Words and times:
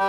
Da 0.00 0.06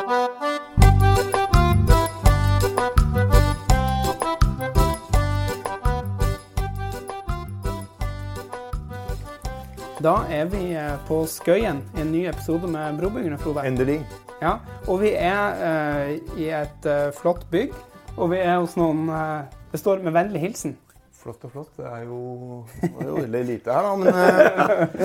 er 10.32 10.46
vi 10.48 10.72
eh, 10.72 10.96
på 11.08 11.26
Skøyen 11.28 11.82
i 11.92 12.00
en 12.06 12.14
ny 12.14 12.22
episode 12.30 12.72
med 12.72 13.02
Brobyggerne, 13.02 13.36
Frode. 13.44 13.66
Endelig. 13.68 14.00
Ja, 14.40 14.54
og 14.88 15.02
vi 15.04 15.12
er 15.12 15.60
uh, 15.60 16.40
i 16.40 16.48
et 16.56 16.88
uh, 16.88 17.12
flott 17.20 17.44
bygg, 17.52 17.76
og 18.16 18.32
vi 18.32 18.40
er 18.40 18.62
hos 18.62 18.80
noen 18.80 19.12
uh, 19.12 19.44
Det 19.74 19.80
står 19.84 20.00
'med 20.08 20.16
vennlig 20.16 20.42
hilsen'. 20.42 20.80
Flott 21.22 21.44
og 21.46 21.52
flott. 21.54 21.76
Det 21.78 21.86
er 21.86 22.08
jo, 22.10 22.66
veldig 22.98 23.44
lite 23.46 23.70
her, 23.76 23.86
da. 23.86 23.94
Men 24.02 24.10
eh, 24.18 24.42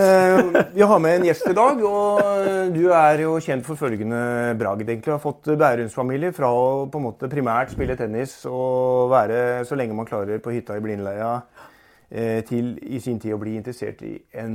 eh, 0.00 0.40
vi 0.72 0.80
har 0.88 0.96
med 1.02 1.12
en 1.18 1.26
gjest 1.28 1.50
i 1.50 1.52
dag. 1.56 1.82
Og 1.84 2.20
eh, 2.24 2.72
du 2.72 2.88
er 2.88 3.20
jo 3.26 3.34
kjent 3.44 3.66
for 3.66 3.76
følgende 3.76 4.54
bragd, 4.56 4.88
egentlig. 4.88 5.12
Har 5.12 5.20
fått 5.20 5.44
Bærums 5.60 5.94
familie 5.96 6.32
fra 6.36 6.48
å 6.48 6.88
på 6.88 6.98
en 7.00 7.06
måte 7.10 7.28
primært 7.32 7.70
spille 7.74 7.96
tennis 8.00 8.46
og 8.48 9.10
være 9.12 9.64
så 9.68 9.74
lenge 9.76 9.96
man 9.98 10.08
klarer 10.08 10.40
på 10.40 10.52
hytta 10.56 10.76
i 10.78 10.84
Blindleia, 10.84 11.32
eh, 12.08 12.40
til 12.48 12.78
i 12.80 12.98
sin 13.04 13.20
tid 13.20 13.36
å 13.36 13.42
bli 13.42 13.52
interessert 13.60 14.00
i 14.06 14.14
en 14.40 14.54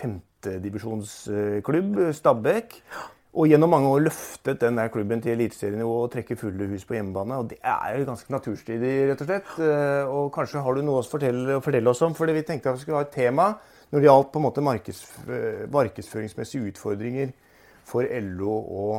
femtedivisjonsklubb, 0.00 1.92
Stabæk. 2.16 2.68
Og 3.36 3.50
gjennom 3.50 3.70
mange 3.70 3.90
år 3.92 4.06
løftet 4.06 4.60
den 4.62 4.78
der 4.80 4.88
klubben 4.88 5.20
til 5.20 5.34
eliteserienivå 5.34 5.96
og 6.04 6.12
trekke 6.14 6.36
fulle 6.40 6.66
hus 6.70 6.86
på 6.88 6.96
hjemmebane. 6.96 7.36
Og 7.36 7.50
det 7.50 7.58
er 7.60 7.98
jo 7.98 8.06
ganske 8.08 8.32
naturstridig, 8.32 8.92
rett 9.10 9.20
og 9.24 9.28
slett. 9.28 9.50
Eh, 9.60 10.08
Og 10.08 10.30
kanskje 10.32 10.62
har 10.64 10.74
du 10.74 10.82
noe 10.82 11.02
å 11.02 11.06
fortelle, 11.06 11.58
å 11.58 11.64
fortelle 11.64 11.92
oss 11.92 12.00
om. 12.02 12.14
For 12.16 12.26
vi 12.26 12.42
tenkte 12.42 12.70
at 12.72 12.78
vi 12.78 12.86
skulle 12.86 13.02
ha 13.02 13.04
et 13.06 13.12
tema 13.14 13.50
når 13.92 14.00
det 14.00 14.08
gjaldt 14.08 14.32
på 14.32 14.40
en 14.40 14.44
måte 14.44 14.64
markeds, 14.64 15.02
markedsføringsmessige 15.72 16.72
utfordringer 16.72 17.32
for 17.88 18.04
LO 18.04 18.56
og 18.56 18.94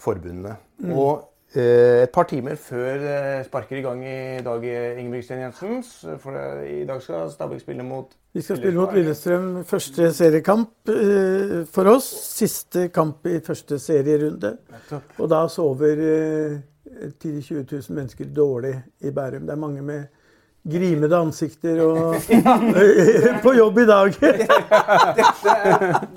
forbundene. 0.00 0.56
Og 0.92 1.24
eh, 1.56 2.04
et 2.04 2.12
par 2.12 2.28
timer 2.28 2.56
før 2.60 3.04
eh, 3.08 3.44
sparker 3.48 3.80
i 3.80 3.84
gang 3.84 4.04
i 4.04 4.42
dag, 4.44 4.64
Ingebrigtsen 5.00 5.40
Jensens, 5.40 5.96
for 6.20 6.36
i 6.64 6.84
dag 6.88 7.02
skal 7.04 7.32
Stabæk 7.32 7.64
spille 7.64 7.84
mot 7.86 8.12
Vi 8.34 8.42
skal 8.42 8.58
spille 8.58 8.80
mot 8.80 8.90
Lillestrøm 8.90 9.60
første 9.62 10.08
seriekamp 10.10 10.90
eh, 10.90 11.60
for 11.70 11.86
oss. 11.92 12.08
Siste 12.34 12.88
kamp 12.90 13.28
i 13.30 13.36
første 13.46 13.78
serierunde. 13.78 14.56
Og 15.22 15.28
da 15.30 15.44
sover 15.52 16.02
eh, 16.02 16.56
10 17.12 17.30
000-20 17.38 17.62
000 17.70 17.94
mennesker 17.94 18.32
dårlig 18.34 18.74
i 19.06 19.14
Bærum. 19.14 19.46
Det 19.46 19.54
er 19.54 19.60
mange 19.62 19.86
med 19.86 20.02
grimede 20.66 21.14
ansikter 21.14 21.78
og, 21.84 22.16
på 23.46 23.54
jobb 23.54 23.78
i 23.78 23.86
dag. 23.92 24.18
dette, 25.20 25.56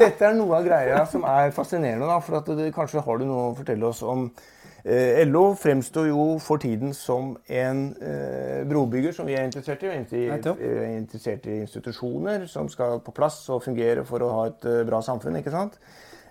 dette 0.02 0.30
er 0.32 0.38
noe 0.40 0.58
av 0.58 0.66
greia 0.66 1.06
som 1.12 1.28
er 1.30 1.54
fascinerende. 1.54 2.10
Da, 2.10 2.18
for 2.26 2.42
at 2.42 2.50
du, 2.50 2.66
Kanskje 2.74 3.06
har 3.06 3.22
du 3.22 3.28
noe 3.30 3.52
å 3.52 3.56
fortelle 3.60 3.92
oss 3.94 4.02
om 4.02 4.32
LO 5.28 5.44
fremstår 5.60 6.08
jo 6.08 6.26
for 6.40 6.62
tiden 6.64 6.94
som 6.96 7.34
en 7.52 7.80
eh, 8.00 8.62
brobygger 8.70 9.12
som 9.16 9.28
vi 9.28 9.36
er 9.36 9.44
interessert 9.48 9.84
i. 9.84 9.90
Vi 10.12 10.26
er 10.32 10.48
eh, 10.54 10.94
interessert 10.96 11.48
i 11.50 11.58
institusjoner 11.66 12.46
som 12.48 12.70
skal 12.72 13.02
på 13.04 13.12
plass 13.16 13.42
og 13.52 13.66
fungere 13.66 14.06
for 14.08 14.24
å 14.24 14.30
ha 14.36 14.46
et 14.52 14.68
eh, 14.70 14.84
bra 14.88 15.02
samfunn. 15.04 15.40
ikke 15.42 15.52
sant? 15.52 15.76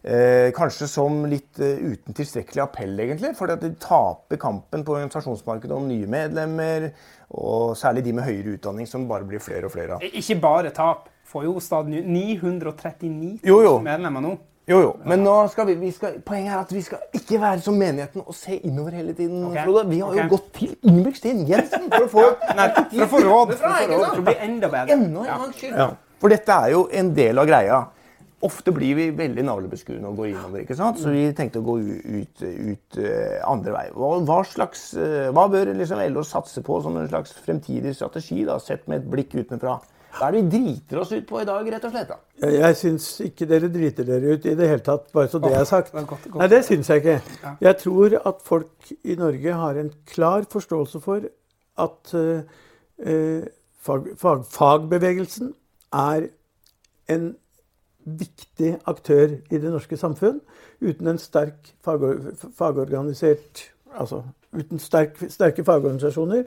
Eh, 0.06 0.52
kanskje 0.54 0.86
som 0.86 1.24
litt 1.26 1.58
eh, 1.58 1.80
uten 1.82 2.14
tilstrekkelig 2.14 2.62
appell, 2.62 2.94
egentlig. 3.02 3.32
For 3.34 3.50
de 3.50 3.72
taper 3.82 4.38
kampen 4.38 4.84
på 4.86 4.94
organisasjonsmarkedet 4.94 5.74
om 5.74 5.88
nye 5.90 6.06
medlemmer. 6.06 6.92
Og 7.36 7.74
særlig 7.76 8.04
de 8.06 8.14
med 8.14 8.28
høyere 8.28 8.54
utdanning, 8.54 8.86
som 8.86 9.08
bare 9.10 9.26
blir 9.26 9.42
flere 9.42 9.66
og 9.66 9.74
flere 9.74 9.98
av. 9.98 10.06
Ikke 10.06 10.38
bare 10.40 10.70
tap. 10.76 11.08
Får 11.26 11.48
jo 11.48 11.56
stadig 11.58 12.04
939 12.06 13.40
Jo, 13.42 13.58
jo. 13.64 13.72
000 13.80 13.88
medlemmer 13.88 14.22
nå. 14.22 14.36
Jo, 14.66 14.80
jo. 14.82 14.94
Men 15.06 15.20
nå 15.22 15.32
skal 15.52 15.68
vi, 15.68 15.74
vi 15.78 15.92
skal, 15.94 16.16
poenget 16.26 16.50
er 16.50 16.62
at 16.64 16.72
vi 16.74 16.80
skal 16.82 17.04
ikke 17.14 17.38
være 17.38 17.60
som 17.62 17.76
menigheten 17.78 18.24
og 18.26 18.34
se 18.34 18.56
innover 18.66 18.96
hele 18.98 19.12
tiden. 19.14 19.44
Okay. 19.46 19.62
Frode. 19.62 19.84
Vi 19.88 20.00
har 20.00 20.08
okay. 20.10 20.24
jo 20.24 20.32
gått 20.32 20.48
til 20.56 20.72
Ingebrigtsen 20.82 21.44
Jensen 21.46 21.86
for 21.92 22.06
å 22.06 22.08
få 22.10 22.24
Nei, 22.58 22.66
for 22.74 23.04
å 23.04 23.08
få 23.12 23.20
råd. 23.28 23.52
For 23.60 24.18
å 24.18 24.24
bli 24.26 24.34
enda 24.48 24.70
bedre. 24.72 24.96
Enda 24.96 25.20
en 25.22 25.28
Ja. 25.30 25.36
gangs 25.44 25.60
skyld. 25.60 25.78
Ja. 25.78 25.86
For 26.18 26.34
dette 26.34 26.56
er 26.64 26.72
jo 26.72 26.88
en 26.90 27.14
del 27.14 27.38
av 27.38 27.46
greia. 27.46 27.78
Ofte 28.44 28.72
blir 28.76 28.98
vi 28.98 29.06
veldig 29.16 29.46
navlebeskuende 29.48 30.10
og 30.10 30.18
går 30.20 30.26
innover. 30.34 30.60
ikke 30.60 30.76
sant? 30.76 30.98
Så 31.00 31.08
vi 31.14 31.24
tenkte 31.32 31.62
å 31.62 31.64
gå 31.64 31.78
ut, 31.80 32.42
ut 32.42 32.98
eh, 33.00 33.38
andre 33.48 33.72
vei. 33.72 33.84
Hva, 33.96 34.10
hva, 34.28 34.42
slags, 34.44 34.90
eh, 35.00 35.30
hva 35.32 35.46
bør 35.48 35.72
liksom 35.78 36.02
LO 36.12 36.24
satse 36.26 36.60
på 36.66 36.80
som 36.84 36.98
en 37.00 37.08
slags 37.08 37.32
fremtidig 37.46 37.94
strategi, 37.96 38.42
da, 38.44 38.58
sett 38.60 38.84
med 38.92 39.00
et 39.00 39.08
blikk 39.14 39.38
utenfra? 39.38 39.78
Hva 40.16 40.28
er 40.28 40.36
det 40.36 40.42
vi 40.42 40.52
driter 40.52 41.00
oss 41.00 41.14
ut 41.16 41.24
på 41.28 41.40
i 41.40 41.46
dag, 41.48 41.70
rett 41.72 41.88
og 41.88 41.94
slett? 41.96 42.12
da? 42.12 42.50
Jeg 42.52 42.76
syns 42.76 43.08
ikke 43.24 43.48
dere 43.48 43.72
driter 43.72 44.06
dere 44.08 44.36
ut 44.36 44.46
i 44.48 44.54
det 44.56 44.68
hele 44.68 44.84
tatt, 44.84 45.08
bare 45.16 45.32
så 45.32 45.40
det 45.40 45.54
er 45.56 45.64
sagt. 45.68 45.96
det. 45.96 46.34
Nei, 46.36 46.48
det 46.52 46.60
syns 46.68 46.92
jeg 46.92 47.02
ikke. 47.02 47.16
Jeg 47.64 47.80
tror 47.82 48.18
at 48.20 48.44
folk 48.44 48.92
i 49.00 49.16
Norge 49.16 49.58
har 49.64 49.80
en 49.80 49.90
klar 50.12 50.44
forståelse 50.52 51.00
for 51.04 51.24
at 51.86 52.14
eh, 52.20 53.48
fag, 53.88 54.12
fag, 54.20 54.46
fagbevegelsen 54.52 55.52
er 55.92 56.30
en 57.12 57.28
viktig 58.06 58.76
aktør 58.86 59.36
i 59.50 59.58
det 59.58 59.70
norske 59.72 59.96
samfunn. 59.98 60.40
Uten 60.80 61.08
en 61.10 61.18
sterk 61.18 61.72
fagor, 61.84 62.20
fagorganisert 62.58 63.70
Altså 63.96 64.18
uten 64.52 64.78
sterk, 64.78 65.14
sterke 65.32 65.62
fagorganisasjoner 65.64 66.42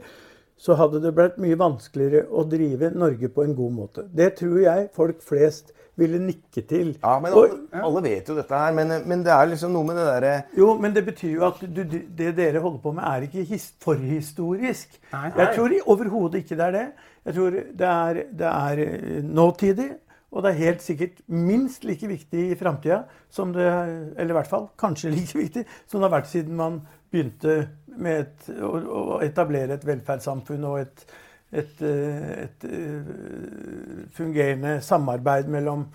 så 0.60 0.76
hadde 0.78 1.00
det 1.02 1.10
blitt 1.16 1.38
mye 1.40 1.56
vanskeligere 1.58 2.26
å 2.30 2.44
drive 2.46 2.90
Norge 2.94 3.30
på 3.32 3.42
en 3.42 3.54
god 3.56 3.72
måte. 3.74 4.04
Det 4.12 4.34
tror 4.38 4.58
jeg 4.60 4.90
folk 4.94 5.22
flest 5.24 5.72
ville 5.98 6.20
nikke 6.20 6.62
til. 6.68 6.92
Ja, 7.02 7.14
men 7.20 7.32
Og- 7.32 7.48
alle, 7.72 7.82
alle 7.82 8.02
vet 8.04 8.28
jo 8.28 8.36
dette 8.36 8.54
her, 8.54 8.72
men, 8.76 8.92
men 9.08 9.24
det 9.24 9.32
er 9.32 9.48
liksom 9.50 9.72
noe 9.72 9.84
med 9.88 9.96
det 9.96 10.04
derre 10.06 10.34
Jo, 10.56 10.74
men 10.78 10.92
det 10.94 11.04
betyr 11.06 11.32
jo 11.34 11.46
at 11.48 11.60
du, 11.60 11.82
det 11.84 12.36
dere 12.36 12.60
holder 12.60 12.78
på 12.84 12.92
med, 12.92 13.04
er 13.04 13.26
ikke 13.26 13.44
his, 13.48 13.72
forhistorisk. 13.82 15.00
Nei. 15.12 15.32
Jeg 15.36 15.56
tror 15.56 15.74
overhodet 15.86 16.44
ikke 16.44 16.56
det 16.60 16.66
er 16.68 16.76
det. 16.76 16.86
Jeg 17.24 17.34
tror 17.34 17.50
det 17.50 17.88
er, 17.88 18.22
det 18.32 18.52
er 18.52 18.84
eh, 18.86 19.22
nåtidig, 19.24 19.90
og 20.30 20.44
det 20.44 20.52
er 20.52 20.60
helt 20.60 20.82
sikkert 20.84 21.22
minst 21.26 21.84
like 21.86 22.06
viktig 22.06 22.50
i 22.52 22.58
framtida 22.58 23.02
som 23.30 23.52
det 23.54 23.66
Eller 23.66 24.30
i 24.30 24.36
hvert 24.38 24.50
fall 24.50 24.68
kanskje 24.78 25.10
like 25.16 25.38
viktig 25.38 25.64
som 25.86 25.98
det 25.98 26.06
har 26.06 26.18
vært 26.18 26.30
siden 26.30 26.58
man 26.58 26.80
begynte 27.10 27.56
med 28.00 28.20
et, 28.22 28.52
å, 28.62 28.70
å 28.70 29.18
etablere 29.24 29.74
et 29.74 29.86
velferdssamfunn 29.86 30.68
og 30.68 30.76
et, 30.84 31.02
et, 31.50 31.82
eh, 31.82 32.28
et, 32.44 32.66
eh, 32.70 34.04
fungerende 34.14 34.76
samarbeid 34.86 35.50
mellom, 35.50 35.88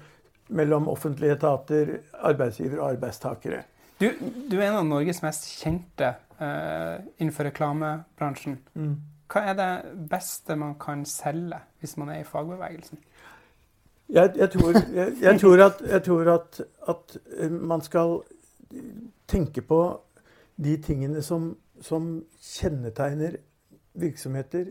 mellom 0.50 0.90
offentlige 0.92 1.38
etater, 1.38 1.94
arbeidsgiver 2.20 2.82
og 2.82 2.90
arbeidstakere. 2.90 3.64
Du, 4.02 4.10
du 4.52 4.58
er 4.60 4.68
en 4.68 4.82
av 4.82 4.88
Norges 4.90 5.22
mest 5.24 5.48
kjente 5.56 6.12
uh, 6.42 7.00
innenfor 7.16 7.48
reklamebransjen. 7.48 8.58
Mm. 8.76 8.98
Hva 9.32 9.46
er 9.54 9.56
det 9.58 9.70
beste 10.12 10.58
man 10.60 10.76
kan 10.80 11.06
selge 11.08 11.62
hvis 11.80 11.96
man 11.98 12.12
er 12.12 12.26
i 12.26 12.28
fagbevegelsen? 12.28 13.00
Jeg, 14.10 14.32
jeg, 14.38 14.50
tror, 14.50 14.72
jeg, 15.22 15.40
tror, 15.40 15.62
at, 15.66 15.82
jeg 15.90 16.04
tror 16.04 16.34
at, 16.34 16.62
at 16.90 17.18
eh, 17.38 17.52
man 17.52 17.82
skal 17.82 18.20
tenke 19.28 19.62
på 19.62 19.80
de 20.56 20.78
tingene 20.82 21.22
som, 21.26 21.56
som 21.82 22.24
kjennetegner 22.42 23.40
virksomheter 23.94 24.66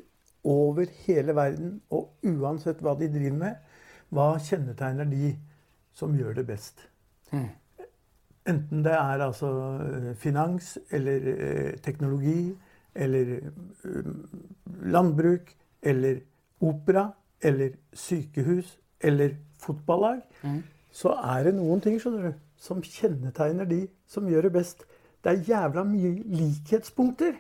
over 0.45 0.87
hele 1.07 1.35
verden, 1.35 1.81
og 1.91 2.15
uansett 2.23 2.83
hva 2.85 2.95
de 3.01 3.09
driver 3.11 3.37
med. 3.41 3.75
Hva 4.15 4.35
kjennetegner 4.39 5.09
de 5.09 5.33
som 5.97 6.15
gjør 6.15 6.39
det 6.39 6.47
best? 6.47 6.87
Mm. 7.33 7.49
Enten 8.47 8.85
det 8.85 8.93
er 8.93 9.25
altså 9.25 9.51
finans 10.21 10.77
eller 10.93 11.29
eh, 11.35 11.77
teknologi 11.83 12.53
eller 12.95 13.37
eh, 13.41 14.11
landbruk 14.85 15.55
eller 15.83 16.21
opera 16.61 17.09
eller 17.43 17.71
sykehus 17.93 18.77
eller 19.05 19.37
fotballag, 19.63 20.23
Mm. 20.45 20.63
så 20.93 21.15
er 21.37 21.45
det 21.45 21.55
noen 21.57 21.81
ting 21.83 21.99
skjønner 22.01 22.31
du, 22.31 22.35
som 22.59 22.83
kjennetegner 22.83 23.69
de 23.69 23.83
som 24.09 24.27
gjør 24.29 24.43
det 24.49 24.53
best. 24.53 24.85
Det 25.25 25.33
er 25.33 25.45
jævla 25.53 25.85
mye 25.89 26.13
likhetspunkter. 26.39 27.35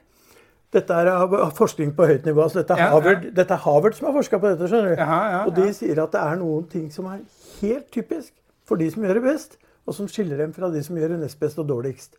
Dette 0.75 0.91
er 0.91 1.51
forskning 1.55 1.93
på 1.95 2.07
høyt 2.09 2.25
nivå. 2.27 2.43
altså 2.43 2.59
Dette 2.63 2.75
er 2.75 2.79
Ja, 2.79 2.85
ja. 2.87 2.91
Harvard, 2.91 3.27
dette 3.35 3.55
er 3.55 3.63
Harvard 3.63 3.95
som 3.95 4.07
har 4.09 4.15
forska 4.17 4.39
på 4.43 4.49
dette. 4.51 4.69
skjønner 4.69 4.97
du. 4.97 5.03
Ja, 5.03 5.45
Og 5.47 5.55
de 5.55 5.69
sier 5.73 6.03
at 6.03 6.13
det 6.13 6.21
er 6.21 6.37
noen 6.41 6.69
ting 6.71 6.91
som 6.91 7.05
er 7.07 7.21
helt 7.61 7.91
typisk 7.93 8.33
for 8.65 8.77
de 8.77 8.91
som 8.91 9.03
gjør 9.05 9.15
det 9.15 9.23
best, 9.23 9.57
og 9.87 9.95
som 9.95 10.09
skiller 10.09 10.37
dem 10.39 10.53
fra 10.53 10.71
de 10.73 10.83
som 10.83 10.97
gjør 10.97 11.09
det 11.15 11.21
nest 11.21 11.39
best 11.41 11.59
og 11.59 11.69
dårligst. 11.69 12.17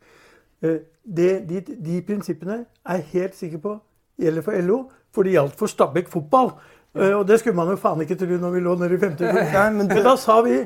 Eh, 0.64 0.80
Det, 1.08 1.48
de, 1.48 1.60
de 1.62 2.02
prinsippene 2.02 2.66
er 2.86 2.96
jeg 2.98 3.04
helt 3.12 3.36
sikker 3.36 3.58
på 3.62 3.80
gjelder 4.22 4.42
for 4.42 4.52
LO, 4.62 4.90
for 5.12 5.24
det 5.24 5.34
gjaldt 5.34 5.54
for 5.56 5.68
Stabæk 5.68 6.08
fotball. 6.08 6.54
Eh, 6.96 7.12
Og 7.18 7.26
det 7.28 7.40
skulle 7.42 7.58
man 7.58 7.70
jo 7.74 7.76
faen 7.80 8.02
ikke 8.06 8.18
tro 8.20 8.38
når 8.40 8.56
vi 8.56 8.64
lå 8.64 8.76
nede 8.80 8.96
i 8.96 9.02
femte 9.02 9.32
Nei, 9.34 9.70
men 9.76 9.88
Men 9.88 10.04
da 10.04 10.16
sa 10.20 10.42
vi 10.46 10.64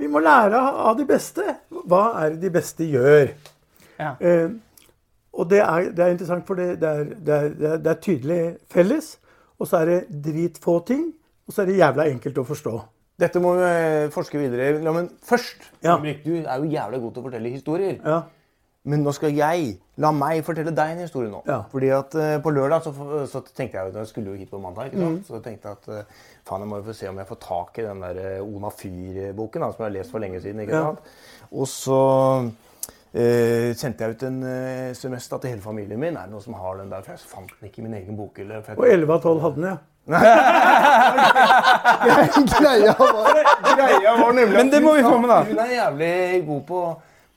vi 0.00 0.08
må 0.08 0.20
lære 0.22 0.56
av 0.56 0.94
de 0.96 1.04
beste. 1.04 1.42
Hva 1.68 2.04
er 2.22 2.30
det 2.34 2.40
de 2.46 2.50
beste 2.54 2.86
gjør? 2.88 3.32
Ja. 3.98 4.14
Eh, 4.16 4.48
og 5.36 5.48
det 5.50 5.60
er, 5.60 5.90
det 5.92 6.04
er 6.04 6.14
interessant, 6.14 6.46
for 6.46 6.56
det, 6.56 6.80
det, 6.80 6.88
er, 6.88 7.04
det, 7.10 7.34
er, 7.34 7.48
det, 7.58 7.68
er, 7.74 7.82
det 7.84 7.96
tydelig 8.06 8.38
felles. 8.72 9.10
Og 9.60 9.68
så 9.68 9.82
er 9.82 9.90
det 9.90 10.22
dritfå 10.24 10.78
ting, 10.88 11.10
og 11.46 11.52
så 11.52 11.62
er 11.62 11.70
det 11.70 11.76
jævla 11.82 12.06
enkelt 12.08 12.40
å 12.40 12.46
forstå. 12.48 12.74
Dette 13.20 13.42
må 13.44 13.52
vi 13.58 13.66
eh, 13.68 14.08
forske 14.14 14.40
videre 14.40 14.70
i. 14.70 14.78
Men 14.86 15.10
først 15.26 15.68
Ja. 15.84 15.98
Du 16.00 16.32
er 16.38 16.56
jo 16.62 16.70
jævla 16.70 17.02
god 17.02 17.12
til 17.12 17.20
å 17.20 17.26
fortelle 17.26 17.52
historier. 17.52 17.98
Ja. 18.00 18.22
Men 18.88 19.02
nå 19.04 19.12
skal 19.12 19.34
jeg 19.36 19.74
la 20.00 20.08
meg 20.16 20.38
fortelle 20.46 20.72
deg 20.72 20.94
en 20.94 21.02
historie 21.04 21.28
nå. 21.28 21.42
Ja. 21.44 21.58
Fordi 21.68 21.90
at 21.92 22.14
uh, 22.16 22.38
På 22.40 22.48
lørdag 22.54 22.80
så, 22.86 22.92
så 23.28 23.42
tenkte 23.44 23.76
jeg 23.76 23.84
jo, 23.90 23.98
jeg 23.98 24.08
skulle 24.08 24.30
jo 24.32 24.38
hit 24.40 24.48
på 24.48 24.56
mandag. 24.62 24.86
ikke 24.88 25.02
sant? 25.02 25.26
Så 25.28 25.36
tenkte 25.44 25.68
jeg 25.68 25.76
at 25.76 25.84
uh, 25.92 25.98
faen, 26.48 26.62
jeg 26.64 26.70
må 26.70 26.78
jo 26.80 26.86
få 26.88 26.94
se 26.96 27.04
om 27.10 27.18
jeg 27.20 27.28
får 27.28 27.38
tak 27.44 27.76
i 27.82 27.84
den 27.84 28.00
der 28.00 28.16
eh, 28.22 28.40
Ona 28.40 28.70
Fyr-boken 28.72 29.60
som 29.66 29.76
jeg 29.84 29.88
har 29.90 29.96
lest 29.98 30.08
for 30.14 30.20
lenge 30.24 30.40
siden. 30.40 30.60
ikke 30.64 30.72
Ja. 30.78 30.82
sant? 30.88 31.00
Og 31.50 31.66
så 31.68 31.98
eh, 33.12 33.76
sendte 33.76 34.00
jeg 34.06 34.10
ut 34.16 34.24
en 34.30 34.38
semester 34.96 35.12
SMS 35.12 35.28
til 35.34 35.50
hele 35.52 35.60
familien 35.66 36.00
min. 36.00 36.16
Er 36.16 36.24
det 36.24 36.32
noen 36.32 36.40
som 36.48 36.56
har 36.56 36.80
den 36.80 36.88
der? 36.90 37.04
For 37.04 37.12
jeg 37.12 37.20
fant 37.34 37.52
den 37.60 37.68
ikke 37.68 37.84
i 37.84 37.86
min 37.90 37.98
egen 38.00 38.16
bokhylle. 38.16 38.64
Og 38.78 38.86
11 38.88 39.12
av 39.12 39.20
12 39.28 39.44
hadde 39.44 39.56
den, 39.60 39.68
ja. 39.68 39.76
greia 42.56 42.96
var, 42.96 43.36
greia 43.76 44.16
var 44.16 44.32
nemlig 44.32 44.56
Men 44.56 44.70
det 44.72 44.80
må 44.82 44.96
vi 44.96 45.04
få 45.04 45.18
med, 45.20 45.28
da. 45.30 45.44
Hun 45.44 45.58
er 45.66 45.70
jævlig 45.76 46.40
god 46.48 46.62
på, 46.72 46.80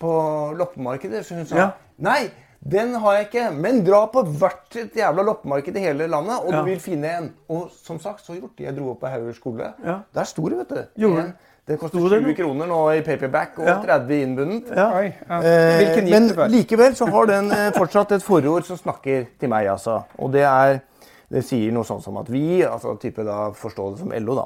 på 0.03 0.13
loppemarkedet. 0.59 1.23
så 1.25 1.35
hun 1.39 1.45
sa 1.49 1.55
Ja. 1.61 1.69
nei, 1.99 2.29
den 2.63 2.93
har 2.95 3.13
jeg 3.17 3.25
ikke, 3.29 3.45
men 3.55 3.81
dra 3.83 4.05
på 4.07 4.21
hvert 4.39 4.75
et 4.79 4.93
jævla 4.95 5.23
loppemarked 5.27 5.75
i 5.75 5.79
hele 5.83 6.07
landet, 6.07 6.37
og 6.45 6.51
Ja. 6.53 6.59
du 6.59 6.63
vil 6.69 6.79
finne 6.79 7.09
en. 7.17 7.33
Og 7.49 7.69
som 7.83 7.99
sagt, 7.99 8.21
så 8.23 8.35
gjort. 8.39 8.59
Jeg 8.59 8.75
dro 8.77 8.91
opp 8.91 9.01
på 9.01 9.07
Hauger 9.11 9.33
skole. 9.35 9.73
Ja. 9.85 9.97
Der 10.15 10.23
sto 10.23 10.47
det, 10.49 10.57
vet 10.61 10.69
du. 10.69 11.01
Gjorde 11.01 11.19
En. 11.25 11.33
Det 11.65 11.77
koster 11.79 11.99
20 11.99 12.33
kroner 12.35 12.67
nå 12.67 12.77
i 12.91 13.01
paperback 13.01 13.53
og 13.59 13.65
Ja. 13.67 13.75
30 13.81 14.21
innbundet. 14.21 14.63
ja. 14.75 14.87
Oi, 14.97 15.13
ja. 15.29 15.37
Eh, 15.39 16.03
men 16.09 16.27
likevel 16.51 16.95
så 16.95 17.05
har 17.09 17.25
den 17.25 17.51
eh, 17.51 17.71
fortsatt 17.71 18.11
et 18.11 18.23
forord 18.23 18.63
som 18.67 18.77
snakker 18.77 19.25
til 19.39 19.49
meg, 19.49 19.67
altså. 19.67 20.01
Og 20.19 20.31
det 20.33 20.41
er 20.43 20.81
Det 21.31 21.43
sier 21.45 21.71
noe 21.73 21.87
sånt 21.87 22.03
som 22.05 22.17
at 22.19 22.29
vi, 22.31 22.61
altså 22.65 22.95
type 23.01 23.23
da 23.25 23.47
forstå 23.57 23.85
det 23.93 24.01
som 24.01 24.11
LO, 24.25 24.35
da, 24.37 24.45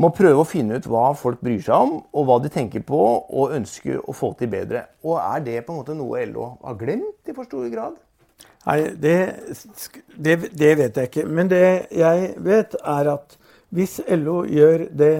må 0.00 0.12
prøve 0.14 0.44
å 0.44 0.48
finne 0.48 0.78
ut 0.78 0.86
hva 0.88 1.10
folk 1.18 1.42
bryr 1.44 1.60
seg 1.64 1.74
om, 1.74 1.98
og 2.14 2.28
hva 2.28 2.38
de 2.42 2.52
tenker 2.52 2.84
på 2.86 3.00
og 3.00 3.56
ønsker 3.58 4.00
å 4.00 4.14
få 4.16 4.32
til 4.38 4.50
bedre. 4.52 4.86
Og 5.04 5.18
er 5.20 5.44
det 5.44 5.58
på 5.66 5.74
en 5.74 5.82
måte 5.82 5.98
noe 5.98 6.24
LO 6.30 6.54
har 6.62 6.78
glemt 6.80 7.28
i 7.28 7.36
for 7.36 7.48
stor 7.48 7.68
grad? 7.72 7.98
Nei, 8.62 8.78
det, 9.02 9.16
det, 10.14 10.36
det 10.54 10.72
vet 10.78 10.98
jeg 10.98 11.10
ikke. 11.10 11.26
Men 11.26 11.50
det 11.50 11.64
jeg 11.90 12.34
vet, 12.42 12.76
er 12.78 13.12
at 13.16 13.36
hvis 13.74 13.98
LO 14.20 14.42
gjør 14.46 14.86
det 14.94 15.14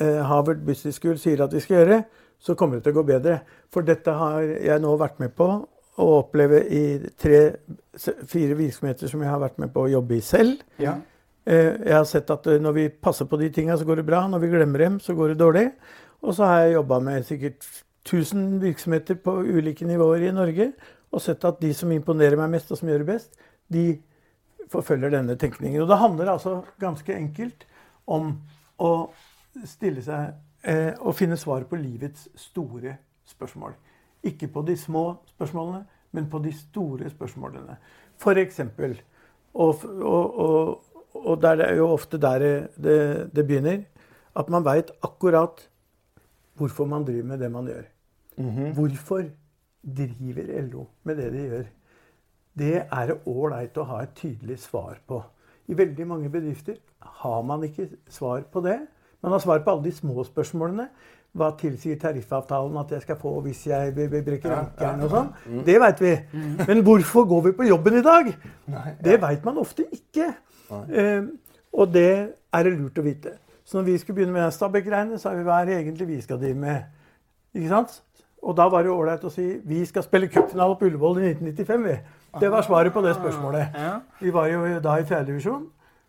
eh, 0.00 0.22
Harvard 0.24 0.62
Business 0.64 1.00
School 1.00 1.18
sier 1.20 1.44
at 1.44 1.52
de 1.52 1.60
skal 1.62 1.82
gjøre, 1.82 2.02
så 2.40 2.54
kommer 2.54 2.78
det 2.78 2.86
til 2.86 2.94
å 2.94 3.00
gå 3.00 3.06
bedre. 3.08 3.40
For 3.72 3.84
dette 3.86 4.12
har 4.14 4.44
jeg 4.44 4.82
nå 4.82 4.92
vært 5.00 5.20
med 5.20 5.34
på 5.36 5.48
å 5.96 6.06
oppleve 6.18 6.60
i 6.68 6.82
tre-fire 7.20 8.56
virksomheter 8.58 9.08
som 9.10 9.22
jeg 9.24 9.30
har 9.30 9.40
vært 9.40 9.60
med 9.62 9.72
på 9.74 9.86
å 9.86 9.92
jobbe 9.92 10.18
i 10.18 10.24
selv. 10.24 10.60
Ja. 10.82 10.98
Eh, 11.46 11.72
Jeg 11.86 11.94
har 11.94 12.04
sett 12.08 12.30
at 12.30 12.46
eh, 12.46 12.60
når 12.60 12.76
vi 12.76 12.88
passer 12.88 13.28
på 13.30 13.38
de 13.40 13.48
tinga, 13.50 13.76
så 13.78 13.86
går 13.88 14.02
det 14.02 14.08
bra. 14.08 14.26
Når 14.28 14.42
vi 14.44 14.50
glemmer 14.52 14.78
dem, 14.84 15.00
så 15.00 15.14
går 15.16 15.32
det 15.32 15.38
dårlig. 15.40 15.70
Og 16.22 16.34
så 16.34 16.44
har 16.44 16.60
jeg 16.64 16.74
jobba 16.76 17.00
med 17.00 17.24
sikkert 17.28 17.64
1000 18.06 18.60
virksomheter 18.62 19.18
på 19.22 19.38
ulike 19.42 19.86
nivåer 19.86 20.28
i 20.28 20.34
Norge 20.34 20.72
og 21.16 21.22
sett 21.22 21.44
at 21.48 21.60
de 21.62 21.72
som 21.74 21.90
imponerer 21.94 22.36
meg 22.36 22.50
mest, 22.50 22.70
og 22.70 22.78
som 22.78 22.88
gjør 22.90 23.04
det 23.04 23.08
best, 23.08 23.36
de 23.72 23.84
forfølger 24.68 25.14
denne 25.14 25.36
tenkningen. 25.38 25.80
Og 25.82 25.88
det 25.88 25.98
handler 26.00 26.32
altså 26.34 26.58
ganske 26.82 27.14
enkelt 27.14 27.64
om 28.10 28.34
å 28.82 28.90
stille 29.64 30.02
seg 30.04 30.34
eh, 30.66 30.92
og 30.98 31.14
finne 31.16 31.38
svar 31.40 31.64
på 31.70 31.78
livets 31.80 32.26
store 32.36 32.96
spørsmål. 33.30 33.72
Ikke 34.26 34.48
på 34.50 34.64
de 34.66 34.76
små 34.78 35.04
spørsmålene, 35.30 35.84
men 36.12 36.28
på 36.30 36.40
de 36.42 36.52
store 36.52 37.10
spørsmålene. 37.12 37.76
Eksempel, 38.26 38.96
og, 39.54 39.82
og, 39.84 40.38
og, 40.40 40.84
og 41.14 41.42
der 41.42 41.56
det 41.60 41.66
er 41.68 41.76
jo 41.76 41.88
ofte 41.92 42.18
der 42.18 42.38
det, 42.76 43.30
det, 43.36 43.46
begynner, 43.46 43.84
at 44.36 44.48
man 44.48 44.64
veit 44.64 44.90
akkurat 45.04 45.68
hvorfor 46.56 46.88
man 46.88 47.04
driver 47.04 47.24
med 47.24 47.38
det 47.38 47.50
man 47.52 47.66
gjør. 47.66 47.86
Hvorfor 48.74 49.24
driver 49.96 50.62
LO 50.62 50.86
med 51.04 51.16
det 51.16 51.32
de 51.32 51.46
gjør? 51.48 51.64
Det 52.58 52.74
er 52.76 53.06
det 53.06 53.20
ålreit 53.28 53.76
å 53.76 53.84
ha 53.84 54.02
et 54.02 54.14
tydelig 54.16 54.58
svar 54.64 54.98
på. 55.06 55.20
I 55.68 55.76
veldig 55.76 56.06
mange 56.06 56.30
bedrifter 56.32 56.78
har 57.20 57.42
man 57.42 57.64
ikke 57.66 57.90
svar 58.08 58.46
på 58.52 58.62
det. 58.64 58.78
Man 59.22 59.32
har 59.32 59.42
svar 59.42 59.60
på 59.64 59.70
alle 59.70 59.84
de 59.84 59.92
små 59.92 60.24
spørsmålene. 60.24 60.88
Hva 61.36 61.50
tilsier 61.60 61.98
tariffavtalen 62.00 62.76
at 62.80 62.92
jeg 62.96 63.02
skal 63.04 63.18
få 63.20 63.34
hvis 63.44 63.66
jeg 63.68 63.92
brekker 64.24 64.54
ankelen 64.56 65.02
og 65.04 65.10
sånn? 65.12 65.26
Det 65.66 65.74
veit 65.82 66.00
vi. 66.00 66.12
Men 66.66 66.80
hvorfor 66.86 67.26
går 67.28 67.42
vi 67.48 67.52
på 67.58 67.66
jobben 67.68 67.98
i 67.98 68.04
dag? 68.06 68.30
Det 69.04 69.18
veit 69.20 69.44
man 69.44 69.58
ofte 69.60 69.84
ikke. 69.92 70.30
Eh, 70.88 71.22
og 71.76 71.92
det 71.92 72.08
er 72.56 72.64
det 72.64 72.72
lurt 72.78 72.98
å 72.98 73.04
vite. 73.04 73.34
Så 73.66 73.76
når 73.76 73.84
vi 73.90 73.98
skulle 73.98 74.16
begynne 74.20 74.32
med 74.32 74.52
Stabæk-greiene, 74.54 75.18
sa 75.18 75.34
vi 75.34 75.44
hva 75.44 75.60
er 75.60 75.66
det 75.68 75.76
egentlig 75.80 76.08
vi 76.08 76.20
skal 76.22 76.38
drive 76.40 76.56
med? 76.56 76.84
Ikke 77.54 77.68
sant? 77.68 78.00
Og 78.46 78.54
da 78.56 78.68
var 78.70 78.84
det 78.86 78.92
ålreit 78.94 79.24
å 79.26 79.30
si 79.32 79.46
vi 79.66 79.80
skal 79.88 80.04
spille 80.06 80.28
cupfinale 80.30 80.76
på 80.78 80.86
Ullevål 80.86 81.18
i 81.18 81.30
1995. 81.34 81.84
vi. 81.84 81.96
Det 82.40 82.50
var 82.52 82.62
svaret 82.62 82.92
på 82.94 83.02
det 83.02 83.14
spørsmålet. 83.16 83.76
Vi 84.20 84.30
var 84.32 84.46
jo 84.48 84.60
da 84.84 84.96
i 85.00 85.04
fjerdedivisjon. 85.08 85.66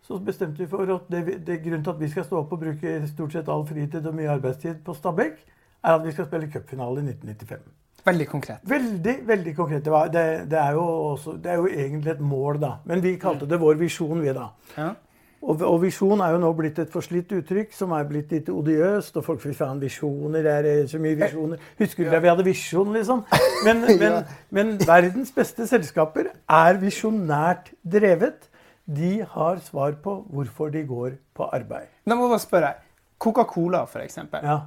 Så 0.08 0.20
bestemte 0.24 0.64
vi 0.64 0.70
for 0.72 0.88
at 0.94 1.10
det, 1.12 1.42
det 1.48 1.60
grunnen 1.64 1.84
til 1.84 1.92
at 1.92 2.00
vi 2.00 2.08
skal 2.10 2.24
stå 2.24 2.38
opp 2.40 2.54
og 2.56 2.62
bruke 2.62 3.00
stort 3.10 3.34
sett 3.36 3.50
all 3.52 3.66
fritid 3.68 4.06
og 4.08 4.16
mye 4.16 4.30
arbeidstid 4.32 4.80
på 4.86 4.96
Stabæk, 4.96 5.42
er 5.84 5.98
at 5.98 6.06
vi 6.06 6.14
skal 6.16 6.30
spille 6.30 6.48
cupfinale 6.54 7.02
i 7.02 7.10
1995. 7.12 7.66
Veldig 8.08 8.28
konkret. 8.28 8.62
Veldig 8.64 9.18
veldig 9.28 9.56
konkret. 9.56 9.84
Det, 9.86 9.92
var, 9.92 10.08
det, 10.08 10.24
det, 10.52 10.60
er 10.62 10.78
jo 10.78 10.86
også, 11.12 11.36
det 11.44 11.52
er 11.52 11.60
jo 11.60 11.68
egentlig 11.68 12.12
et 12.12 12.24
mål, 12.24 12.62
da. 12.62 12.72
Men 12.86 13.04
vi 13.04 13.18
kalte 13.20 13.50
det 13.50 13.60
vår 13.60 13.76
visjon, 13.82 14.22
vi, 14.24 14.32
da. 14.32 14.48
Ja. 14.78 14.94
Og, 15.42 15.62
og 15.62 15.82
visjon 15.84 16.22
er 16.24 16.34
jo 16.34 16.40
nå 16.42 16.50
blitt 16.58 16.80
et 16.82 16.92
forslitt 16.92 17.32
uttrykk 17.36 17.76
som 17.76 17.92
er 17.94 18.08
blitt 18.08 18.32
litt 18.32 18.48
odiøst. 18.50 19.20
Og 19.20 19.26
folk 19.28 19.44
sier 19.44 19.58
faen, 19.60 19.82
visjoner, 19.84 20.40
det 20.48 20.72
er 20.72 20.88
så 20.90 21.02
mye 21.04 21.20
visjoner. 21.20 21.68
Husker 21.82 22.08
du 22.08 22.16
da 22.16 22.22
vi 22.24 22.32
hadde 22.32 22.48
visjon, 22.48 22.96
liksom? 22.96 23.26
Men, 23.68 23.84
men, 24.02 24.22
men 24.56 24.76
verdens 24.88 25.36
beste 25.36 25.68
selskaper 25.70 26.32
er 26.32 26.80
visjonært 26.80 27.74
drevet. 27.84 28.48
De 28.88 29.26
har 29.30 29.58
svar 29.60 29.98
på 30.04 30.16
hvorfor 30.32 30.70
de 30.72 30.86
går 30.88 31.18
på 31.36 31.44
arbeid. 31.44 31.92
Da 32.08 32.16
må 32.16 32.28
jeg 32.28 32.30
bare 32.30 32.40
spørre. 32.40 32.74
Coca-Cola, 33.20 33.84
for 33.86 34.00
eksempel. 34.00 34.40
Ja. 34.44 34.60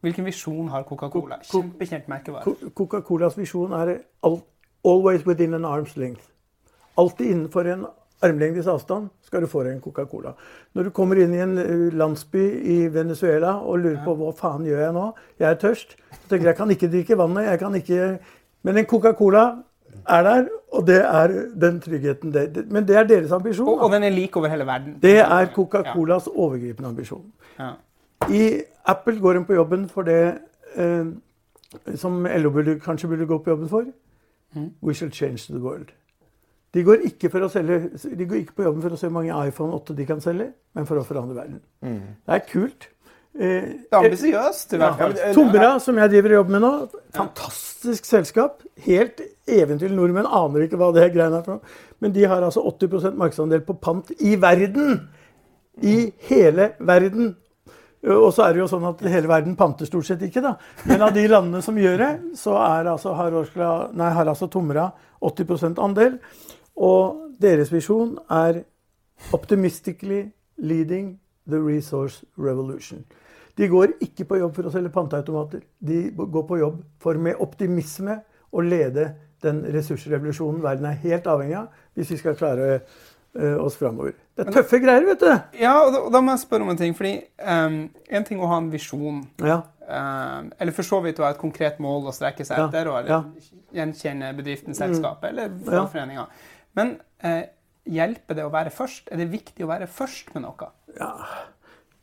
Hvilken 0.00 0.24
visjon 0.24 0.68
har 0.68 0.86
Coca-Cola? 0.86 1.40
Kjempekjent 1.42 2.08
merkevare. 2.08 2.54
Coca-Colas 2.74 3.38
visjon 3.38 3.72
er 3.72 3.98
'always 4.84 5.26
within 5.26 5.54
an 5.54 5.64
arm's 5.64 5.96
length'. 5.96 6.30
Alltid 6.96 7.26
innenfor 7.26 7.66
en 7.66 7.86
armlengdes 8.22 8.66
avstand 8.66 9.08
skal 9.22 9.40
du 9.40 9.46
få 9.46 9.62
deg 9.62 9.72
en 9.72 9.80
Coca-Cola. 9.80 10.32
Når 10.74 10.82
du 10.82 10.90
kommer 10.90 11.16
inn 11.16 11.34
i 11.34 11.42
en 11.42 11.58
eh, 11.58 11.94
landsby 11.94 12.44
i 12.64 12.78
Venezuela 12.94 13.52
og 13.60 13.78
lurer 13.78 14.00
på 14.04 14.14
hva 14.18 14.32
faen 14.32 14.66
gjør 14.66 14.82
jeg 14.84 14.92
nå, 14.96 15.12
jeg 15.38 15.50
er 15.50 15.60
tørst, 15.62 15.96
så 16.12 16.28
tenker 16.28 16.46
jeg 16.46 16.54
jeg 16.54 16.56
kan 16.56 16.70
ikke 16.70 16.90
drikke 16.90 17.18
vannet, 17.18 17.44
jeg 17.44 17.58
kan 17.58 17.74
ikke 17.74 18.18
Men 18.62 18.76
en 18.76 18.86
Coca-Cola 18.86 19.62
er 20.08 20.22
der, 20.22 20.48
og 20.72 20.86
det 20.86 20.98
er 21.04 21.34
den 21.60 21.80
tryggheten. 21.80 22.32
Det, 22.32 22.64
men 22.70 22.88
det 22.88 22.96
er 22.96 23.06
deres 23.08 23.32
ambisjon. 23.32 23.68
Og, 23.68 23.80
og 23.86 23.92
den 23.92 24.02
er 24.02 24.10
lik 24.14 24.36
over 24.36 24.48
hele 24.48 24.66
verden. 24.66 24.98
Det 25.02 25.18
er 25.18 25.46
Coca-Colas 25.54 26.26
overgripende 26.34 26.88
ambisjon. 26.88 27.32
Ja. 27.58 27.70
I 28.30 28.62
Apple 28.86 29.20
går 29.20 29.32
de 29.32 29.44
på 29.44 29.54
jobben 29.54 29.88
for 29.88 30.02
det 30.02 30.38
eh, 30.76 31.06
som 31.94 32.26
LO 32.36 32.50
burde, 32.50 32.80
kanskje 32.80 33.08
burde 33.08 33.26
gå 33.26 33.38
på 33.38 33.50
jobben 33.50 33.68
for. 33.68 33.84
We 34.82 34.94
shall 34.94 35.12
change 35.12 35.52
the 35.52 35.60
world. 35.60 35.88
De 36.74 36.82
går, 36.84 36.94
ikke 37.04 37.30
for 37.32 37.44
å 37.44 37.48
selge, 37.48 37.78
de 38.18 38.26
går 38.28 38.42
ikke 38.42 38.58
på 38.58 38.62
jobben 38.66 38.82
for 38.84 38.92
å 38.92 38.98
se 39.00 39.08
hvor 39.08 39.22
mange 39.22 39.48
iPhone 39.48 39.72
8 39.72 39.94
de 39.96 40.04
kan 40.06 40.20
selge, 40.20 40.50
men 40.76 40.86
for 40.86 41.00
å 41.00 41.04
forandre 41.04 41.36
verden. 41.36 41.60
Det 42.26 42.34
er 42.34 42.42
kult. 42.50 42.88
Eh, 43.34 43.62
Det 43.88 43.92
er 43.92 43.98
ambisiøst, 43.98 44.72
i 44.72 44.80
hvert 44.80 44.98
fall. 44.98 45.16
Tomra, 45.34 45.78
som 45.82 45.98
jeg 45.98 46.10
driver 46.10 46.32
og 46.32 46.38
jobber 46.40 46.54
med 46.56 46.64
nå, 46.64 46.72
fantastisk 47.14 48.08
selskap. 48.08 48.62
Helt 48.86 49.20
eventyrlig. 49.46 49.96
Nordmenn 49.96 50.26
aner 50.26 50.64
ikke 50.64 50.80
hva 50.80 50.90
det 50.96 51.10
greiene 51.14 51.38
er 51.38 51.44
for 51.46 51.58
noe. 51.58 51.76
Men 52.00 52.14
de 52.14 52.24
har 52.30 52.42
altså 52.42 52.64
80% 52.66 53.18
markedsandel 53.18 53.62
på 53.66 53.78
pant 53.82 54.10
i 54.18 54.34
verden! 54.40 55.08
I 55.78 56.10
hele 56.26 56.72
verden. 56.80 57.36
Og 58.02 58.32
så 58.34 58.44
er 58.46 58.54
det 58.54 58.62
jo 58.64 58.70
sånn 58.70 58.86
at 58.88 59.02
hele 59.10 59.30
verden 59.30 59.54
panter 59.58 59.86
stort 59.86 60.06
sett 60.06 60.22
ikke, 60.26 60.42
da. 60.42 60.56
Men 60.86 61.04
av 61.06 61.14
de 61.14 61.22
landene 61.30 61.62
som 61.62 61.78
gjør 61.78 61.98
det, 62.02 62.10
så 62.38 62.56
altså, 62.58 63.14
har, 63.18 63.34
Orskla, 63.34 63.70
nei, 63.98 64.10
har 64.14 64.30
altså 64.30 64.48
Tomra 64.50 64.88
80% 65.22 65.78
andel. 65.82 66.18
Og 66.78 67.38
deres 67.38 67.70
visjon 67.74 68.16
er 68.30 68.64
'optimistically 69.32 70.30
leading 70.58 71.18
the 71.50 71.60
resource 71.60 72.24
revolution'. 72.38 73.04
De 73.58 73.68
går 73.68 73.96
ikke 74.00 74.24
på 74.24 74.36
jobb 74.38 74.54
for 74.54 74.68
å 74.68 74.70
selge 74.70 74.90
panteautomater. 74.94 75.60
De 75.80 76.10
går 76.14 76.42
på 76.46 76.58
jobb 76.60 76.82
for 77.02 77.14
med 77.18 77.34
optimisme 77.42 78.20
å 78.54 78.60
lede 78.62 79.14
den 79.42 79.64
ressursrevolusjonen 79.74 80.62
verden 80.62 80.86
er 80.86 80.98
helt 81.02 81.26
avhengig 81.26 81.56
av 81.58 81.66
hvis 81.94 82.10
vi 82.10 82.16
skal 82.20 82.36
klare 82.38 82.68
eh, 83.34 83.56
oss 83.58 83.76
framover. 83.76 84.14
Det 84.38 84.46
er 84.46 84.52
tøffe 84.52 84.78
greier, 84.78 85.04
vet 85.06 85.20
du. 85.20 85.32
Ja, 85.58 85.74
og 85.84 85.92
da, 85.92 86.04
og 86.06 86.12
da 86.14 86.20
må 86.22 86.30
jeg 86.36 86.44
spørre 86.44 86.62
om 86.66 86.70
en 86.70 86.78
ting. 86.78 86.94
fordi 86.96 87.16
um, 87.42 87.90
En 88.10 88.24
ting 88.24 88.40
å 88.40 88.46
ha 88.46 88.58
en 88.62 88.70
visjon, 88.70 89.24
Ja. 89.42 89.60
um, 89.88 90.52
eller 90.60 90.72
for 90.72 90.82
så 90.86 91.00
vidt 91.02 91.18
å 91.18 91.26
ha 91.26 91.30
et 91.34 91.38
konkret 91.42 91.78
mål 91.82 92.06
å 92.10 92.14
strekke 92.14 92.46
seg 92.46 92.58
Ja, 92.62 92.68
etter, 92.68 92.90
og 92.90 92.98
eller 93.00 93.10
ja. 93.10 93.20
Mm. 93.26 93.62
gjenkjenne 93.74 94.32
bedriften, 94.38 94.74
selskapet 94.74 95.30
eller 95.32 95.50
fagforeninga. 95.66 96.26
Men 96.78 96.96
eh, 97.22 97.42
hjelper 97.94 98.38
det 98.38 98.46
å 98.46 98.52
være 98.52 98.72
først? 98.74 99.08
Er 99.12 99.22
det 99.22 99.30
viktig 99.32 99.64
å 99.66 99.70
være 99.70 99.88
først 99.90 100.34
med 100.34 100.44
noe? 100.46 100.70
Ja, 100.98 101.12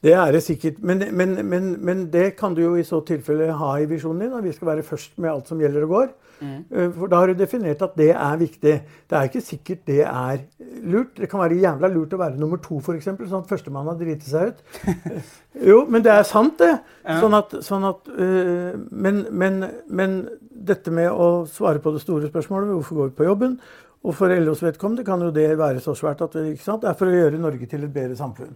Det 0.05 0.13
er 0.13 0.35
det 0.35 0.43
sikkert. 0.45 0.83
Men, 0.85 1.01
men, 1.17 1.39
men, 1.49 1.71
men 1.81 2.05
det 2.13 2.35
kan 2.37 2.53
du 2.53 2.61
jo 2.61 2.75
i 2.77 2.85
så 2.85 2.99
tilfelle 3.07 3.49
ha 3.57 3.71
i 3.79 3.87
visjonen 3.89 4.25
din. 4.25 4.37
At 4.37 4.45
vi 4.45 4.53
skal 4.53 4.73
være 4.73 4.85
først 4.85 5.17
med 5.17 5.31
alt 5.31 5.49
som 5.49 5.61
gjelder 5.61 5.87
og 5.87 5.95
går. 5.95 6.13
Mm. 6.41 6.91
For 6.95 7.09
da 7.11 7.21
har 7.21 7.31
du 7.31 7.39
definert 7.39 7.81
at 7.85 7.95
det 7.97 8.09
er 8.11 8.39
viktig. 8.39 8.73
Det 9.09 9.17
er 9.17 9.29
ikke 9.29 9.43
sikkert 9.43 9.85
det 9.87 10.01
er 10.03 10.41
lurt. 10.83 11.15
Det 11.17 11.29
kan 11.31 11.41
være 11.41 11.59
jævla 11.61 11.89
lurt 11.93 12.15
å 12.15 12.19
være 12.19 12.39
nummer 12.39 12.59
to, 12.63 12.79
f.eks., 12.81 13.07
sånn 13.07 13.43
at 13.43 13.51
førstemann 13.51 13.87
har 13.89 13.99
driti 13.99 14.29
seg 14.29 14.51
ut. 14.51 14.63
jo, 15.69 15.83
men 15.89 16.03
det 16.05 16.11
er 16.13 16.27
sant, 16.27 16.59
det. 16.59 16.73
Sånn 17.21 17.37
at, 17.37 17.55
sånn 17.65 17.87
at 17.87 18.11
uh, 18.11 18.75
men, 18.91 19.25
men, 19.31 19.63
men, 19.87 20.19
dette 20.65 20.91
med 20.93 21.11
å 21.11 21.45
svare 21.51 21.81
på 21.83 21.93
det 21.93 22.01
store 22.01 22.31
spørsmålet, 22.31 22.71
hvorfor 22.73 22.99
går 22.99 23.09
vi 23.11 23.17
på 23.19 23.27
jobben? 23.27 23.57
Og 24.05 24.13
for 24.13 24.29
LOs 24.29 24.61
vedkommende 24.61 25.05
kan 25.05 25.21
jo 25.21 25.31
det 25.33 25.49
være 25.57 25.81
så 25.81 25.95
svært 25.97 26.21
at 26.21 26.35
det, 26.37 26.55
er 26.61 26.97
for 26.97 27.09
å 27.09 27.13
gjøre 27.13 27.41
Norge 27.41 27.65
til 27.69 27.85
et 27.87 27.93
bedre 27.93 28.17
samfunn. 28.17 28.53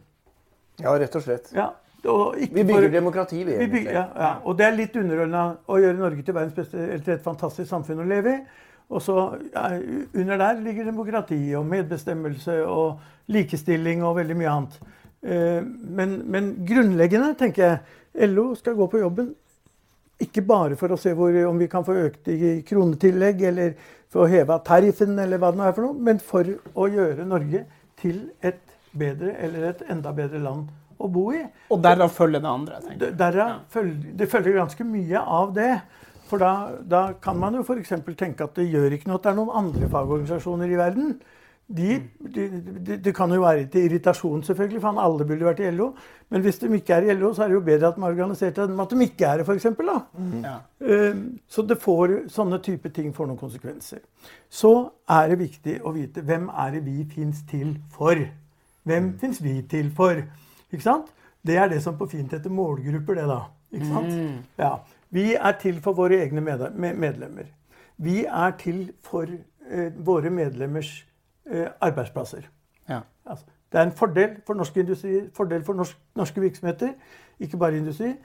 Ja, 0.80 0.94
rett 0.94 1.16
og 1.18 1.26
slett. 1.26 1.50
Ja, 1.56 1.72
vi 2.04 2.64
bygger 2.64 2.86
for, 2.86 2.94
demokrati, 2.94 3.44
vi. 3.44 3.58
vi 3.58 3.68
bygger, 3.68 3.92
ja, 3.92 4.06
ja, 4.16 4.32
Og 4.46 4.58
det 4.58 4.68
er 4.68 4.78
litt 4.78 4.96
underordna 4.96 5.44
å 5.68 5.80
gjøre 5.82 6.00
Norge 6.00 6.24
til 6.24 6.38
beste, 6.38 6.68
eller 6.78 7.04
til 7.04 7.16
et 7.18 7.26
fantastisk 7.26 7.70
samfunn 7.70 8.06
å 8.06 8.08
leve 8.08 8.36
i. 8.38 8.40
Og 8.90 9.04
så 9.06 9.16
ja, 9.52 9.66
Under 10.14 10.38
der 10.38 10.62
ligger 10.64 10.88
demokrati 10.88 11.42
og 11.58 11.68
medbestemmelse 11.70 12.62
og 12.66 13.02
likestilling 13.34 14.06
og 14.06 14.16
veldig 14.22 14.38
mye 14.40 14.54
annet. 14.54 14.80
Eh, 15.22 15.60
men, 16.00 16.22
men, 16.32 16.54
grunnleggende 16.66 17.34
tenker 17.38 17.66
jeg 17.66 18.32
LO 18.32 18.54
skal 18.56 18.78
gå 18.78 18.88
på 18.90 19.02
jobben 19.04 19.34
ikke 20.20 20.44
bare 20.48 20.76
for 20.80 20.92
å 20.92 21.00
se 21.00 21.14
hvor, 21.16 21.36
om 21.48 21.60
vi 21.60 21.70
kan 21.72 21.86
få 21.88 21.96
økt 22.08 22.28
i 22.34 22.58
kronetillegg 22.68 23.44
eller 23.52 23.76
for 24.12 24.26
å 24.26 24.32
heve 24.32 24.58
tariffen, 24.66 25.14
eller 25.22 25.40
hva 25.40 25.54
det 25.54 25.62
nå 25.62 25.68
er 25.68 25.76
for 25.78 25.88
noe, 25.88 26.06
men 26.10 26.20
for 26.24 26.50
å 26.74 26.90
gjøre 26.90 27.28
Norge 27.30 27.64
til 28.00 28.26
et 28.46 28.62
bedre 28.98 29.36
eller 29.38 29.70
et 29.70 29.84
enda 29.92 30.12
bedre 30.16 30.42
land 30.44 30.70
å 31.00 31.08
bo 31.12 31.30
i. 31.36 31.44
Og 31.72 31.82
derav 31.84 32.12
følger 32.12 32.44
det 32.44 32.52
andre? 32.52 32.82
tenker 32.84 33.12
jeg. 33.12 33.36
ja. 33.40 33.50
følger, 33.72 34.14
det 34.20 34.30
følger 34.32 34.60
ganske 34.60 34.88
mye 34.88 35.24
av 35.40 35.54
det. 35.56 35.74
For 36.30 36.42
da, 36.42 36.54
da 36.86 37.04
kan 37.22 37.40
man 37.42 37.56
jo 37.58 37.64
f.eks. 37.64 37.96
tenke 38.18 38.46
at 38.46 38.58
det 38.60 38.68
gjør 38.70 38.94
ikke 38.94 39.10
noe 39.10 39.18
at 39.18 39.26
det 39.26 39.32
er 39.32 39.40
noen 39.40 39.56
andre 39.64 39.90
fagorganisasjoner 39.90 40.74
i 40.74 40.80
verden. 40.80 41.16
De, 41.70 42.00
de, 42.34 42.44
de, 42.82 42.96
det 42.98 43.12
kan 43.14 43.30
jo 43.30 43.44
være 43.44 43.68
til 43.70 43.84
irritasjon, 43.86 44.42
selvfølgelig, 44.44 44.80
for 44.82 45.02
alle 45.04 45.26
burde 45.30 45.46
vært 45.46 45.60
i 45.62 45.70
LO. 45.70 45.92
Men 46.34 46.42
hvis 46.42 46.58
de 46.64 46.70
ikke 46.74 46.96
er 46.96 47.06
i 47.06 47.14
LO, 47.14 47.30
så 47.34 47.44
er 47.44 47.52
det 47.52 47.60
jo 47.60 47.66
bedre 47.68 47.92
at 47.92 47.98
de 48.00 48.02
er 48.02 48.16
organisert 48.16 48.62
enn 48.64 48.82
at 48.82 48.96
de 48.96 49.06
ikke 49.06 49.28
er 49.28 49.42
det, 49.42 49.46
f.eks. 49.46 49.68
Mm. 49.78 50.32
Ja. 50.48 50.56
Uh, 50.82 51.20
så 51.46 51.66
det 51.70 51.78
får, 51.84 52.16
sånne 52.34 52.58
type 52.66 52.90
ting 52.96 53.14
får 53.14 53.30
noen 53.30 53.38
konsekvenser. 53.38 54.02
Så 54.50 54.74
er 55.14 55.30
det 55.30 55.38
viktig 55.44 55.78
å 55.86 55.94
vite 55.94 56.26
hvem 56.26 56.50
er 56.50 56.74
det 56.78 56.82
vi 56.88 57.04
fins 57.14 57.44
til 57.50 57.76
for. 57.94 58.18
Hvem 58.90 59.12
mm. 59.12 59.14
fins 59.22 59.42
vi 59.46 59.60
til 59.70 59.94
for? 59.94 60.24
Ikke 60.72 60.86
sant? 60.88 61.14
Det 61.46 61.58
er 61.58 61.70
det 61.70 61.84
som 61.86 61.98
på 61.98 62.10
fint 62.10 62.34
heter 62.34 62.50
målgrupper, 62.50 63.22
det, 63.22 63.28
da. 63.30 63.44
Ikke 63.76 63.92
sant? 63.92 64.10
Mm. 64.10 64.42
Ja. 64.58 64.74
Vi 65.14 65.28
er 65.38 65.54
til 65.62 65.78
for 65.86 65.98
våre 65.98 66.18
egne 66.24 66.42
medlemmer. 66.42 67.54
Vi 67.98 68.24
er 68.26 68.58
til 68.58 68.90
for 69.04 69.30
eh, 69.30 69.94
våre 70.06 70.30
medlemmers 70.34 70.92
eh, 71.02 71.09
arbeidsplasser. 71.82 72.48
Ja. 72.90 73.02
Altså, 73.26 73.46
det 73.72 73.80
er 73.80 73.86
en 73.86 73.98
fordel 73.98 74.40
for 74.48 74.58
norsk 74.58 74.78
industri, 74.78 75.20
fordel 75.34 75.64
for 75.66 75.78
norsk, 75.78 75.98
norske 76.18 76.42
virksomheter, 76.42 76.96
ikke 77.40 77.58
bare 77.58 77.78
industri, 77.78 78.16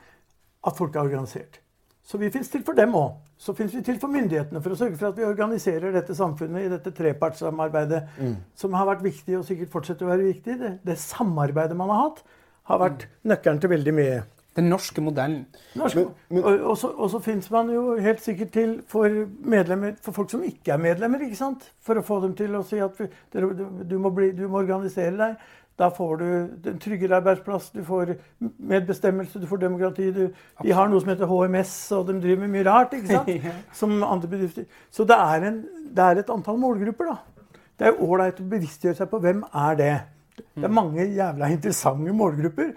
at 0.66 0.76
folk 0.76 0.96
er 0.96 1.00
organisert. 1.00 1.60
Så 2.04 2.18
vi 2.20 2.30
fins 2.30 2.48
til 2.52 2.64
for 2.64 2.76
dem 2.76 2.94
òg. 2.96 3.16
Så 3.40 3.52
fins 3.56 3.74
vi 3.74 3.80
til 3.82 3.96
for 4.00 4.12
myndighetene 4.12 4.60
for 4.62 4.74
å 4.74 4.78
sørge 4.78 4.96
for 5.00 5.08
at 5.08 5.18
vi 5.18 5.24
organiserer 5.24 5.92
dette 5.92 6.14
samfunnet 6.16 6.66
i 6.66 6.70
dette 6.72 6.92
trepartssamarbeidet, 6.96 8.02
mm. 8.20 8.34
som 8.60 8.76
har 8.76 8.88
vært 8.88 9.04
viktig 9.04 9.38
og 9.38 9.44
sikkert 9.48 9.72
fortsetter 9.72 10.06
å 10.06 10.12
være 10.12 10.28
viktig. 10.28 10.58
Det, 10.60 10.72
det 10.84 10.98
samarbeidet 11.00 11.76
man 11.76 11.92
har 11.92 12.02
hatt, 12.02 12.22
har 12.70 12.80
vært 12.80 13.06
nøkkelen 13.24 13.60
til 13.60 13.72
veldig 13.72 13.94
mye. 13.96 14.20
Den 14.54 14.68
norske 14.70 15.02
modellen. 15.02 15.46
Norske, 15.74 16.04
men, 16.28 16.38
men, 16.38 16.60
og, 16.62 16.78
og 16.94 17.10
så 17.10 17.18
fins 17.24 17.50
man 17.50 17.72
jo 17.74 17.96
helt 17.98 18.22
sikkert 18.22 18.52
til 18.54 18.76
for, 18.88 19.10
medlemmer, 19.42 19.96
for 20.02 20.14
folk 20.14 20.30
som 20.30 20.44
ikke 20.46 20.76
er 20.76 20.82
medlemmer. 20.82 21.24
ikke 21.26 21.38
sant? 21.40 21.66
For 21.82 21.98
å 21.98 22.06
få 22.06 22.20
dem 22.22 22.36
til 22.38 22.54
å 22.54 22.62
si 22.66 22.78
at 22.82 23.00
du, 23.00 23.50
du, 23.82 23.98
må, 23.98 24.14
bli, 24.14 24.30
du 24.36 24.46
må 24.46 24.62
organisere 24.62 25.16
deg. 25.18 25.44
Da 25.78 25.88
får 25.90 26.16
du 26.20 26.26
en 26.70 26.78
tryggere 26.78 27.16
arbeidsplass, 27.18 27.72
du 27.74 27.80
får 27.84 28.12
medbestemmelse, 28.38 29.40
du 29.42 29.46
får 29.50 29.64
demokrati. 29.64 30.06
Du, 30.14 30.28
de 30.62 30.74
har 30.78 30.90
noe 30.90 31.02
som 31.02 31.10
heter 31.10 31.26
HMS, 31.26 31.74
og 31.98 32.06
de 32.12 32.20
driver 32.22 32.44
med 32.44 32.52
mye 32.54 32.66
rart. 32.68 32.94
ikke 32.94 33.10
sant? 33.10 33.48
Som 33.80 33.96
andre 34.06 34.30
bedrifter. 34.30 34.68
Så 34.94 35.06
det 35.08 35.18
er, 35.18 35.48
en, 35.50 35.62
det 35.90 36.04
er 36.04 36.22
et 36.22 36.30
antall 36.30 36.60
målgrupper. 36.62 37.10
da. 37.10 37.58
Det 37.74 37.90
er 37.90 38.02
ålreit 38.06 38.38
å 38.38 38.46
bevisstgjøre 38.54 39.00
seg 39.00 39.10
på 39.10 39.18
hvem 39.24 39.42
er 39.50 39.78
det 39.80 39.94
Det 40.36 40.66
er 40.68 40.74
mange 40.78 41.08
jævla 41.10 41.50
interessante 41.50 42.14
målgrupper. 42.14 42.70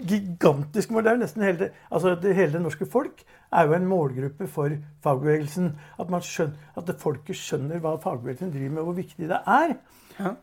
Gigantiske 0.00 0.94
mål. 0.94 1.04
Det 1.04 1.10
er 1.10 1.16
jo 1.18 1.22
nesten 1.24 1.44
hele, 1.44 1.70
altså 1.90 2.14
det, 2.22 2.34
hele 2.36 2.52
det 2.56 2.62
norske 2.64 2.86
folk 2.88 3.24
er 3.50 3.66
jo 3.66 3.74
en 3.76 3.88
målgruppe 3.90 4.46
for 4.50 4.76
fagbevegelsen. 5.04 5.72
At, 5.98 6.12
man 6.12 6.22
skjønner, 6.24 6.70
at 6.76 6.94
folket 7.02 7.38
skjønner 7.38 7.82
hva 7.82 7.96
fagbevegelsen 8.02 8.52
driver 8.54 8.76
med, 8.76 8.82
og 8.82 8.90
hvor 8.90 9.00
viktig 9.00 9.28
det 9.30 9.42
er. 9.46 9.74
Ja. 10.20 10.36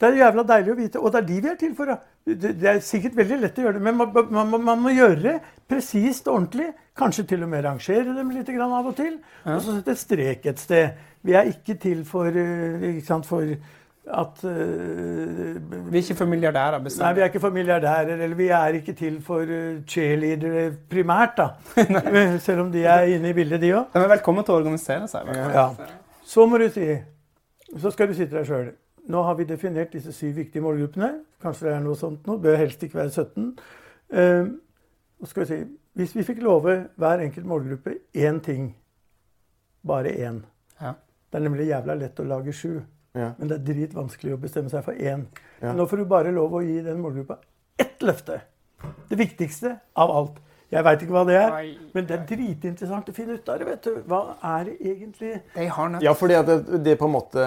Det 0.00 0.08
er 0.08 0.18
jævla 0.18 0.42
deilig 0.48 0.72
å 0.72 0.78
vite. 0.78 1.00
Og 1.00 1.12
det 1.12 1.20
er 1.20 1.26
de 1.28 1.36
vi 1.40 1.50
er 1.52 1.58
til 1.60 1.74
for. 1.78 1.92
Det, 2.24 2.54
det 2.58 2.70
er 2.70 2.80
sikkert 2.82 3.18
veldig 3.18 3.38
lett 3.42 3.60
å 3.60 3.66
gjøre 3.66 3.78
det, 3.78 3.84
men 3.84 3.98
man, 4.00 4.10
man, 4.32 4.56
man 4.64 4.82
må 4.82 4.94
gjøre 4.94 5.20
det 5.22 5.34
presist 5.70 6.28
og 6.28 6.40
ordentlig. 6.40 6.72
Kanskje 6.98 7.26
til 7.30 7.44
og 7.46 7.50
med 7.52 7.64
rangere 7.66 8.16
dem 8.16 8.32
litt 8.34 8.50
av 8.54 8.90
og 8.90 8.96
til. 8.98 9.16
Ja. 9.44 9.56
Og 9.56 9.62
så 9.62 9.78
sette 9.78 9.96
strek 10.00 10.46
et 10.50 10.62
sted. 10.62 11.00
Vi 11.24 11.36
er 11.38 11.48
ikke 11.50 11.78
til 11.80 12.04
for, 12.08 12.28
eh, 12.28 12.90
ikke 12.90 13.06
sant, 13.06 13.28
for 13.28 13.48
at 14.06 14.44
uh, 14.44 14.52
Vi 15.92 15.98
er 15.98 16.02
ikke 16.02 16.14
for 16.14 16.28
milliardærer? 16.28 16.78
Nei, 16.78 17.12
vi 17.14 17.20
er 17.20 17.30
ikke 17.30 17.40
for 17.40 17.50
milliardærer. 17.50 18.16
Eller 18.16 18.36
vi 18.36 18.48
er 18.48 18.66
ikke 18.78 18.92
til 18.92 19.22
for 19.22 19.40
uh, 19.40 19.80
cheerleadere 19.88 20.72
primært, 20.90 21.38
da. 21.38 21.48
Selv 22.46 22.60
om 22.60 22.72
de 22.72 22.84
er 22.84 23.16
inne 23.16 23.30
i 23.30 23.32
bildet, 23.32 23.60
de 23.60 23.72
òg. 23.74 23.84
De 23.94 24.02
er 24.02 24.12
velkommen 24.12 24.44
til 24.44 24.54
å 24.54 24.60
organisere 24.60 25.08
seg. 25.08 25.30
Ja. 25.54 25.70
Så 26.24 26.46
må 26.46 26.58
du 26.60 26.68
si 26.72 26.90
Så 27.80 27.90
skal 27.90 28.08
du 28.08 28.14
sitte 28.14 28.36
deg 28.36 28.46
sjøl. 28.46 28.72
Nå 29.08 29.22
har 29.22 29.34
vi 29.36 29.44
definert 29.48 29.92
disse 29.92 30.12
syv 30.12 30.36
viktige 30.36 30.62
målgruppene. 30.64 31.10
Kanskje 31.42 31.68
det 31.68 31.74
er 31.74 31.82
noe 31.84 31.96
sånt 31.96 32.28
nå. 32.28 32.36
Bør 32.40 32.60
helst 32.60 32.82
ikke 32.84 33.00
være 33.00 33.10
17. 33.10 33.50
Uh, 34.12 34.52
skal 35.24 35.44
vi 35.44 35.48
si, 35.48 35.62
hvis 35.96 36.16
vi 36.16 36.24
fikk 36.26 36.42
love 36.44 36.76
hver 37.00 37.22
enkelt 37.24 37.46
målgruppe 37.46 37.98
én 38.14 38.40
ting, 38.44 38.74
bare 39.86 40.12
én 40.12 40.42
ja. 40.80 40.92
Det 41.30 41.38
er 41.38 41.44
nemlig 41.48 41.66
jævla 41.68 41.94
lett 41.98 42.20
å 42.20 42.26
lage 42.28 42.52
sju. 42.52 42.82
Ja. 43.14 43.32
Men 43.38 43.50
det 43.50 43.60
er 43.60 43.66
dritvanskelig 43.68 44.34
å 44.34 44.40
bestemme 44.42 44.72
seg 44.72 44.82
for 44.86 44.98
én. 44.98 45.28
Ja. 45.62 45.74
Nå 45.76 45.86
får 45.90 46.02
du 46.02 46.08
bare 46.10 46.34
lov 46.34 46.56
å 46.58 46.62
gi 46.64 46.80
den 46.82 46.98
målgruppa 47.02 47.38
ett 47.80 48.02
løfte. 48.02 48.40
Det 49.08 49.18
viktigste 49.18 49.76
av 49.96 50.10
alt. 50.10 50.42
Jeg 50.74 50.82
veit 50.82 51.02
ikke 51.04 51.14
hva 51.14 51.22
det 51.28 51.34
er, 51.38 51.52
men 51.94 52.06
det 52.08 52.14
er 52.16 52.22
dritinteressant 52.26 53.10
å 53.10 53.12
finne 53.14 53.36
ut 53.36 53.50
av 53.52 53.60
det. 53.60 53.66
vet 53.68 53.84
du. 53.84 53.98
Hva 54.10 54.20
er 54.56 54.64
det 54.66 54.74
egentlig 54.80 55.30
Ja, 56.02 56.14
for 56.18 56.32
det, 56.32 56.56
det 56.82 56.96
på 56.98 57.06
en 57.06 57.14
måte 57.14 57.44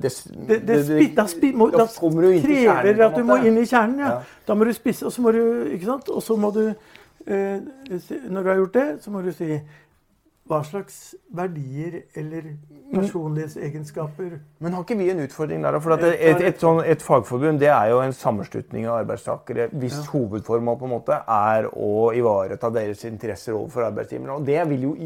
Det, 0.00 0.12
det, 0.48 0.60
det, 0.64 0.78
det 0.88 1.10
da, 1.18 1.26
spi, 1.28 1.50
må, 1.52 1.68
da, 1.74 1.84
krever 1.90 3.04
at 3.10 3.18
du 3.18 3.26
må 3.28 3.36
inn 3.44 3.60
i 3.60 3.66
kjernen. 3.66 4.00
Ja. 4.00 4.14
ja. 4.14 4.40
Da 4.48 4.56
må 4.56 4.64
du 4.64 4.72
spisse, 4.76 5.04
og 5.10 5.12
så 5.12 5.26
må 5.26 5.34
du 5.36 5.42
ikke 5.74 5.90
sant? 5.90 6.08
Og 6.08 6.24
så 6.24 6.38
må 6.40 6.52
du 6.54 6.62
eh, 6.70 7.60
Når 8.30 8.40
du 8.40 8.52
har 8.54 8.62
gjort 8.62 8.78
det, 8.78 8.88
så 9.04 9.12
må 9.12 9.24
du 9.26 9.32
si 9.36 9.58
hva 10.50 10.60
slags 10.66 10.96
verdier 11.30 12.00
eller 12.18 12.54
personlighetsegenskaper 12.90 14.32
Men 14.58 14.74
har 14.74 14.82
ikke 14.82 14.96
vi 14.98 15.10
en 15.12 15.22
utfordring 15.22 15.62
der? 15.62 15.78
For 15.82 15.94
et, 15.94 16.06
et, 16.10 16.42
et, 16.48 16.62
sånn, 16.62 16.80
et, 16.82 17.04
fagforbund 17.06 17.62
det 17.62 17.70
er 17.70 17.92
jo 17.92 18.00
en 18.02 18.14
sammenslutning 18.16 18.88
av 18.88 19.04
arbeidstakere 19.04 19.68
hvis 19.70 20.00
ja. 20.00 20.06
hovedformål 20.10 20.80
på 20.80 20.88
en 20.88 20.94
måte 20.96 21.20
er 21.36 21.68
å 21.70 22.10
ivareta 22.18 22.72
deres 22.74 23.06
interesser 23.06 23.54
overfor 23.54 23.86
arbeidsgiverne. 23.92 24.40
Og 24.40 24.48
det 24.48 24.58
jo, 24.82 24.96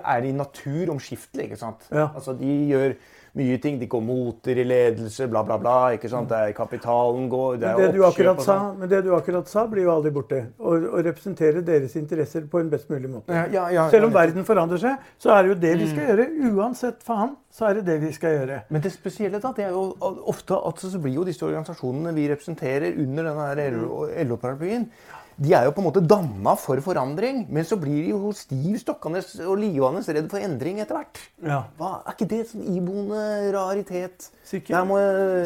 er 0.00 0.24
i 0.24 0.32
natur 0.36 0.94
omskiftelig. 0.96 1.50
ikke 1.50 1.60
sant? 1.60 1.84
Ja. 1.90 2.08
Altså, 2.14 2.32
de 2.40 2.56
gjør 2.72 2.96
mye 3.36 3.58
ting. 3.62 3.78
De 3.80 3.88
går 3.90 4.02
moter 4.04 4.60
i 4.60 4.64
ledelse, 4.66 5.28
bla, 5.30 5.42
bla, 5.46 5.58
bla. 5.60 5.76
ikke 5.96 6.10
sant? 6.12 6.30
Det 6.30 6.38
er 6.48 6.54
Kapitalen 6.56 7.28
går 7.32 7.58
det 7.62 7.70
er 7.70 7.80
men, 7.80 7.94
det 7.94 8.04
oppkjøp 8.08 8.42
sa, 8.44 8.58
men 8.76 8.90
det 8.90 9.02
du 9.06 9.10
akkurat 9.16 9.50
sa, 9.50 9.66
blir 9.70 9.86
jo 9.86 9.92
aldri 9.94 10.12
borte. 10.14 10.42
Å, 10.58 10.76
representere 11.06 11.64
deres 11.66 11.96
interesser 12.00 12.46
på 12.50 12.62
en 12.62 12.70
best 12.72 12.90
mulig 12.92 13.10
måte. 13.12 13.44
Ja, 13.52 13.66
ja, 13.72 13.88
Selv 13.92 14.08
om 14.08 14.14
verden 14.16 14.46
forandrer 14.48 14.80
seg, 14.82 15.10
så 15.22 15.34
er 15.34 15.44
det 15.44 15.52
jo 15.54 15.58
det 15.66 15.74
vi 15.82 15.90
skal 15.90 16.02
mm. 16.02 16.08
gjøre. 16.10 16.54
Uansett 16.54 17.04
faen, 17.06 17.36
så 17.52 17.68
er 17.70 17.80
det 17.80 17.86
det 17.90 17.98
vi 18.04 18.14
skal 18.16 18.40
gjøre. 18.40 18.62
Men 18.72 18.84
det 18.84 18.94
spesielle 18.94 19.42
da, 19.42 19.52
det 19.56 19.68
er 19.68 19.76
jo 19.76 19.86
ofte 20.32 20.56
at 20.56 20.82
så 20.82 21.02
blir 21.02 21.20
jo 21.20 21.28
disse 21.28 21.44
organisasjonene 21.46 22.14
vi 22.16 22.28
representerer 22.32 22.98
under 23.02 23.30
denne 23.30 24.26
LO-paraplyen 24.26 24.90
de 25.36 25.52
er 25.52 25.66
jo 25.66 25.72
på 25.76 25.82
en 25.82 25.86
måte 25.90 26.00
danna 26.00 26.54
for 26.56 26.80
forandring, 26.80 27.42
men 27.52 27.64
så 27.68 27.76
blir 27.80 28.06
de 28.06 28.12
jo 28.14 28.30
stiv 28.36 28.78
stokkende 28.80 29.20
og 29.44 29.58
livende 29.60 30.00
redd 30.00 30.30
for 30.32 30.40
endring 30.40 30.80
etter 30.80 30.96
hvert. 30.96 31.20
Ja. 31.44 31.58
Hva, 31.76 31.90
er 32.00 32.16
ikke 32.16 32.28
det 32.30 32.38
sånn 32.48 32.64
iboende 32.72 33.24
raritet? 33.52 34.30
Sikkert. 34.48 34.88
Må, 34.88 34.96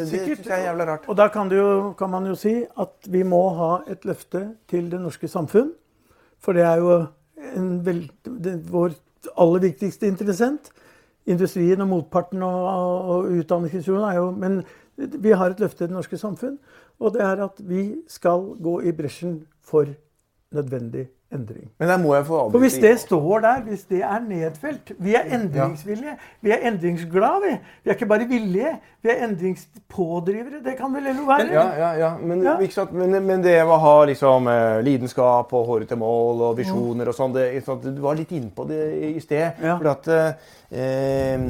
Sikkert. 0.07 0.45
Det 0.47 0.55
er 0.55 0.69
jævla 0.69 0.87
rart. 0.93 1.09
Og 1.11 1.19
da 1.19 1.27
kan, 1.35 1.51
jo, 1.51 1.91
kan, 1.99 2.13
man 2.13 2.29
jo 2.31 2.37
si 2.39 2.55
at 2.63 3.11
vi 3.11 3.25
må 3.27 3.43
ha 3.59 3.73
et 3.91 4.07
løfte 4.07 4.45
til 4.71 4.93
det 4.93 5.01
norske 5.03 5.31
samfunn. 5.31 5.73
For 6.41 6.55
det 6.57 6.69
er 6.69 6.85
jo 6.85 7.01
vel, 7.89 8.05
det, 8.23 8.61
vår 8.71 8.95
aller 9.35 9.67
viktigste 9.67 10.07
interessent. 10.07 10.71
Industrien 11.31 11.83
og 11.83 11.91
motparten 11.91 12.47
og, 12.47 12.63
og 13.11 13.35
utdanningsinstitusjonen 13.43 14.07
er 14.07 14.17
jo 14.17 14.31
Men 14.39 14.63
vi 15.01 15.33
har 15.33 15.51
et 15.51 15.61
løfte 15.63 15.85
i 15.85 15.89
det 15.89 15.97
norske 15.97 16.19
samfunn. 16.21 16.59
Og 17.01 17.15
det 17.15 17.23
er 17.25 17.45
at 17.47 17.63
vi 17.65 18.03
skal 18.09 18.53
gå 18.61 18.81
i 18.85 18.93
bresjen 18.97 19.41
for 19.65 19.89
nødvendig 20.55 21.09
endring. 21.33 21.69
Men 21.79 21.89
der 21.89 21.99
må 22.03 22.15
jeg 22.17 22.27
få 22.27 22.39
For 22.51 22.59
hvis 22.59 22.75
det 22.83 22.93
står 23.01 23.41
der, 23.45 23.61
hvis 23.69 23.85
det 23.91 24.01
er 24.03 24.19
nedfelt 24.27 24.93
Vi 24.99 25.15
er 25.15 25.29
endringsvillige. 25.37 26.17
Vi 26.43 26.51
er 26.51 26.65
endringsglade, 26.71 27.41
vi. 27.45 27.53
Vi 27.85 27.91
er 27.91 27.95
ikke 27.95 28.09
bare 28.11 28.27
villige. 28.29 28.73
Vi 29.03 29.09
er 29.13 29.23
endringspådrivere. 29.29 30.61
Det 30.65 30.75
kan 30.79 30.95
vel 30.95 31.07
LO 31.17 31.27
være? 31.29 31.47
Ja, 31.53 31.67
ja, 31.79 31.93
ja. 31.99 32.11
Men, 32.19 32.43
Ja. 32.43 32.57
men, 32.93 33.27
men 33.27 33.43
det 33.43 33.57
å 33.63 33.79
ha 33.79 33.95
liksom, 34.05 34.49
eh, 34.49 34.81
lidenskap 34.83 35.53
og 35.53 35.67
hårete 35.67 35.97
mål 35.97 36.43
og 36.51 36.57
visjoner 36.59 37.09
og 37.09 37.15
sånn? 37.15 37.33
Du 37.35 38.01
var 38.03 38.19
litt 38.19 38.33
inne 38.33 38.51
på 38.51 38.67
det 38.69 38.83
i 39.15 39.21
sted. 39.21 39.53
Ja. 39.63 39.79
For 39.79 39.89
at 39.95 40.09
eh, 40.09 41.41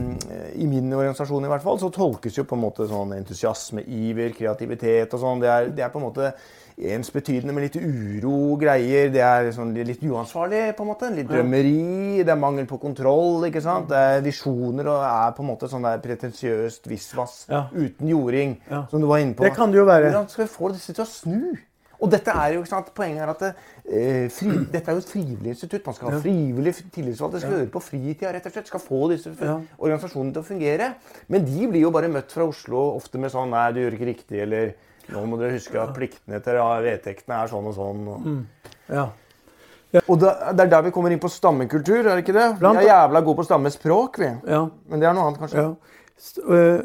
I 0.60 0.66
min 0.66 0.92
organisasjon 0.92 1.44
i 1.44 1.48
hvert 1.48 1.62
fall, 1.64 1.78
så 1.78 1.90
tolkes 1.92 2.36
jo 2.36 2.44
på 2.44 2.56
en 2.56 2.64
måte 2.64 2.86
sånn 2.88 3.16
entusiasme, 3.16 3.84
iver, 3.86 4.32
kreativitet 4.36 5.12
og 5.14 5.20
sånn. 5.20 5.40
Det 5.40 5.74
det 5.76 5.84
er 5.84 5.92
på 5.92 5.98
en 6.00 6.08
måte 6.08 6.32
ensbetydende 6.78 7.52
med 7.54 7.66
litt 7.66 7.76
uro, 7.82 8.56
greier. 8.60 9.10
Det 9.12 9.22
er 9.24 9.50
sånn 9.56 9.72
litt 9.74 10.02
uansvarlig, 10.06 10.74
på 10.76 10.84
en 10.84 10.90
måte. 10.92 11.10
Litt 11.14 11.28
drømmeri. 11.30 12.22
Det 12.24 12.28
er 12.34 12.40
mangel 12.40 12.66
på 12.70 12.78
kontroll. 12.80 13.44
ikke 13.48 13.62
sant? 13.64 13.88
Det 13.88 13.96
er 13.96 14.20
visjoner 14.24 14.86
og 14.86 15.02
er 15.04 15.32
på 15.36 15.42
en 15.44 15.50
måte 15.50 15.68
sånn 15.70 15.82
der 15.86 15.98
pretensiøst 16.04 16.86
visvas 16.90 17.46
Ja. 17.48 17.68
uten 17.74 18.08
jording, 18.08 18.58
Ja. 18.70 18.86
som 18.90 19.00
du 19.00 19.06
var 19.06 19.18
inne 19.18 19.34
på. 19.34 19.44
Det 19.44 19.54
kan 19.54 19.70
det 19.70 19.78
jo 19.78 19.84
være. 19.84 20.10
Hvordan 20.10 20.28
skal 20.28 20.44
vi 20.46 20.50
få 20.50 20.72
disse 20.72 20.92
til 20.94 21.04
å 21.04 21.08
snu? 21.08 21.58
Og 22.02 22.08
dette 22.10 22.28
er 22.32 22.54
jo, 22.54 22.62
ikke 22.62 22.68
sant, 22.68 22.94
Poenget 22.94 23.20
er 23.20 23.28
at 23.28 23.38
det, 23.40 23.54
eh, 23.92 24.28
fri, 24.30 24.48
dette 24.72 24.88
er 24.88 24.92
jo 24.94 24.98
et 24.98 25.04
frivillig 25.04 25.46
institutt. 25.52 25.84
Man 25.84 25.94
skal 25.94 26.10
ha 26.10 26.18
frivillig 26.20 26.74
tillitsvalgte. 26.90 27.40
Skal 27.40 27.50
høre 27.50 27.66
på 27.66 27.82
fritida, 27.82 28.32
rett 28.32 28.46
og 28.46 28.52
slett. 28.52 28.66
Skal 28.68 28.80
få 28.80 29.10
disse 29.10 29.36
Ja. 29.38 29.60
organisasjonene 29.78 30.32
til 30.32 30.42
å 30.42 30.46
fungere. 30.46 30.94
Men 31.28 31.44
de 31.44 31.66
blir 31.66 31.80
jo 31.82 31.90
bare 31.90 32.08
møtt 32.08 32.30
fra 32.32 32.46
Oslo 32.46 32.96
ofte 32.96 33.18
med 33.18 33.30
sånn 33.30 33.50
Nei, 33.50 33.72
du 33.72 33.80
gjør 33.80 33.98
ikke 33.98 34.16
riktig, 34.16 34.40
eller 34.40 34.72
Nå 35.12 35.24
må 35.26 35.38
dere 35.40 35.52
huske 35.56 35.80
at 35.80 35.94
pliktene 35.96 36.36
etter 36.38 36.58
vedtektene 36.84 37.42
er 37.42 37.48
sånn 37.50 37.66
og 37.66 37.74
sånn. 37.74 38.06
Og, 38.08 38.20
Mm. 38.26 38.46
Ja. 38.88 39.08
og 40.08 40.18
da, 40.20 40.52
Det 40.52 40.60
er 40.66 40.70
der 40.70 40.82
vi 40.82 40.90
kommer 40.90 41.10
inn 41.10 41.18
på 41.18 41.28
stammekultur, 41.30 41.98
er 42.06 42.16
det 42.16 42.24
ikke 42.24 42.32
det? 42.38 42.58
Blant- 42.60 42.78
Vi 42.78 42.84
er 42.86 42.94
jævla 43.08 43.20
gode 43.24 43.36
på 43.36 43.44
stammespråk, 43.48 44.18
vi. 44.18 44.30
ja. 44.46 44.68
Men 44.88 45.00
det 45.00 45.08
er 45.08 45.12
noe 45.14 45.26
annet, 45.26 45.40
kanskje. 45.40 45.56
Ja. 45.56 45.74
St- 46.18 46.44
øh, 46.48 46.82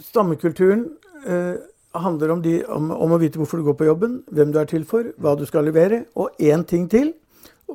Stammekulturen 0.00 0.96
øh, 1.26 1.56
handler 1.94 2.30
om, 2.32 2.42
de, 2.42 2.64
om, 2.68 2.90
om 2.90 3.12
å 3.12 3.18
vite 3.20 3.38
hvorfor 3.38 3.58
du 3.60 3.64
går 3.64 3.74
på 3.80 3.84
jobben, 3.88 4.22
hvem 4.32 4.52
du 4.52 4.58
er 4.60 4.64
til 4.70 4.84
for, 4.84 5.10
hva 5.20 5.36
du 5.36 5.44
skal 5.46 5.64
levere, 5.64 6.04
og 6.16 6.30
én 6.40 6.64
ting 6.66 6.88
til, 6.90 7.12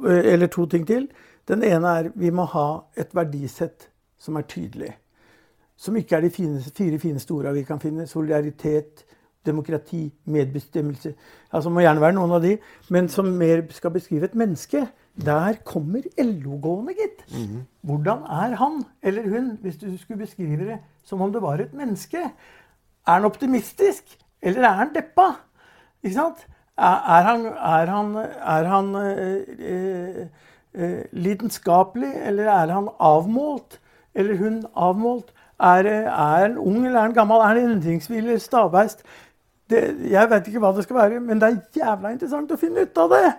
øh, 0.03 0.21
eller 0.33 0.47
to 0.47 0.65
ting 0.65 0.85
til. 0.87 1.07
Den 1.47 1.63
ene 1.63 1.85
er 1.99 2.09
vi 2.15 2.31
må 2.31 2.45
ha 2.49 2.81
et 2.97 3.13
verdisett 3.15 3.87
som 4.17 4.37
er 4.37 4.47
tydelig. 4.49 4.93
Som 5.77 5.95
ikke 5.99 6.15
er 6.17 6.21
de 6.21 6.29
fine, 6.31 6.61
fire 6.73 6.97
fineste 6.99 7.31
orda 7.35 7.51
vi 7.53 7.63
kan 7.67 7.79
finne. 7.79 8.07
Solidaritet, 8.07 9.03
demokrati, 9.45 10.13
medbestemmelse. 10.25 11.13
Altså 11.51 11.69
må 11.69 11.83
gjerne 11.85 12.01
være 12.01 12.17
noen 12.17 12.35
av 12.37 12.43
de, 12.43 12.57
men 12.89 13.09
som 13.09 13.29
mer 13.39 13.63
skal 13.75 13.93
beskrive 13.95 14.29
et 14.29 14.35
menneske. 14.35 14.85
Der 15.25 15.59
kommer 15.63 16.03
LO 16.19 16.57
gående, 16.61 16.95
gitt. 16.97 17.23
Hvordan 17.81 18.25
er 18.27 18.55
han 18.59 18.83
eller 19.03 19.29
hun, 19.29 19.57
hvis 19.61 19.77
du 19.77 19.87
skulle 19.97 20.25
beskrive 20.25 20.65
det 20.65 20.79
som 21.03 21.21
om 21.21 21.31
det 21.31 21.41
var 21.41 21.61
et 21.63 21.73
menneske? 21.73 22.19
Er 23.07 23.11
han 23.19 23.25
optimistisk, 23.25 24.17
eller 24.41 24.67
er 24.67 24.81
han 24.81 24.93
deppa? 24.95 25.29
Ikke 26.03 26.15
sant? 26.15 26.47
Er, 26.77 27.23
han, 27.23 27.45
er 27.45 27.85
han, 27.87 28.15
er 28.19 28.65
han 28.67 28.95
eh, 28.95 29.43
eh, 29.59 30.27
eh, 30.73 31.03
lidenskapelig, 31.11 32.11
eller 32.25 32.49
er 32.51 32.73
han 32.73 32.89
avmålt? 32.99 33.79
Eller 34.15 34.37
hun 34.37 34.65
avmålt? 34.75 35.31
Er, 35.59 35.87
er 35.87 36.41
han 36.41 36.57
ung 36.57 36.85
eller 36.85 36.99
er 36.99 37.01
han 37.01 37.13
gammel? 37.13 37.39
Er 37.39 37.53
han 37.53 37.71
endringsvillig 37.77 38.41
stavbeist? 38.41 39.05
Det, 39.69 39.81
jeg 40.11 40.29
vet 40.29 40.47
ikke 40.47 40.61
hva 40.61 40.71
det 40.75 40.83
skal 40.85 40.95
være, 40.99 41.19
men 41.19 41.39
det 41.41 41.47
er 41.47 41.79
jævla 41.79 42.11
interessant 42.13 42.51
å 42.53 42.59
finne 42.61 42.85
ut 42.85 42.99
av 43.01 43.13
det. 43.15 43.29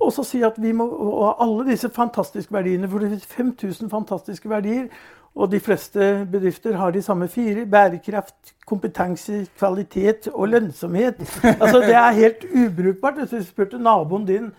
Og 0.00 0.12
så 0.12 0.24
si 0.24 0.40
at 0.44 0.56
vi 0.60 0.72
må 0.76 0.86
og 0.88 1.40
alle 1.44 1.66
disse 1.70 1.88
fantastiske 1.92 2.52
verdiene, 2.52 2.88
for 2.88 3.00
det 3.00 3.10
finnes 3.10 3.26
5000 3.26 3.90
fantastiske 3.92 4.48
verdier. 4.48 4.88
Og 5.34 5.50
de 5.52 5.60
fleste 5.60 6.26
bedrifter 6.32 6.76
har 6.76 6.90
de 6.90 7.02
samme 7.02 7.28
fire. 7.28 7.66
Bærekraft, 7.66 8.54
kompetanse, 8.66 9.46
kvalitet 9.58 10.28
og 10.32 10.48
lønnsomhet. 10.48 11.20
Altså 11.62 11.78
Det 11.78 11.94
er 11.94 12.18
helt 12.18 12.44
ubrukbart. 12.50 13.20
Hvis 13.20 13.30
du 13.30 13.44
spurte 13.44 13.78
naboen 13.78 14.26
din 14.26 14.50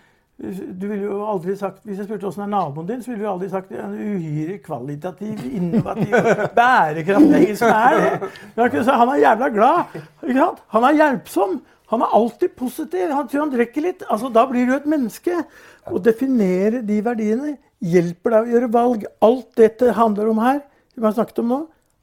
du 0.42 0.86
ville 0.88 1.04
jo 1.04 1.20
aldri 1.30 1.54
sagt, 1.56 1.84
Hvis 1.86 2.00
jeg 2.00 2.08
spurte 2.08 2.26
åssen 2.26 2.42
er 2.42 2.50
naboen 2.50 2.88
din, 2.88 3.02
så 3.02 3.12
ville 3.12 3.22
du 3.22 3.30
aldri 3.30 3.50
sagt 3.52 3.68
det 3.70 3.78
er 3.78 3.84
en 3.86 4.16
uhyre 4.16 4.56
kvalitativ, 4.64 5.42
innovativ, 5.46 6.16
bærekraftig. 6.58 7.58
Som 7.60 7.70
er 7.70 7.98
det. 8.00 8.86
Han 8.88 9.12
er 9.12 9.20
jævla 9.22 9.50
glad. 9.54 10.00
Ikke 10.24 10.40
sant? 10.40 10.64
Han 10.74 10.88
er 10.88 10.98
hjelpsom. 10.98 11.60
Han 11.92 12.02
er 12.02 12.16
alltid 12.18 12.56
positiv. 12.58 13.12
Han 13.12 13.28
tror 13.28 13.44
han 13.44 13.54
drikker 13.54 13.86
litt. 13.86 14.02
Altså, 14.10 14.32
Da 14.34 14.46
blir 14.50 14.66
du 14.66 14.74
et 14.74 14.88
menneske. 14.90 15.44
Å 15.86 16.02
definere 16.02 16.82
de 16.86 16.98
verdiene 17.04 17.56
hjelper 17.82 18.34
deg 18.34 18.48
å 18.48 18.52
gjøre 18.56 18.72
valg. 18.72 19.06
Alt 19.22 19.50
dette 19.58 19.94
handler 19.94 20.30
om 20.32 20.42
her, 20.42 20.62
som 20.92 21.02
jeg 21.02 21.08
har 21.10 21.18
snakket 21.18 21.42
om 21.42 21.52
nå, 21.52 21.60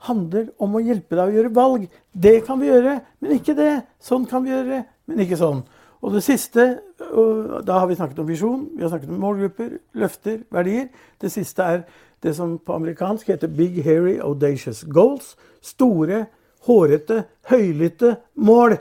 handler 0.07 0.47
om 0.63 0.75
å 0.77 0.83
hjelpe 0.83 1.17
deg 1.17 1.27
å 1.27 1.35
gjøre 1.35 1.55
valg. 1.55 1.87
Det 2.15 2.37
kan 2.47 2.59
vi 2.61 2.69
gjøre, 2.69 2.99
men 3.19 3.35
ikke 3.35 3.55
det. 3.57 3.73
Sånn 4.03 4.27
kan 4.29 4.45
vi 4.45 4.53
gjøre, 4.53 4.83
men 5.09 5.23
ikke 5.25 5.39
sånn. 5.39 5.63
Og 5.99 6.15
det 6.15 6.23
siste, 6.23 6.69
og 7.13 7.65
da 7.67 7.79
har 7.79 7.87
vi 7.89 7.95
snakket 7.97 8.19
om 8.19 8.27
visjon, 8.27 8.67
vi 8.75 8.83
har 8.83 8.91
snakket 8.91 9.09
om 9.09 9.21
målgrupper, 9.21 9.77
løfter, 9.93 10.39
verdier. 10.53 10.87
Det 11.21 11.31
siste 11.31 11.63
er 11.63 11.83
det 12.23 12.35
som 12.35 12.57
på 12.59 12.75
amerikansk 12.75 13.27
heter 13.31 13.47
Big 13.47 13.83
Hairy 13.83 14.17
Audacious 14.19 14.83
Goals. 14.83 15.35
Store, 15.61 16.25
hårete, 16.67 17.23
høylytte 17.49 18.15
mål. 18.35 18.77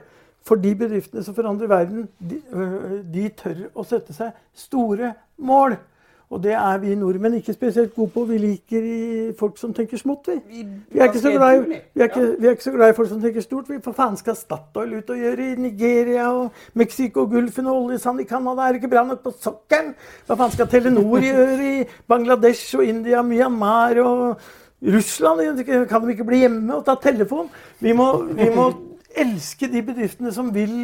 For 0.46 0.60
de 0.60 0.74
bedriftene 0.74 1.22
som 1.24 1.36
forandrer 1.36 1.68
verden, 1.68 2.08
de, 2.18 2.40
øh, 2.52 3.00
de 3.14 3.28
tør 3.36 3.66
å 3.74 3.84
sette 3.84 4.14
seg 4.16 4.36
store 4.56 5.12
mål. 5.36 5.76
Og 6.30 6.42
det 6.44 6.52
er 6.52 6.78
vi 6.82 6.92
nordmenn 6.94 7.38
ikke 7.38 7.54
spesielt 7.56 7.94
gode 7.96 8.10
på. 8.12 8.24
Vi 8.28 8.36
liker 8.38 8.88
folk 9.38 9.56
som 9.56 9.70
tenker 9.74 9.96
smått. 9.96 10.26
Vi, 10.28 10.58
vi, 10.92 10.98
er, 10.98 11.06
ikke 11.08 11.22
så 11.22 11.30
glad, 11.32 11.54
i- 11.56 11.78
vi, 11.94 12.00
er, 12.02 12.08
ikke, 12.10 12.24
vi 12.40 12.46
er 12.46 12.50
ikke 12.50 12.62
så 12.66 12.72
glad 12.74 12.90
i 12.92 12.96
folk 12.98 13.08
som 13.08 13.20
tenker 13.22 13.40
stort. 13.40 13.68
Vi 13.72 13.78
for 13.84 13.96
faen 13.96 14.16
skal 14.20 14.36
Statoil 14.36 14.92
ut 14.98 15.08
og 15.14 15.16
gjøre 15.16 15.46
i 15.46 15.54
Nigeria 15.56 16.26
og 16.36 16.50
Mexico, 16.74 17.24
Gulfen 17.32 17.66
og 17.66 17.78
oljesand 17.86 18.20
i 18.20 18.26
Canada? 18.28 18.66
Er 18.68 18.72
det 18.76 18.82
ikke 18.82 18.90
bra 18.92 19.06
nok 19.08 19.22
på 19.24 19.32
sokkelen? 19.40 19.94
Hva 20.28 20.36
faen 20.42 20.52
skal 20.52 20.68
Telenor 20.68 21.24
gjøre 21.24 21.70
i 21.80 21.86
Bangladesh 22.12 22.76
og 22.76 22.84
India, 22.84 23.22
Myanmar 23.24 23.96
og 24.04 24.44
Russland? 24.84 25.64
Kan 25.88 26.04
de 26.04 26.12
ikke 26.12 26.28
bli 26.28 26.42
hjemme 26.44 26.76
og 26.76 26.84
ta 26.84 26.98
telefon? 27.08 27.48
Vi 27.80 27.92
må, 27.96 28.10
vi 28.36 28.50
må 28.54 28.66
elske 29.16 29.66
de 29.72 29.80
bedriftene 29.82 30.30
som 30.36 30.52
vil? 30.54 30.76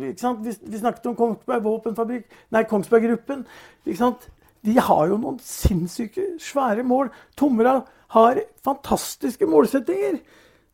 Vi, 0.00 0.56
vi 0.72 0.80
snakket 0.80 1.06
om 1.12 1.18
Kongsberg 1.20 1.62
våpenfabrikk, 1.68 2.24
nei, 2.56 2.64
Kongsberg 2.64 3.04
Gruppen. 3.10 3.44
ikke 3.84 3.98
sant? 4.00 4.24
De 4.66 4.74
har 4.80 5.06
jo 5.06 5.16
noen 5.20 5.38
sinnssyke, 5.42 6.24
svære 6.42 6.82
mål. 6.82 7.12
Tomra 7.38 7.80
har 8.16 8.40
fantastiske 8.64 9.46
målsettinger. 9.46 10.18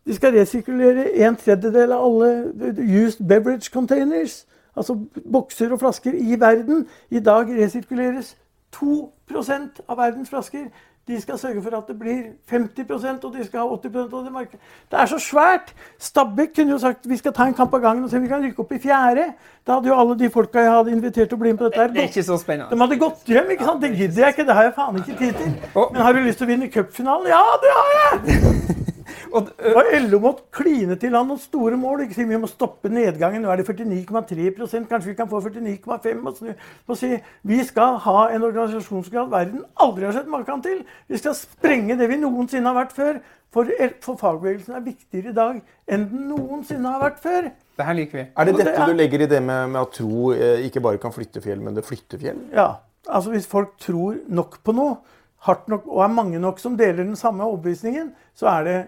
De 0.07 0.15
skal 0.15 0.35
resirkulere 0.35 1.11
en 1.27 1.37
tredjedel 1.37 1.93
av 1.93 2.07
alle 2.07 2.73
used 2.81 3.21
beverage 3.29 3.71
containers. 3.73 4.43
Altså 4.77 4.97
bokser 5.33 5.73
og 5.73 5.83
flasker 5.85 6.17
i 6.17 6.41
verden. 6.41 6.87
I 7.11 7.21
dag 7.21 7.53
resirkuleres 7.53 8.37
2% 8.75 9.85
av 9.89 10.01
verdens 10.01 10.33
flasker. 10.33 10.71
De 11.09 11.21
skal 11.21 11.39
sørge 11.39 11.63
for 11.63 11.75
at 11.75 11.89
det 11.91 11.97
blir 11.99 12.19
50% 12.51 13.25
og 13.27 13.33
de 13.35 13.45
skal 13.45 13.61
ha 13.61 13.67
80% 13.77 14.13
av 14.15 14.25
det 14.25 14.33
markedet. 14.33 14.61
Det 14.91 14.99
er 15.01 15.07
så 15.11 15.19
svært! 15.19 15.73
Stabæk 15.99 16.53
kunne 16.55 16.71
jo 16.71 16.79
sagt 16.79 17.09
vi 17.11 17.17
skal 17.19 17.33
ta 17.35 17.47
en 17.51 17.55
kamp 17.59 17.75
av 17.75 17.81
gangen 17.83 18.05
og 18.05 18.11
se 18.11 18.17
om 18.21 18.23
vi 18.23 18.29
kan 18.31 18.45
rykke 18.45 18.63
opp 18.63 18.73
i 18.73 18.79
fjerde. 18.79 19.25
Da 19.67 19.79
hadde 19.81 19.91
jo 19.91 19.97
alle 19.99 20.19
de 20.19 20.31
folka 20.31 20.63
jeg 20.63 20.71
hadde 20.71 20.95
invitert 20.95 21.29
til 21.29 21.39
å 21.39 21.41
bli 21.43 21.51
med 21.53 21.59
på 21.59 21.65
dette, 21.71 21.81
her 21.81 21.91
Det 21.91 22.05
er 22.05 22.13
ikke 22.13 22.23
så 22.23 22.39
spennende. 22.39 22.71
de 22.71 22.81
hadde 22.85 23.01
gått 23.03 23.27
hjem, 23.35 23.51
ikke 23.57 23.65
sant? 23.65 23.83
Det 23.83 23.91
gidder 23.97 24.23
jeg 24.27 24.37
ikke. 24.37 24.47
Det 24.47 24.55
har 24.55 24.63
jeg 24.69 24.75
faen 24.79 25.03
ikke 25.03 25.19
tid 25.19 25.35
til. 25.43 25.59
Men 25.75 26.03
har 26.03 26.13
du 26.13 26.23
lyst 26.23 26.39
til 26.39 26.47
å 26.47 26.53
vinne 26.55 26.71
cupfinalen? 26.71 27.27
Ja, 27.35 27.43
det 27.67 27.75
har 27.81 27.93
jeg! 27.99 28.77
Og, 29.37 29.51
Og 29.73 29.93
LO 30.07 30.21
måtte 30.23 30.47
kline 30.55 30.97
til 31.01 31.17
han 31.17 31.29
noen 31.31 31.41
store 31.41 31.79
mål. 31.81 32.05
Ikke 32.07 32.19
si 32.19 32.27
vi 32.29 32.41
må 32.41 32.51
stoppe 32.51 32.91
nedgangen. 32.93 33.45
Nå 33.45 33.53
er 33.53 33.63
det 33.63 33.69
49,3% 33.69 34.89
Kanskje 34.91 35.13
vi 35.13 35.19
kan 35.19 35.31
få 35.31 35.43
49,5 35.45 36.27
og 36.29 36.39
snu. 36.39 36.51
Og 36.89 36.99
si 36.99 37.13
vi 37.49 37.61
skal 37.69 38.01
ha 38.07 38.19
en 38.33 38.49
organisasjonsgrad 38.49 39.31
verden 39.33 39.63
aldri 39.81 40.09
har 40.09 40.17
sett 40.17 40.31
maken 40.31 40.65
til. 40.65 40.83
Vi 41.09 41.21
skal 41.21 41.37
sprenge 41.39 41.97
det 41.99 42.11
vi 42.11 42.21
noensinne 42.23 42.71
har 42.71 42.85
vært 42.85 42.97
før. 42.97 43.23
For, 43.53 43.69
for 44.01 44.17
fagbevegelsen 44.17 44.79
er 44.79 44.85
viktigere 44.85 45.29
i 45.29 45.37
dag 45.37 45.59
enn 45.93 46.07
den 46.09 46.31
noensinne 46.31 46.89
har 46.89 47.03
vært 47.03 47.19
før. 47.21 47.51
det 47.77 47.85
her 47.85 47.97
liker 47.99 48.19
vi. 48.19 48.25
Er 48.33 48.49
det 48.49 48.55
dette 48.57 48.87
du 48.89 48.95
legger 48.97 49.25
i 49.27 49.29
det 49.29 49.43
med, 49.45 49.75
med 49.75 49.81
at 49.83 49.93
tro 49.99 50.31
eh, 50.33 50.65
ikke 50.69 50.81
bare 50.85 51.01
kan 51.03 51.13
flytte 51.13 51.43
fjell, 51.45 51.61
men 51.61 51.77
det 51.77 51.85
flytter 51.85 52.21
fjell? 52.23 52.39
Ja, 52.57 52.71
altså 53.09 53.35
Hvis 53.35 53.49
folk 53.51 53.75
tror 53.83 54.17
nok 54.33 54.57
på 54.65 54.73
noe, 54.77 54.97
hardt 55.45 55.69
nok, 55.69 55.85
og 55.91 56.01
er 56.05 56.15
mange 56.15 56.41
nok 56.41 56.63
som 56.63 56.79
deler 56.79 57.03
den 57.03 57.19
samme 57.19 57.45
overbevisningen, 57.45 58.13
så 58.39 58.49
er 58.55 58.65
det 58.69 58.79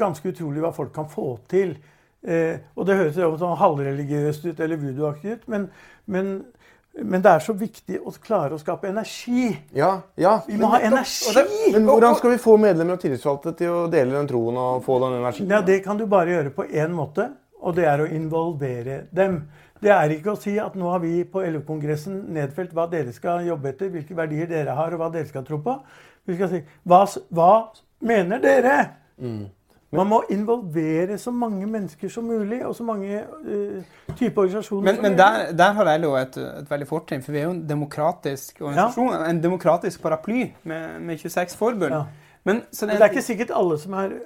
ganske 0.00 0.28
utrolig 0.32 0.62
hva 0.64 0.72
folk 0.74 0.92
kan 0.94 1.08
få 1.10 1.38
til. 1.50 1.76
Eh, 2.24 2.56
og 2.76 2.86
det 2.88 2.96
høres 2.96 3.16
jo 3.20 3.34
sånn 3.36 3.56
halvreligiøst 3.60 4.46
ut 4.48 4.60
eller 4.64 4.78
voodoo-aktig 4.80 5.32
ut, 5.36 5.42
men, 5.52 5.66
men, 6.08 6.30
men 7.02 7.20
det 7.24 7.32
er 7.34 7.42
så 7.44 7.52
viktig 7.58 7.98
å 8.00 8.12
klare 8.24 8.56
å 8.56 8.60
skape 8.62 8.88
energi. 8.88 9.50
Ja, 9.76 9.90
ja. 10.16 10.38
Vi 10.48 10.56
må 10.56 10.70
ha 10.72 10.78
Men- 10.80 10.92
energi! 10.94 11.72
Men 11.74 11.84
hvordan 11.90 12.16
skal 12.16 12.32
vi 12.32 12.38
få 12.40 12.56
medlemmer 12.62 12.96
og 12.96 13.02
tillitsvalgte 13.04 13.52
til 13.58 13.68
å 13.74 13.82
dele 13.92 14.16
den 14.16 14.30
troen 14.30 14.56
og 14.56 14.80
få 14.86 14.96
den 15.04 15.18
energien? 15.20 15.50
Ja, 15.52 15.60
Det 15.60 15.82
kan 15.84 16.00
du 16.00 16.06
bare 16.06 16.32
gjøre 16.32 16.54
på 16.56 16.64
én 16.70 16.94
måte, 16.96 17.28
og 17.60 17.76
det 17.76 17.84
er 17.88 18.00
å 18.04 18.08
involvere 18.08 19.02
dem. 19.12 19.42
Det 19.84 19.90
er 19.92 20.14
ikke 20.14 20.32
å 20.32 20.40
si 20.40 20.54
at 20.58 20.76
nå 20.80 20.88
har 20.94 21.00
vi 21.02 21.24
på 21.28 21.42
LO-kongressen 21.44 22.22
nedfelt 22.32 22.72
hva 22.72 22.86
dere 22.88 23.12
skal 23.12 23.44
jobbe 23.44 23.68
etter, 23.74 23.90
hvilke 23.92 24.16
verdier 24.16 24.48
dere 24.48 24.72
har, 24.78 24.94
og 24.96 25.00
hva 25.02 25.10
dere 25.12 25.28
skal 25.28 25.44
tro 25.44 25.58
på. 25.60 25.74
Vi 26.24 26.38
skal 26.38 26.48
si 26.54 26.62
hva, 26.88 27.02
hva 27.36 27.50
mener 28.00 28.40
dere? 28.40 28.78
Mm. 29.20 29.44
Man 29.96 30.10
må 30.10 30.20
involvere 30.34 31.18
så 31.18 31.30
mange 31.34 31.66
mennesker 31.66 32.10
som 32.12 32.26
mulig, 32.28 32.60
og 32.66 32.74
så 32.76 32.86
mange 32.86 33.22
uh, 33.22 34.16
typer 34.16 34.42
organisasjoner 34.42 34.92
men, 34.92 35.02
men 35.02 35.18
der, 35.18 35.52
der, 35.56 35.72
har 35.78 35.96
LO 35.98 36.14
et, 36.20 36.36
et 36.36 36.70
veldig 36.70 36.88
fortrinn, 36.88 37.22
for 37.22 37.32
vi 37.32 37.42
er 37.42 37.48
jo 37.48 37.54
en 37.54 37.64
demokratisk 37.68 38.60
organisasjon. 38.60 39.12
Ja. 39.12 39.30
En 39.30 39.42
demokratisk 39.42 40.02
paraply 40.02 40.44
med, 40.62 41.00
med 41.00 41.18
26 41.18 41.56
forbund. 41.56 41.94
Ja. 41.94 42.04
Men, 42.44 42.60
det, 42.70 42.90
det, 42.90 43.00
er 43.00 43.08
ikke 43.08 43.24
sikkert 43.24 43.54
alle 43.56 43.78
som 43.80 43.96
er, 43.96 44.18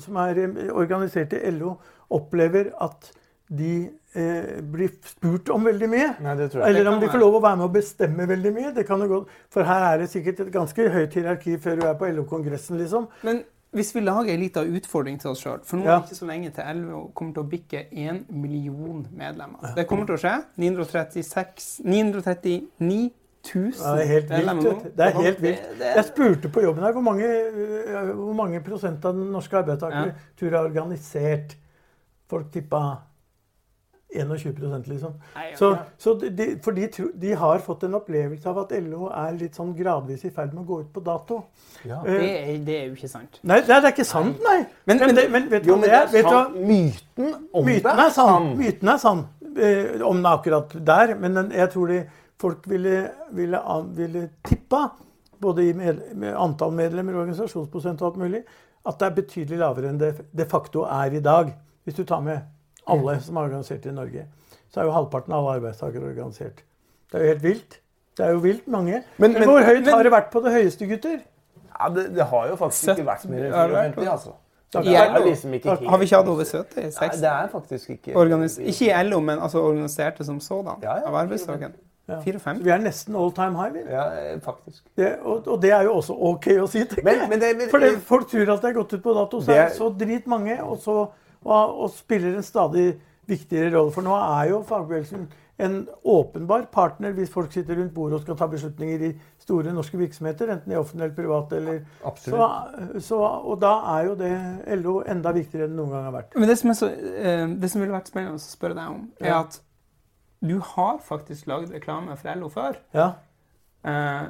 som 0.00 0.16
er 0.16 0.42
organisert 0.72 1.34
i 1.36 1.50
LO, 1.58 1.76
opplever 2.10 2.70
at 2.80 3.10
de 3.48 3.88
eh, 4.16 4.62
blir 4.62 4.94
spurt 5.06 5.50
om 5.54 5.66
veldig 5.68 5.88
mye. 5.90 6.08
Nei, 6.24 6.36
Eller 6.66 6.88
om 6.90 6.98
de 7.00 7.10
får 7.10 7.20
lov 7.22 7.38
å 7.38 7.42
være 7.44 7.60
med 7.60 7.68
og 7.68 7.74
bestemme 7.76 8.26
veldig 8.28 8.52
mye. 8.54 8.72
Det 8.74 8.86
kan 8.88 9.02
jo 9.04 9.10
gå, 9.10 9.20
For 9.52 9.68
her 9.68 9.90
er 9.92 10.02
det 10.02 10.08
sikkert 10.10 10.42
et 10.46 10.54
ganske 10.54 10.88
høyt 10.96 11.14
hierarki 11.14 11.58
før 11.62 11.78
du 11.78 11.86
er 11.86 11.98
på 12.00 12.10
LO-kongressen. 12.16 12.78
liksom. 12.80 13.06
Men 13.26 13.44
hvis 13.74 13.94
vi 13.94 14.00
lager 14.00 14.32
en 14.32 14.40
liten 14.40 14.76
utfordring 14.78 15.18
til 15.20 15.32
oss 15.32 15.42
sjøl 15.42 15.60
For 15.66 15.80
nå 15.80 15.84
er 15.84 15.98
det 15.98 16.10
ikke 16.10 16.18
så 16.20 16.28
lenge 16.28 16.52
til 16.54 16.80
LO 16.80 17.00
kommer 17.16 17.36
til 17.36 17.42
å 17.42 17.48
bikke 17.50 17.82
1 17.90 18.22
million 18.30 19.02
medlemmer. 19.10 19.74
Det 19.76 19.86
kommer 19.90 20.08
til 20.08 20.16
å 20.16 20.22
skje. 20.22 20.34
936, 20.62 21.66
939 21.84 23.10
000 23.54 23.74
ja, 23.78 23.92
det 23.94 24.04
er 24.04 24.10
helt 24.10 24.32
vilt. 24.32 24.86
Det 24.96 25.06
er 25.06 25.18
helt 25.20 25.42
vilt. 25.42 25.66
Jeg 25.82 26.06
spurte 26.08 26.50
på 26.52 26.64
jobben 26.64 26.86
her 26.86 26.94
hvor 26.96 27.04
mange, 27.04 27.28
hvor 28.14 28.38
mange 28.38 28.62
prosent 28.64 29.04
av 29.06 29.14
den 29.18 29.28
norske 29.34 29.62
tror 29.76 30.48
er 30.48 30.62
organisert. 30.62 31.56
Folk 32.30 32.50
tippa 32.54 32.80
21% 34.24 34.88
liksom. 34.88 35.14
Så, 35.58 35.70
så 35.98 36.14
de, 36.20 36.46
for 36.64 36.76
de, 36.76 36.88
de, 37.14 37.32
har 37.36 37.62
fått 37.64 37.84
en 37.86 37.98
opplevelse 37.98 38.48
av 38.48 38.62
at 38.64 38.74
LO 38.82 39.10
er 39.10 39.36
litt 39.38 39.58
sånn 39.58 39.74
gradvis 39.76 40.24
i 40.26 40.32
ferd 40.34 40.54
med 40.54 40.64
å 40.64 40.66
gå 40.68 40.80
ut 40.84 40.90
på 40.94 41.02
dato. 41.04 41.42
Ja. 41.84 42.00
Uh, 42.00 42.10
det, 42.10 42.30
er, 42.32 42.52
det, 42.66 42.76
er, 42.80 42.84
jo 42.88 42.96
ikke 42.96 43.10
sant. 43.12 43.40
Nei, 43.42 43.60
det 43.66 43.74
er, 43.74 43.84
det 43.84 43.90
er 43.90 43.96
ikke 43.96 44.08
sant, 44.08 44.42
nei. 44.44 44.58
Men, 44.88 45.02
men, 45.02 45.16
det, 45.18 45.26
men 45.32 45.48
vet 45.52 45.66
du 45.66 45.72
hva 45.72 45.80
det 45.84 45.92
er? 45.92 46.06
Vet 46.12 46.30
sant, 46.30 46.60
myten 46.60 47.32
om 47.52 47.66
myten 47.68 47.90
det 47.90 48.06
er 48.06 48.14
sann. 48.16 48.52
Myten 48.60 48.92
er 48.92 49.02
sann 49.02 49.24
uh, 49.46 50.06
om 50.10 50.22
det 50.22 50.32
akkurat 50.32 50.78
der. 50.92 51.16
Men 51.20 51.40
den, 51.40 51.52
jeg 51.56 51.72
tror 51.74 51.92
de, 51.92 52.00
folk 52.40 52.66
ville, 52.70 53.02
ville, 53.36 53.62
ville 53.96 54.28
tippa, 54.46 54.88
både 55.42 55.68
i 55.68 55.76
med, 55.76 56.02
med 56.16 56.36
antall 56.40 56.72
medlemmer, 56.76 57.16
og 57.16 57.26
organisasjonsprosent 57.26 58.02
og 58.02 58.10
alt 58.10 58.20
mulig, 58.24 58.42
at 58.86 59.00
det 59.00 59.06
er 59.06 59.16
betydelig 59.16 59.60
lavere 59.60 59.90
enn 59.90 60.00
det 60.00 60.12
de 60.36 60.46
facto 60.48 60.84
er 60.88 61.16
i 61.16 61.22
dag. 61.24 61.50
Hvis 61.84 61.98
du 61.98 62.04
tar 62.04 62.22
med 62.24 62.55
alle 62.86 63.18
som 63.24 63.36
er 63.36 63.50
organisert 63.50 63.86
i 63.86 63.94
Norge. 63.94 64.26
Så 64.70 64.80
er 64.80 64.88
jo 64.88 64.94
halvparten 64.94 65.34
av 65.34 65.42
alle 65.42 65.58
arbeidstakere 65.60 66.10
organisert. 66.12 66.62
Det 67.12 67.20
er 67.20 67.24
jo 67.24 67.34
helt 67.34 67.44
vilt. 67.44 67.78
Det 68.16 68.24
er 68.24 68.34
jo 68.34 68.42
vilt 68.44 68.68
mange. 68.72 69.02
Men, 69.18 69.32
men 69.36 69.44
hvor 69.44 69.60
høyt 69.60 69.84
men, 69.84 69.92
har 69.92 70.02
det 70.06 70.12
vært 70.12 70.32
på 70.32 70.42
det 70.44 70.52
høyeste, 70.54 70.88
gutter? 70.88 71.20
Ja, 71.76 71.88
det, 71.92 72.08
det 72.16 72.26
har 72.30 72.50
jo 72.50 72.56
faktisk 72.56 72.94
ikke 72.94 73.06
vært 73.06 73.24
mer 73.28 73.46
enn 73.46 73.52
54, 73.52 74.10
altså. 74.10 74.36
Liksom 74.74 75.52
har 75.88 75.98
vi 75.98 76.04
ikke 76.08 76.18
hatt 76.18 76.28
over 76.28 76.44
70? 76.44 76.92
60? 76.92 77.00
Nei, 77.00 77.08
det 77.22 77.28
er 77.30 77.50
faktisk 77.52 77.90
ikke 77.90 78.16
Organis 78.18 78.56
Ikke 78.58 78.88
i 78.90 79.02
LO, 79.06 79.20
men 79.24 79.38
altså 79.38 79.62
organiserte 79.62 80.24
som 80.26 80.40
sådan 80.40 80.82
ja, 80.82 80.96
ja, 80.98 81.06
av 81.06 81.14
arbeidsdagen. 81.22 81.76
Ja. 82.08 82.18
Vi 82.22 82.70
er 82.70 82.82
nesten 82.82 83.16
all 83.18 83.32
time 83.34 83.56
high. 83.58 83.72
Vi. 83.74 83.80
Ja, 83.90 84.36
faktisk. 84.42 84.84
Det, 84.96 85.16
og, 85.22 85.46
og, 85.46 85.62
det 85.62 85.70
er 85.74 85.86
jo 85.88 85.94
også 85.96 86.14
ok 86.14 86.48
å 86.62 86.66
si. 86.70 86.84
tenker 86.86 87.08
jeg. 87.10 87.40
det, 87.42 87.70
For 87.70 87.86
folk 88.10 88.28
tror 88.30 88.52
at 88.54 88.62
det 88.62 88.70
er 88.70 88.76
gått 88.76 88.94
ut 88.94 89.02
på 89.02 89.14
dato. 89.16 89.40
Så 89.40 89.50
det 89.50 89.58
er 89.58 89.72
så 89.74 89.88
drit 89.90 90.26
mange, 90.30 90.58
og 90.62 90.78
så 90.82 91.08
og, 91.46 91.82
og 91.86 91.90
spiller 91.94 92.36
en 92.36 92.46
stadig 92.46 92.90
viktigere 93.26 93.72
rolle. 93.74 93.94
For 93.94 94.06
nå 94.06 94.14
er 94.18 94.52
jo 94.52 94.62
fagbevegelsen 94.66 95.26
en 95.56 95.76
åpenbar 96.04 96.66
partner 96.72 97.14
hvis 97.16 97.30
folk 97.32 97.52
sitter 97.52 97.78
rundt 97.80 97.94
bordet 97.94 98.18
og 98.18 98.24
skal 98.26 98.36
ta 98.36 98.48
beslutninger 98.52 99.04
i 99.08 99.10
store 99.40 99.72
norske 99.72 99.96
virksomheter, 99.98 100.50
enten 100.52 100.74
i 100.74 100.76
offentlig 100.76 101.06
eller 101.06 101.16
privat. 101.16 101.52
Eller, 101.56 101.78
så, 102.20 102.48
så, 103.00 103.20
og 103.24 103.60
da 103.62 103.72
er 103.94 104.10
jo 104.10 104.16
det 104.20 104.32
LO 104.82 104.96
enda 105.08 105.32
viktigere 105.36 105.68
enn 105.68 105.76
det 105.76 105.80
noen 105.80 105.94
gang 105.94 106.08
har 106.10 106.16
vært. 106.18 106.36
Men 106.36 106.50
Det 106.50 106.58
som, 106.60 106.74
så, 106.76 106.90
eh, 106.92 107.46
det 107.56 107.70
som 107.72 107.80
ville 107.80 107.96
vært 107.96 108.10
spennende 108.12 108.40
å 108.40 108.44
spørre 108.44 108.76
deg 108.76 108.98
om, 108.98 109.06
er 109.22 109.32
ja. 109.32 109.44
at 109.46 109.60
du 110.44 110.58
har 110.74 110.98
faktisk 111.04 111.48
lagd 111.48 111.72
reklame 111.72 112.18
for 112.20 112.36
LO 112.36 112.50
før. 112.52 112.76
Ja. 112.94 113.12
Eh, 113.86 114.26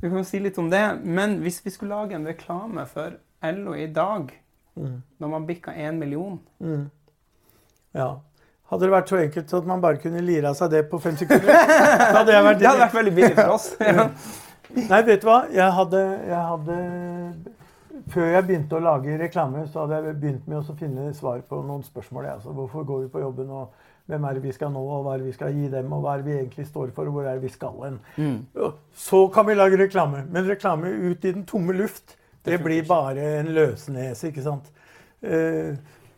du 0.00 0.08
kan 0.08 0.18
jo 0.18 0.26
si 0.26 0.42
litt 0.42 0.58
om 0.58 0.72
det, 0.72 0.82
men 1.06 1.38
hvis 1.44 1.62
vi 1.64 1.72
skulle 1.72 1.94
lage 1.94 2.18
en 2.18 2.26
reklame 2.26 2.82
for 2.90 3.14
LO 3.44 3.76
i 3.78 3.86
dag 3.94 4.32
Mm. 4.76 5.02
Når 5.18 5.28
man 5.28 5.46
bikka 5.46 5.74
én 5.74 5.98
million. 5.98 6.38
Mm. 6.60 6.86
Ja. 7.94 8.08
Hadde 8.72 8.88
det 8.88 8.94
vært 8.94 9.10
så 9.12 9.20
enkelt 9.20 9.52
at 9.54 9.66
man 9.68 9.82
bare 9.82 10.00
kunne 10.02 10.22
lira 10.24 10.54
seg 10.56 10.72
det 10.72 10.86
på 10.90 10.98
fem 11.02 11.16
sekunder, 11.20 11.52
hadde 12.16 12.32
jeg 12.32 12.46
vært 12.46 12.62
Det 12.62 12.68
hadde 12.70 12.80
vært 12.86 12.96
veldig 12.98 13.14
billig 13.18 13.36
for 13.36 13.54
oss. 13.54 13.68
ja. 13.84 14.06
Nei, 14.74 15.00
vet 15.06 15.22
du 15.22 15.28
hva? 15.28 15.42
Jeg 15.54 15.70
hadde, 15.76 16.00
jeg 16.26 16.40
hadde, 16.50 16.76
Før 18.10 18.30
jeg 18.32 18.46
begynte 18.48 18.78
å 18.78 18.82
lage 18.82 19.18
reklame, 19.20 19.66
så 19.70 19.84
hadde 19.84 20.00
jeg 20.00 20.16
begynt 20.22 20.48
med 20.50 20.58
å 20.58 20.76
finne 20.80 21.12
svar 21.14 21.44
på 21.48 21.60
noen 21.62 21.84
spørsmål. 21.86 22.30
Altså, 22.32 22.54
hvorfor 22.56 22.88
går 22.88 23.04
vi 23.04 23.12
på 23.12 23.22
jobben, 23.22 23.52
og 23.54 24.10
hvem 24.10 24.26
er 24.26 24.36
det 24.36 24.42
vi 24.44 24.56
skal 24.56 24.72
nå, 24.72 24.80
og 24.82 25.04
hva 25.04 25.14
er 25.14 25.22
det 25.22 25.28
vi 25.28 25.36
skal 25.36 25.54
gi 25.54 25.70
dem, 25.72 25.92
og 25.94 26.02
hva 26.02 26.16
er 26.16 26.24
det 26.24 26.28
vi 26.28 26.36
egentlig 26.40 26.66
står 26.68 26.90
for, 26.96 27.08
og 27.08 27.16
hvor 27.16 27.28
er 27.28 27.38
det 27.38 27.46
vi 27.46 27.52
skal 27.52 27.78
hen? 27.84 28.02
Mm. 28.18 28.74
Så 29.06 29.22
kan 29.32 29.46
vi 29.48 29.56
lage 29.56 29.78
reklame. 29.80 30.24
Men 30.32 30.48
reklame 30.50 30.90
ut 30.90 31.24
i 31.24 31.32
den 31.32 31.46
tomme 31.48 31.76
luft 31.76 32.18
det 32.44 32.58
blir 32.62 32.84
bare 32.88 33.40
en 33.40 33.46
løsnese, 33.46 34.28
ikke 34.28 34.42
sant. 34.42 34.72
Uh, 35.22 35.30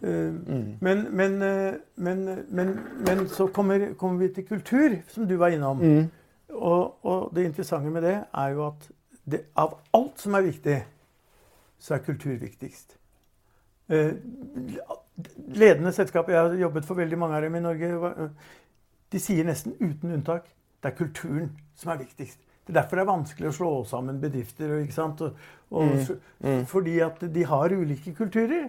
uh, 0.03 0.35
mm. 0.49 0.79
men, 0.81 1.07
men, 1.11 1.43
uh, 1.43 1.75
men, 1.97 2.79
men, 3.07 3.29
så 3.29 3.47
kommer, 3.47 3.95
kommer, 3.95 4.27
vi 4.27 4.35
til 4.35 4.47
kultur, 4.47 4.97
som 5.09 5.29
du 5.29 5.37
var 5.37 5.49
innom. 5.49 5.79
Mm. 5.79 6.11
Og, 6.49 7.05
og, 7.07 7.33
det 7.37 7.45
interessante 7.45 7.91
med 7.91 8.03
det 8.03 8.25
er 8.35 8.49
jo 8.49 8.67
at 8.67 8.91
det, 9.31 9.41
av 9.57 9.79
alt 9.95 10.21
som 10.21 10.35
er 10.35 10.41
viktig, 10.41 10.85
så 11.79 11.95
er 11.95 11.99
kultur 11.99 12.37
viktigst. 12.41 12.97
ledende 15.47 15.93
selskaper 15.93 16.33
Jeg 16.33 16.41
har 16.43 16.55
jobbet 16.55 16.85
for 16.85 16.95
veldig 16.95 17.19
mange 17.19 17.37
av 17.37 17.43
dem 17.43 17.55
i 17.55 17.61
Norge. 17.61 18.31
De 19.13 19.21
sier 19.21 19.45
nesten 19.45 19.73
uten 19.81 20.11
unntak 20.11 20.49
det 20.83 20.93
er 20.93 20.97
kulturen 20.97 21.51
som 21.75 21.91
er 21.91 21.99
viktigst. 21.99 22.39
Det 22.67 22.73
er 22.73 22.81
derfor 22.81 22.99
det 22.99 23.05
er 23.05 23.13
vanskelig 23.13 23.49
å 23.49 23.55
slå 23.55 23.71
sammen 23.87 24.19
bedrifter. 24.21 24.73
ikke 24.83 24.97
sant? 24.97 25.23
Og, 25.23 25.37
og, 25.71 25.93
mm. 25.93 26.25
Mm. 26.43 26.65
Fordi 26.67 26.97
at 27.07 27.23
de 27.35 27.45
har 27.47 27.75
ulike 27.75 28.15
kulturer. 28.19 28.69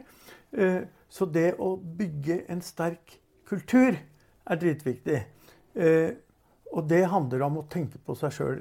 Eh, 0.53 0.83
så 1.09 1.25
det 1.25 1.55
å 1.63 1.73
bygge 1.77 2.43
en 2.51 2.61
sterk 2.61 3.17
kultur 3.47 3.97
er 3.97 4.61
dritviktig. 4.61 5.21
Eh, 5.73 6.09
og 6.75 6.87
det 6.89 7.05
handler 7.09 7.47
om 7.47 7.61
å 7.61 7.67
tenke 7.71 7.99
på 8.03 8.15
seg 8.19 8.35
sjøl 8.35 8.59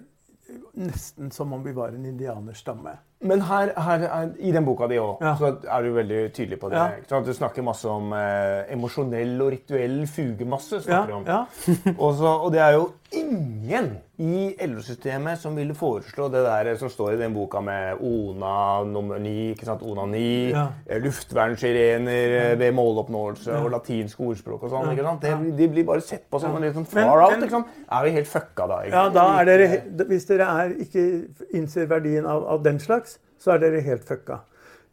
nesten 0.79 1.33
som 1.35 1.53
om 1.53 1.63
vi 1.65 1.75
var 1.77 1.95
en 1.95 2.07
indianerstamme. 2.07 2.93
Men 3.29 3.45
her, 3.49 3.73
her, 3.77 4.07
i 4.39 4.53
den 4.55 4.67
boka 4.67 4.89
di 4.91 4.99
òg, 5.01 5.23
ja. 5.25 5.35
så 5.39 5.53
er 5.63 5.87
du 5.87 5.93
veldig 5.97 6.21
tydelig 6.37 6.61
på 6.63 6.71
det. 6.73 6.83
Ja. 7.11 7.21
Du 7.27 7.33
snakker 7.35 7.65
masse 7.67 7.89
om 7.91 8.13
eh, 8.17 8.73
emosjonell 8.75 9.37
og 9.43 9.53
rituell 9.55 10.03
fugemasse. 10.11 10.83
snakker 10.85 11.15
ja, 11.15 11.43
om. 11.45 11.97
og, 12.05 12.11
så, 12.19 12.37
og, 12.37 12.53
det 12.55 12.63
er 12.65 12.77
jo 12.79 12.89
ingen 13.17 13.93
i 14.17 14.49
LO-systemet 14.67 15.39
som 15.39 15.57
ville 15.57 15.75
foreslå 15.77 16.29
det 16.33 16.41
der 16.47 16.71
som 16.81 16.91
står 16.91 17.15
i 17.15 17.19
den 17.21 17.35
boka 17.37 17.61
med 17.65 18.01
ONA 18.01 18.85
nummer 18.89 19.21
9, 19.23 19.35
ikke 19.53 19.69
sant? 19.69 19.85
ONA 19.85 20.07
9, 20.11 20.23
ja. 20.55 20.65
luftvernsirener 21.05 22.37
eh, 22.41 22.55
ved 22.59 22.73
måloppnåelse 22.77 23.59
og 23.61 23.71
latinsk 23.77 24.23
ordspråk 24.31 24.65
og 24.67 24.73
sånn. 24.73 24.91
ikke 24.95 25.07
sant? 25.07 25.27
Det, 25.27 25.53
de 25.61 25.69
blir 25.75 25.87
bare 25.89 26.05
sett 26.05 26.25
på 26.31 26.41
som 26.43 26.57
litt 26.57 26.71
liksom 26.71 26.89
far 26.89 27.27
out. 27.27 27.37
ikke 27.37 27.53
sant? 27.59 27.77
Er 27.87 28.09
vi 28.09 28.15
helt 28.17 28.31
fucka 28.31 28.69
da? 28.73 28.81
Ja, 28.89 29.05
da 29.13 29.29
er 29.41 29.51
dere, 29.51 29.71
Hvis 30.09 30.27
dere 30.31 30.49
er, 30.63 30.75
ikke 30.87 31.07
innser 31.55 31.91
verdien 31.91 32.27
av, 32.27 32.47
av 32.57 32.65
den 32.65 32.81
slags 32.83 33.16
så 33.39 33.55
er 33.55 33.63
dere 33.63 33.85
helt 33.85 34.05
fucka. 34.05 34.41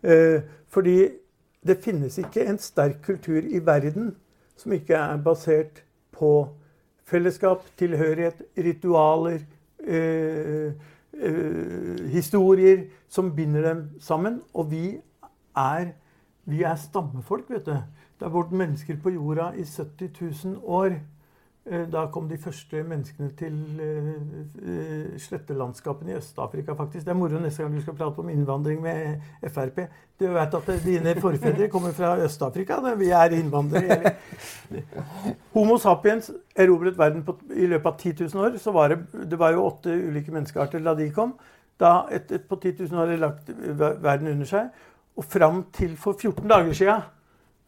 Eh, 0.04 0.42
fordi 0.68 1.10
det 1.68 1.78
finnes 1.84 2.18
ikke 2.20 2.46
en 2.50 2.60
sterk 2.60 3.02
kultur 3.06 3.42
i 3.42 3.62
verden 3.66 4.16
som 4.58 4.72
ikke 4.76 4.96
er 4.96 5.22
basert 5.24 5.84
på 6.12 6.48
fellesskap, 7.08 7.64
tilhørighet, 7.78 8.44
ritualer, 8.58 9.40
eh, 9.88 10.72
eh, 11.14 12.10
historier 12.12 12.86
som 13.10 13.36
binder 13.36 13.62
dem 13.62 13.90
sammen. 14.00 14.42
Og 14.54 14.72
vi 14.72 15.00
er, 15.56 15.86
vi 16.46 16.64
er 16.64 16.76
stammefolk, 16.76 17.50
vet 17.50 17.66
du. 17.66 17.72
Det 17.72 18.30
har 18.30 18.34
vært 18.38 18.52
mennesker 18.52 18.98
på 19.04 19.10
jorda 19.10 19.52
i 19.58 19.64
70 19.64 20.10
000 20.46 20.62
år. 20.64 21.00
Eh, 21.66 21.86
da 21.88 22.02
kom 22.12 22.26
de 22.28 22.36
første 22.38 22.82
menneskene 22.84 23.30
til 23.40 23.54
uh, 23.80 25.14
slettelandskapene 25.24 26.12
i 26.12 26.16
Øst-Afrika, 26.18 26.74
faktisk. 26.76 27.06
Det 27.06 27.14
er 27.14 27.16
moro 27.16 27.40
neste 27.40 27.64
gang 27.64 27.76
du 27.76 27.82
skal 27.82 27.96
prate 27.96 28.20
om 28.20 28.30
innvandring 28.30 28.82
med 28.84 29.22
Frp. 29.48 29.80
Du 30.20 30.26
vet 30.34 30.58
at 30.60 30.72
dine 30.84 31.14
forfedre 31.24 31.70
kommer 31.72 31.96
fra 31.96 32.18
Øst-Afrika. 32.26 32.82
Vi 33.00 33.10
er 33.16 33.38
innvandrere. 33.38 34.12
Homo 35.54 35.78
sapiens 35.78 36.32
erobret 36.56 36.98
verden 36.98 37.24
på, 37.24 37.38
i 37.56 37.66
løpet 37.72 37.88
av 37.88 37.98
10 38.00 38.14
000 38.34 38.44
år. 38.44 38.60
Så 38.60 38.76
var 38.76 38.92
det, 38.92 39.00
det 39.32 39.40
var 39.40 39.56
jo 39.56 39.64
åtte 39.70 39.96
ulike 39.96 40.36
menneskearter 40.36 40.84
da 40.84 40.98
de 41.00 41.10
kom. 41.16 41.38
Da 41.80 41.94
et, 42.12 42.32
et, 42.32 42.44
på 42.44 42.60
10 42.60 42.76
000 42.92 43.00
år 43.00 43.06
har 43.06 43.16
de 43.16 43.22
lagt 43.24 43.56
verden 44.04 44.34
under 44.36 44.52
seg. 44.52 44.68
Og 45.16 45.24
fram 45.24 45.64
til 45.72 45.96
for 45.96 46.20
14 46.20 46.44
dager 46.50 46.76
sia 46.76 47.00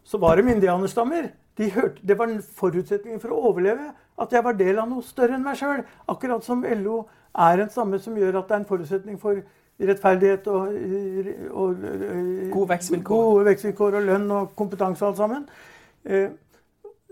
så 0.03 0.19
var 0.19 0.35
det 0.35 0.51
indianerstammer. 0.51 1.31
De 1.57 1.69
hørte, 1.71 2.01
det 2.03 2.17
var 2.19 2.27
en 2.27 2.41
forutsetning 2.41 3.21
for 3.23 3.31
å 3.31 3.41
overleve 3.49 3.91
At 4.19 4.33
jeg 4.33 4.43
var 4.43 4.57
del 4.59 4.79
av 4.79 4.89
noe 4.89 5.03
større 5.03 5.35
enn 5.35 5.43
meg 5.43 5.57
sjøl. 5.59 5.83
Akkurat 6.07 6.43
som 6.43 6.63
LO 6.63 7.01
er 7.35 7.61
en 7.61 7.71
stamme 7.71 7.99
som 7.99 8.15
gjør 8.15 8.39
at 8.39 8.47
det 8.47 8.55
er 8.55 8.61
en 8.61 8.67
forutsetning 8.69 9.19
for 9.19 9.41
rettferdighet 9.79 10.47
og, 10.47 10.75
og, 11.51 11.65
og 11.67 11.81
gode, 12.51 12.69
vekstvilkår. 12.69 13.23
gode 13.25 13.45
vekstvilkår 13.49 13.97
og 13.99 14.07
lønn 14.07 14.29
og 14.31 14.53
kompetanse 14.55 15.03
og 15.03 15.09
alt 15.09 15.17
sammen. 15.17 15.47
Eh, 16.05 16.29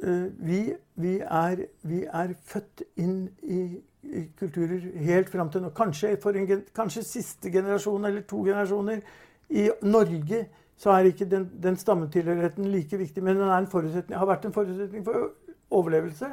eh, 0.04 0.26
vi, 0.48 0.62
vi, 0.96 1.18
er, 1.20 1.66
vi, 1.82 2.04
er, 2.08 2.34
født 2.54 2.86
inn 3.04 3.28
i, 3.44 3.62
i 4.04 4.26
kulturer 4.40 4.88
helt 5.04 5.30
fram 5.30 5.52
til 5.52 5.66
nå. 5.66 5.74
Kanskje 5.76 6.16
for 6.24 6.40
en, 6.40 6.64
kanskje 6.76 7.04
siste 7.04 7.52
generasjon 7.52 8.06
eller 8.08 8.24
to 8.30 8.46
generasjoner 8.48 9.04
i 9.50 9.70
Norge 9.84 10.46
så 10.78 10.92
er 10.92 11.10
ikke 11.10 11.28
den, 11.30 11.46
den 11.64 11.78
stammetilhørigheten 11.78 12.66
like 12.72 12.98
viktig, 12.98 13.24
men 13.24 13.38
den 13.38 13.48
har 13.48 14.26
vært 14.28 14.46
en 14.46 14.56
forutsetning 14.56 15.06
for 15.06 15.30
overlevelse. 15.72 16.32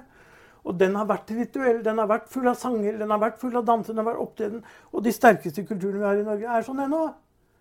Og 0.65 0.77
den 0.81 0.97
har 0.97 1.07
vært 1.09 1.31
rituell, 1.33 1.85
den 1.85 1.99
har 1.99 2.09
vært 2.11 2.29
full 2.33 2.49
av 2.51 2.57
sanger, 2.61 2.99
den 3.01 3.11
har 3.11 3.21
vært 3.23 3.39
full 3.41 3.57
av 3.57 3.65
danser, 3.69 3.95
den 3.95 4.03
har 4.03 4.11
vært 4.11 4.25
opptreden. 4.25 4.65
Og 4.93 5.05
de 5.05 5.13
sterkeste 5.13 5.65
kulturene 5.69 6.03
vi 6.03 6.09
har 6.09 6.21
i 6.21 6.27
Norge, 6.27 6.57
er 6.57 6.67
sånn 6.67 6.83
ennå. 6.85 7.05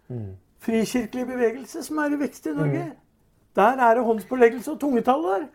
Mm. 0.09 0.33
Frikirkelig 0.65 1.27
bevegelse 1.29 1.83
som 1.85 2.01
er 2.03 2.15
i 2.15 2.19
vekst 2.19 2.49
i 2.51 2.55
Norge. 2.57 2.89
Mm. 2.89 2.97
Der 3.59 3.85
er 3.85 3.95
det 3.95 4.03
håndspåleggelse 4.07 4.73
og 4.73 4.81
tungetall 4.81 5.25
der. 5.29 5.47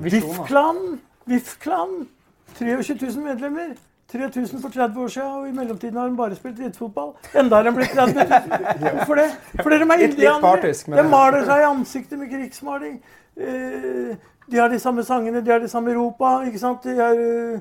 VIF-klanen. 0.00 0.98
VIF-klanen. 1.28 2.08
23 2.56 2.96
000 3.02 3.24
medlemmer. 3.24 3.76
3000 4.12 4.62
for 4.62 4.68
30 4.74 5.00
år 5.00 5.08
siden, 5.08 5.28
og 5.28 5.48
i 5.48 5.52
mellomtiden 5.54 5.96
har 5.96 6.08
de 6.08 6.16
bare 6.16 6.34
spilt 6.34 6.58
drittfotball. 6.58 7.12
Enda 7.38 7.60
har 7.60 7.68
de 7.68 7.72
blitt 7.76 7.94
30 7.94 8.14
000. 8.14 8.94
Hvorfor 8.96 9.14
det? 9.20 9.28
Fordi 9.62 9.78
de 9.78 9.86
er 9.86 10.04
indianere. 10.08 10.72
De 11.02 11.08
maler 11.08 11.44
seg 11.46 11.62
i 11.62 11.68
ansiktet 11.68 12.18
med 12.18 12.30
krigsmaling. 12.32 12.96
Eh, 13.36 14.16
de 14.50 14.58
har 14.58 14.68
de 14.68 14.78
samme 14.82 15.04
sangene, 15.06 15.44
de 15.44 15.50
har 15.50 15.62
de 15.62 15.68
samme 15.68 15.94
ropa. 15.94 16.40
ikke 16.46 16.58
sant? 16.58 16.82
De, 16.84 16.96
er, 16.98 17.20
uh, 17.54 17.60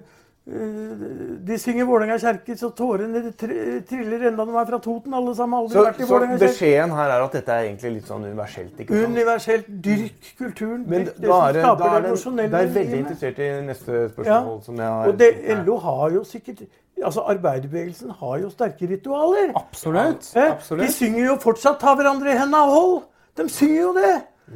de 0.49 1.57
synger 1.61 1.85
Vålerenga 1.85 2.15
kjerke, 2.21 2.55
så 2.57 2.71
tårene 2.73 3.21
triller 3.37 4.23
enda 4.31 4.45
de 4.47 4.55
er 4.57 4.65
fra 4.65 4.79
Toten. 4.81 5.13
alle 5.13 5.35
sammen. 5.37 5.59
Aldri 5.59 5.77
så, 5.77 5.83
vært 5.85 6.01
i 6.01 6.07
så 6.09 6.41
beskjeden 6.41 6.95
her 6.97 7.13
er 7.13 7.25
at 7.25 7.37
dette 7.37 7.53
er 7.53 7.67
egentlig 7.67 7.91
litt 7.99 8.09
sånn 8.09 8.25
universelt? 8.25 8.73
ikke 8.73 8.95
sant? 8.95 9.13
Universelt. 9.13 9.69
Dyrk 9.85 10.31
kulturen. 10.39 10.83
Men 10.87 11.05
dyrk 11.05 11.19
det, 11.19 11.27
da 11.27 11.39
er, 11.45 11.53
det, 11.53 11.63
da 11.63 11.91
er 11.93 12.07
det, 12.07 12.15
det 12.39 12.61
er 12.61 12.73
veldig 12.79 12.99
interessert 13.03 13.41
i 13.45 13.49
neste 13.67 14.03
spørsmål. 14.15 14.51
Ja. 14.57 14.59
som 14.65 14.81
jeg 14.81 14.95
har... 14.95 15.11
Og 15.11 15.19
det, 15.21 15.31
LO 15.61 15.79
har 15.85 16.05
jo 16.17 16.25
sikkert 16.27 16.65
Altså, 16.99 17.21
Arbeiderbevegelsen 17.31 18.09
har 18.19 18.41
jo 18.41 18.49
sterke 18.51 18.87
ritualer. 18.89 19.53
Absolutt. 19.55 20.33
Eh? 20.35 20.49
Absolutt. 20.51 20.83
De 20.83 20.91
synger 20.91 21.29
jo 21.29 21.37
fortsatt 21.39 21.79
'Ta 21.79 21.93
hverandre 21.95 22.33
i 22.33 22.35
henda 22.35 22.65
og 22.67 22.73
hold'. 22.75 23.05
De 23.39 23.45
synger 23.49 23.81
jo 23.81 23.93
det. 23.95 24.15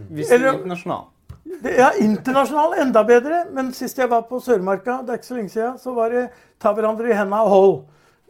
Vi 0.10 0.26
synger 0.28 0.58
internasjonalt. 0.58 1.13
Ja, 1.78 1.92
internasjonal 2.00 2.78
enda 2.82 3.04
bedre. 3.08 3.44
Men 3.52 3.72
sist 3.76 3.98
jeg 4.00 4.10
var 4.10 4.26
på 4.30 4.40
Sørmarka, 4.44 5.02
det 5.04 5.14
er 5.14 5.22
ikke 5.22 5.30
så 5.30 5.38
lenge 5.38 5.54
siden, 5.54 5.78
så 5.80 5.94
var 5.94 6.10
det 6.10 6.30
'ta 6.60 6.74
hverandre 6.74 7.10
i 7.10 7.18
henda 7.18 7.44
og 7.44 7.52
hold'. 7.52 7.82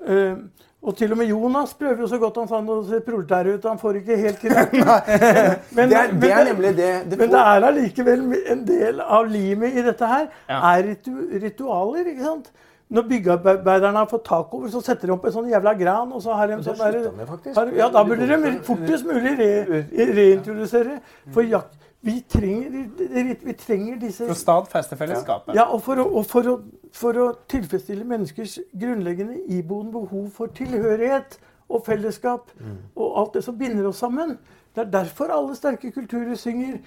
Uh, 0.04 0.38
og 0.84 0.98
til 0.98 1.12
og 1.12 1.18
med 1.18 1.30
Jonas 1.32 1.74
prøver 1.74 2.02
jo 2.04 2.08
så 2.08 2.18
godt 2.20 2.38
han 2.42 2.48
kan 2.48 2.70
å 2.74 2.82
se 2.84 3.00
proletær 3.06 3.48
ut. 3.48 3.66
Han 3.70 3.80
får 3.80 4.02
ikke 4.02 4.18
helt 4.20 4.42
til 4.42 4.52
det. 4.56 4.66
men, 4.74 5.90
det, 5.90 5.98
er, 5.98 6.12
det 6.12 6.32
er 6.32 6.44
nemlig 6.50 6.74
det. 6.76 6.90
det 7.12 7.20
men 7.20 7.32
det 7.32 7.40
er 7.40 7.68
allikevel 7.70 8.26
en 8.52 8.66
del 8.68 9.00
av 9.00 9.30
limet 9.32 9.78
i 9.80 9.86
dette 9.86 10.10
her. 10.12 10.28
Ja. 10.50 10.60
er 10.74 10.84
ritu, 10.90 11.14
ritualer. 11.46 12.10
ikke 12.12 12.26
sant? 12.26 12.52
Når 12.94 13.08
byggearbeiderne 13.10 13.98
har 13.98 14.10
fått 14.12 14.26
tak 14.28 14.52
over, 14.54 14.68
så 14.70 14.82
setter 14.84 15.08
de 15.08 15.16
opp 15.16 15.24
en 15.26 15.34
sånn 15.38 15.48
jævla 15.50 15.74
gran. 15.80 16.12
og 16.12 16.22
så 16.22 16.36
har 16.36 16.52
de 16.52 16.60
sånn 16.68 16.84
der, 16.84 17.72
Ja, 17.78 17.88
Da 17.90 18.04
burde 18.04 18.28
de 18.28 18.52
fortest 18.68 19.08
mulig 19.08 19.38
re, 19.40 19.86
reintrodusere. 20.20 21.00
For 21.32 21.48
jakt 21.48 21.80
vi 22.04 22.18
trenger, 22.30 22.90
vi 23.46 23.54
trenger, 23.54 24.00
disse 24.02 24.26
For 24.26 24.36
å 24.36 24.38
stadfeste 24.38 24.98
fellesskapet? 25.00 25.56
Ja, 25.56 25.70
og 25.72 25.80
for 25.86 26.02
å, 26.04 26.06
og 26.20 26.26
for 26.28 26.50
å, 26.52 26.58
for 26.92 27.20
å 27.20 27.28
tilfredsstille 27.52 28.04
menneskers 28.08 28.58
grunnleggende 28.80 29.38
iboende 29.56 29.96
behov 29.96 30.26
for 30.36 30.52
tilhørighet 30.58 31.38
og 31.72 31.86
fellesskap. 31.86 32.52
Mm. 32.60 32.82
Og 33.00 33.22
alt 33.22 33.38
det 33.38 33.46
som 33.46 33.56
binder 33.58 33.88
oss 33.88 34.04
sammen. 34.04 34.36
Det 34.76 34.84
er 34.84 34.92
derfor 34.92 35.32
alle 35.32 35.56
sterke 35.56 35.94
kulturer 35.96 36.36
synger 36.36 36.82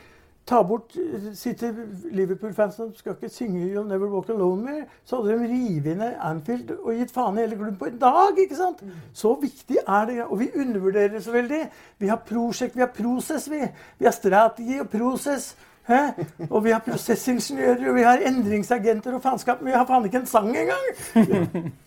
ta 0.46 0.62
bort 0.62 0.94
sitter 1.34 1.74
Liverpool-fansen 2.12 2.92
skal 2.94 3.16
ikke 3.16 3.28
synge 3.28 3.66
'You'll 3.66 3.88
Never 3.88 4.06
Walk 4.06 4.28
Alone' 4.28 4.64
mer. 4.64 4.84
Så 5.04 5.16
hadde 5.16 5.32
de 5.32 5.44
revet 5.44 5.96
ned 5.98 6.12
Anfield 6.20 6.70
og 6.70 6.94
gitt 6.94 7.10
faen 7.10 7.38
i 7.38 7.40
hele 7.40 7.56
klubben 7.56 7.76
på 7.76 7.84
en 7.84 7.98
dag. 7.98 8.38
ikke 8.38 8.56
sant? 8.56 8.84
Så 9.12 9.34
viktig 9.40 9.78
er 9.88 10.04
det. 10.04 10.24
Og 10.24 10.38
vi 10.38 10.50
undervurderer 10.56 11.08
det 11.08 11.24
så 11.24 11.32
veldig. 11.32 11.70
Vi 11.98 12.06
har 12.06 12.22
prosjekt, 12.26 12.76
vi 12.76 12.80
har 12.80 12.92
prosess, 12.94 13.50
vi. 13.50 13.62
Vi 13.98 14.04
har 14.04 14.12
strategi 14.12 14.78
og 14.80 14.88
prosess. 14.88 15.56
Hæ? 15.86 16.02
Og 16.50 16.64
vi 16.64 16.70
har 16.70 16.78
prosessingeniører, 16.78 17.88
og 17.88 17.94
vi 17.94 18.02
har 18.02 18.18
endringsagenter 18.26 19.14
og 19.14 19.22
faenskap. 19.22 19.60
Men 19.60 19.66
vi 19.66 19.72
har 19.72 19.86
faen 19.86 20.04
ikke 20.04 20.18
en 20.18 20.26
sang 20.26 20.56
engang! 20.56 21.74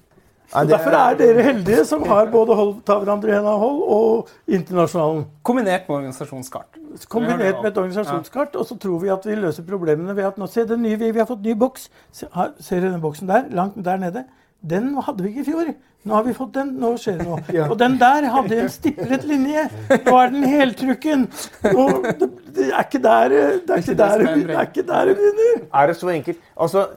Ja, 0.50 0.64
det... 0.64 0.72
Derfor 0.74 0.96
er 0.98 1.18
dere 1.20 1.44
heldige 1.46 1.84
som 1.86 2.04
har 2.10 2.30
både 2.34 2.56
hold, 2.58 2.74
Ta 2.88 2.98
hverandre 3.02 3.30
i 3.30 3.36
hendene 3.36 3.58
hold 3.62 3.82
og 3.96 4.32
Internasjonalen. 4.50 5.26
Kombinert 5.46 5.90
med 5.90 5.98
organisasjonskart. 6.00 6.80
Kombinert 7.10 7.62
med 7.62 7.70
et 7.72 7.78
organisasjonskart. 7.78 8.58
Og 8.58 8.66
så 8.66 8.78
tror 8.82 8.98
vi 9.04 9.12
at 9.14 9.28
vi 9.30 9.38
løser 9.38 9.68
problemene 9.68 10.16
ved 10.18 10.32
at 10.32 10.40
nå 10.42 10.50
se 10.50 10.66
den 10.70 10.82
nye, 10.86 10.98
vi, 10.98 11.12
vi 11.14 11.22
har 11.22 11.30
fått 11.30 11.46
ny 11.46 11.54
boks. 11.60 11.90
Se, 12.12 12.30
ser 12.66 12.82
dere 12.82 12.96
den 12.96 13.04
boksen 13.04 13.30
der? 13.30 13.46
Langt 13.54 13.78
der 13.86 14.02
nede? 14.02 14.26
Den 14.70 14.96
hadde 15.06 15.24
vi 15.24 15.30
ikke 15.30 15.46
i 15.46 15.52
fjor. 15.52 15.70
Nå 16.08 16.16
har 16.16 16.24
vi 16.24 16.34
fått 16.34 16.54
den. 16.56 16.72
Nå 16.80 16.94
skjer 17.00 17.20
det 17.20 17.28
noe. 17.28 17.44
Ja. 17.60 17.68
Og 17.70 17.78
den 17.80 18.00
der 18.00 18.26
hadde 18.34 18.58
en 18.64 18.72
stiplet 18.72 19.28
linje. 19.28 19.68
Nå 20.06 20.16
er 20.16 20.34
den 20.34 20.48
heltrukken. 20.48 21.28
Det, 21.62 22.30
det, 22.56 22.72
er 22.72 22.82
ikke 22.88 23.04
der 23.04 23.36
det 23.36 23.76
er 23.76 23.84
ikke 23.84 23.98
der, 24.00 24.26
det 24.26 24.56
er 24.56 24.66
ikke 24.66 24.88
der 24.88 25.12
det 25.12 25.16
begynner. 25.20 25.64
Er 25.70 25.92
det 25.92 25.98
så 26.00 26.10
enkelt? 26.14 26.42
Altså, 26.58 26.88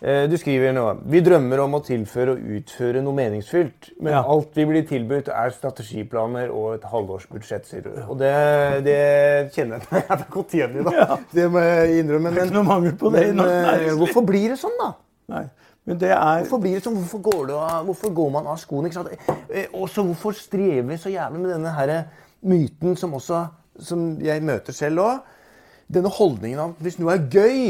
du 0.00 0.36
skriver 0.40 0.72
nå 0.72 0.84
Vi 1.12 1.20
drømmer 1.20 1.60
om 1.60 1.74
å 1.76 1.82
tilføre 1.84 2.32
og 2.32 2.52
utføre 2.56 3.02
noe 3.04 3.12
meningsfylt. 3.18 3.90
Men 4.00 4.14
ja. 4.14 4.22
alt 4.32 4.56
vi 4.56 4.64
blir 4.70 4.86
tilbudt, 4.88 5.28
er 5.28 5.52
strategiplaner 5.52 6.48
og 6.48 6.78
et 6.78 6.86
halvårsbudsjett, 6.88 7.68
sier 7.68 7.84
du. 7.84 7.90
Og 8.06 8.16
det, 8.22 8.32
det 8.86 8.98
kjenner 9.52 9.84
jeg 9.84 10.06
meg 10.08 10.24
godt 10.36 10.56
igjen 10.56 10.78
i, 10.78 10.84
da. 10.88 10.94
Ja. 10.96 11.18
Det 11.34 11.48
må 11.52 11.64
jeg 11.66 12.00
innrømme. 12.00 12.32
Men, 12.32 12.48
ikke 12.48 12.56
noe 12.56 12.68
mangel 12.70 12.96
på 12.96 13.12
det 13.12 13.26
men, 13.34 13.44
men, 13.44 13.90
hvorfor 14.00 14.24
blir 14.24 14.54
det 14.54 14.60
sånn, 14.62 14.78
da? 14.80 14.92
Nei. 15.34 15.44
Men 15.88 16.00
det 16.00 16.10
er... 16.14 16.42
Hvorfor 16.44 16.62
blir 16.62 16.76
det 16.76 16.84
sånn? 16.84 16.96
Hvorfor 17.00 17.22
går, 17.24 17.44
det 17.50 17.60
hvorfor 17.88 18.12
går 18.14 18.32
man 18.34 18.48
av 18.52 18.58
skoene? 18.60 18.90
ikke 18.90 19.00
sant? 19.00 19.30
Eh, 19.48 19.68
også 19.72 20.04
hvorfor 20.06 20.36
strever 20.36 20.88
vi 20.90 20.98
så 21.00 21.12
jævlig 21.12 21.40
med 21.42 21.54
denne 21.54 21.72
her 21.76 21.94
myten 22.46 22.96
som 23.00 23.14
også 23.16 23.44
som 23.80 24.10
jeg 24.22 24.44
møter 24.44 24.76
selv 24.76 25.04
òg? 25.04 25.38
Denne 25.90 26.12
holdningen 26.14 26.60
av 26.62 26.74
at 26.74 26.84
hvis 26.84 27.00
noe 27.00 27.16
er 27.16 27.24
gøy 27.32 27.62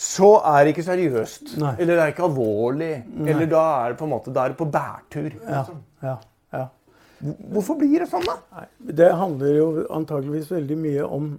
så 0.00 0.30
er 0.48 0.64
det 0.64 0.72
ikke 0.72 0.86
seriøst. 0.86 1.54
Nei. 1.60 1.74
Eller 1.76 1.98
det 1.98 2.02
er 2.02 2.12
ikke 2.14 2.24
alvorlig. 2.24 2.92
Nei. 3.04 3.28
Eller 3.32 3.48
da 3.50 3.64
er 3.82 3.92
det 3.92 3.98
på 4.00 4.06
en 4.06 4.12
måte, 4.14 4.32
da 4.32 4.46
er 4.46 4.54
det 4.54 4.56
på 4.60 4.68
bærtur. 4.72 5.28
Liksom. 5.28 5.82
Ja, 6.00 6.14
ja, 6.14 6.14
ja. 6.56 6.66
Hvorfor 7.52 7.76
blir 7.76 8.00
det 8.00 8.08
sånn, 8.08 8.24
da? 8.24 8.38
Nei, 8.56 8.64
det 8.96 9.10
handler 9.20 9.58
jo 9.58 9.66
antageligvis 9.92 10.48
veldig 10.54 10.78
mye 10.80 11.04
om 11.18 11.34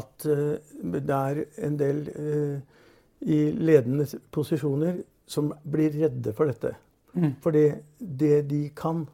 at 0.00 0.26
uh, 0.26 0.56
det 0.82 1.14
er 1.14 1.44
en 1.68 1.78
del 1.78 2.02
uh, 2.10 2.82
i 3.22 3.38
ledende 3.54 4.08
posisjoner 4.34 4.98
som 5.30 5.52
blir 5.62 5.94
redde 5.94 6.34
for 6.34 6.50
dette. 6.50 6.74
Mm. 7.14 7.36
Fordi 7.44 7.64
det 7.98 8.48
de 8.50 8.64
kan, 8.74 9.06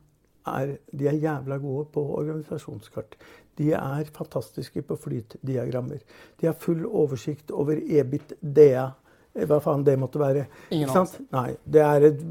er 0.46 0.76
De 0.92 1.08
er 1.10 1.16
jævla 1.18 1.56
gode 1.58 1.88
på 1.92 2.02
organisasjonskart. 2.20 3.16
De 3.56 3.72
er 3.76 4.12
fantastiske 4.14 4.82
på 4.86 4.98
flytdiagrammer. 5.00 6.02
De 6.40 6.48
har 6.50 6.56
full 6.60 6.84
oversikt 6.86 7.52
over 7.54 7.80
EBIT 7.80 8.36
DA. 8.40 8.90
Hva 9.36 9.58
faen 9.60 9.82
det 9.84 9.98
måtte 10.00 10.20
være. 10.20 10.46
Ingen 10.72 10.92
sant? 10.92 11.18
Nei. 11.34 11.50
Det 11.64 11.82
er 11.84 12.06
et 12.08 12.22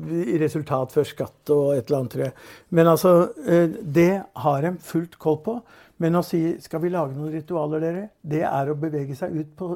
resultat 0.41 0.93
før 0.93 1.05
skatt 1.05 1.51
og 1.53 1.75
et 1.75 1.85
eller 1.85 1.99
annet, 1.99 2.13
tror 2.15 2.23
jeg. 2.25 2.35
Men 2.77 2.89
altså, 2.89 3.11
eh, 3.45 3.75
det 3.99 4.13
har 4.45 4.65
de 4.65 4.73
fullt 4.81 5.19
koll 5.21 5.37
på. 5.45 5.59
Men 6.01 6.17
å 6.19 6.23
si 6.25 6.41
skal 6.63 6.81
vi 6.83 6.91
lage 6.91 7.15
noen 7.15 7.35
ritualer, 7.35 7.83
dere, 7.83 8.07
det 8.25 8.41
er 8.47 8.71
å 8.71 8.79
bevege 8.79 9.15
seg 9.15 9.37
ut 9.37 9.53
på 9.57 9.75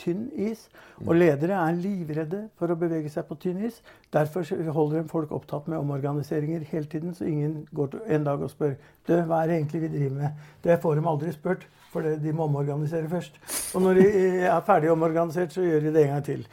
tynn 0.00 0.28
is. 0.48 0.66
Og 1.06 1.14
ledere 1.16 1.58
er 1.60 1.76
livredde 1.78 2.40
for 2.58 2.72
å 2.72 2.78
bevege 2.78 3.10
seg 3.12 3.26
på 3.28 3.36
tynn 3.42 3.60
is. 3.68 3.80
Derfor 4.12 4.46
holder 4.72 5.02
de 5.02 5.12
folk 5.12 5.32
opptatt 5.36 5.68
med 5.68 5.78
omorganiseringer 5.78 6.64
hele 6.70 6.88
tiden, 6.90 7.14
så 7.14 7.28
ingen 7.28 7.66
går 7.76 8.00
en 8.06 8.24
dag 8.26 8.42
og 8.42 8.52
spør 8.52 8.74
du, 9.08 9.14
hva 9.14 9.42
er 9.42 9.50
det 9.50 9.58
egentlig 9.58 9.82
vi 9.84 9.92
driver 9.94 10.16
med. 10.22 10.46
Det 10.64 10.80
får 10.82 10.98
de 10.98 11.06
aldri 11.12 11.32
spurt, 11.34 11.66
for 11.90 12.06
de 12.24 12.32
må 12.32 12.46
omorganisere 12.46 13.08
først. 13.10 13.40
Og 13.74 13.82
når 13.82 14.00
de 14.00 14.08
er 14.46 14.60
ferdig 14.66 14.90
omorganisert, 14.92 15.52
så 15.52 15.64
gjør 15.66 15.86
de 15.86 15.94
det 15.94 16.04
en 16.04 16.12
gang 16.14 16.24
til. 16.24 16.46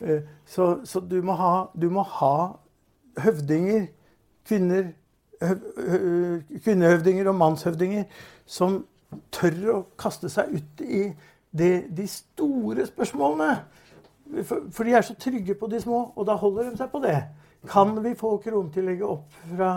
Eh, 0.00 0.22
så, 0.46 0.70
så 0.84 1.00
du, 1.00 1.20
må 1.22 1.36
ha, 1.38 1.54
du, 1.74 1.90
må 1.92 2.04
ha, 2.18 2.34
høvdinger, 3.20 3.90
kvinner, 4.48 4.92
høv, 5.42 5.60
kvinnehøvdinger 6.64 7.28
og 7.28 7.36
mannshøvdinger 7.40 8.04
som 8.46 8.82
tør 9.34 9.60
å 9.72 9.76
kaste 10.00 10.30
seg 10.32 10.54
ut 10.54 10.82
i 10.84 11.02
de, 11.58 11.70
de 11.96 12.06
store 12.06 12.86
spørsmålene. 12.86 13.50
For, 14.44 14.68
for, 14.72 14.84
de 14.86 14.94
er 14.94 15.02
så 15.02 15.14
trygge 15.18 15.54
på 15.58 15.66
de 15.66 15.80
små, 15.80 16.12
og 16.16 16.26
da 16.26 16.36
holder 16.38 16.70
de 16.70 16.78
seg 16.78 16.92
på 16.92 17.02
det. 17.02 17.16
Kan 17.68 17.96
vi 18.04 18.14
få 18.16 18.36
kronetillegget 18.44 19.06
opp 19.06 19.34
fra, 19.56 19.72